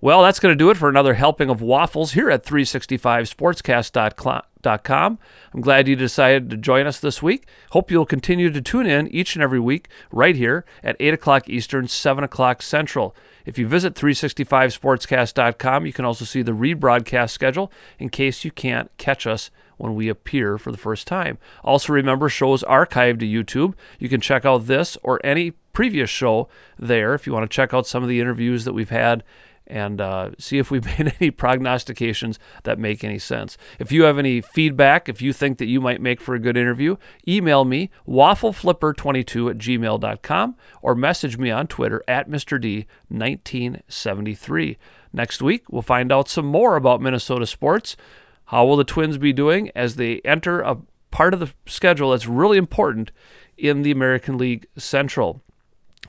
Well, 0.03 0.23
that's 0.23 0.41
going 0.41 0.53
to 0.53 0.59
do 0.59 0.71
it 0.71 0.79
for 0.79 0.89
another 0.89 1.13
helping 1.15 1.51
of 1.51 1.61
waffles 1.61 2.13
here 2.13 2.31
at 2.31 2.45
365sportscast.com. 2.45 5.19
I'm 5.53 5.61
glad 5.61 5.89
you 5.89 5.97
decided 5.97 6.49
to 6.51 6.57
join 6.57 6.87
us 6.87 6.99
this 6.99 7.23
week. 7.23 7.47
Hope 7.73 7.91
you'll 7.91 8.07
continue 8.07 8.49
to 8.51 8.63
tune 8.63 8.87
in 8.87 9.09
each 9.09 9.37
and 9.37 9.43
every 9.43 9.61
week 9.61 9.89
right 10.11 10.35
here 10.35 10.65
at 10.83 10.97
8 10.99 11.13
o'clock 11.13 11.51
Eastern, 11.51 11.87
7 11.87 12.25
o'clock 12.25 12.63
Central. 12.63 13.15
If 13.45 13.59
you 13.59 13.67
visit 13.67 13.95
365sportscast.com, 13.95 15.87
you 15.87 15.93
can 15.93 16.05
also 16.05 16.25
see 16.25 16.43
the 16.43 16.53
rebroadcast 16.53 17.31
schedule 17.31 17.73
in 17.99 18.09
case 18.09 18.45
you 18.45 18.51
can't 18.51 18.91
catch 18.99 19.27
us 19.27 19.51
when 19.77 19.95
we 19.95 20.09
appear 20.09 20.59
for 20.59 20.71
the 20.71 20.79
first 20.79 21.07
time. 21.07 21.39
Also, 21.65 21.93
remember, 21.93 22.29
shows 22.29 22.63
archived 22.65 23.21
to 23.21 23.27
YouTube. 23.27 23.75
You 23.99 24.09
can 24.09 24.21
check 24.21 24.45
out 24.45 24.67
this 24.67 24.99
or 25.03 25.21
any 25.25 25.53
previous 25.73 26.11
show 26.11 26.49
there 26.79 27.15
if 27.15 27.27
you 27.27 27.33
want 27.33 27.51
to 27.51 27.55
check 27.55 27.73
out 27.73 27.87
some 27.87 28.03
of 28.03 28.09
the 28.09 28.21
interviews 28.21 28.65
that 28.65 28.75
we've 28.75 28.91
had 28.91 29.25
and 29.71 30.01
uh, 30.01 30.31
see 30.39 30.59
if 30.59 30.71
we've 30.71 30.85
made 30.99 31.15
any 31.21 31.31
prognostications 31.31 32.39
that 32.65 32.79
make 32.79 33.03
any 33.05 33.19
sense. 33.19 33.57
If 33.79 33.93
you 33.93 34.03
have 34.03 34.19
any 34.19 34.41
feedback, 34.41 35.09
if 35.09 35.23
you 35.23 35.33
think 35.33 35.59
that 35.59 35.67
you 35.67 35.81
might 35.81 36.01
make 36.01 36.21
for 36.21 36.35
a 36.35 36.41
good 36.41 36.57
interview, 36.57 36.97
email 37.27 37.65
me, 37.65 37.91
waffleflipper22 38.07 39.51
at 39.51 39.59
gmail.com, 39.59 40.57
or 40.83 40.95
message 40.95 41.39
me 41.39 41.51
on 41.51 41.67
Twitter 41.67 42.03
at 42.07 42.29
Mr. 42.29 42.87
D1973. 43.11 44.77
Next 45.13 45.43
week, 45.43 45.65
we'll 45.71 45.83
find 45.83 46.13
out 46.13 46.29
some 46.29 46.47
more 46.47 46.77
about 46.77 47.01
Minnesota 47.01 47.47
sports. 47.47 47.97
How 48.47 48.67
will 48.67 48.77
the 48.77 48.85
Twins 48.85 49.19
be 49.19 49.33
doing 49.33 49.71
as 49.75 49.97
they 49.97 50.21
enter 50.25 50.61
a 50.61 50.79
part 51.11 51.35
of 51.35 51.41
the 51.41 51.53
schedule 51.67 52.11
that's 52.11 52.27
really 52.27 52.59
important 52.59 53.13
in 53.57 53.83
the 53.83 53.91
American 53.91 54.37
League 54.37 54.67
Central? 54.77 55.41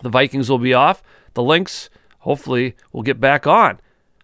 The 0.02 0.10
Vikings 0.10 0.50
will 0.50 0.58
be 0.58 0.74
off. 0.74 1.04
The 1.34 1.44
Lynx 1.44 1.90
hopefully 2.22 2.76
we'll 2.92 3.04
get 3.04 3.20
back 3.20 3.46
on. 3.46 3.80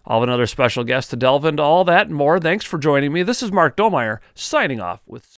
I'll 0.06 0.20
have 0.20 0.28
another 0.28 0.46
special 0.46 0.84
guest 0.84 1.10
to 1.10 1.16
delve 1.16 1.44
into 1.44 1.62
all 1.62 1.84
that 1.84 2.06
and 2.06 2.16
more. 2.16 2.40
Thanks 2.40 2.64
for 2.64 2.78
joining 2.78 3.12
me. 3.12 3.22
This 3.22 3.42
is 3.42 3.52
Mark 3.52 3.76
Domeyer 3.76 4.18
signing 4.34 4.80
off 4.80 5.02
with 5.06 5.26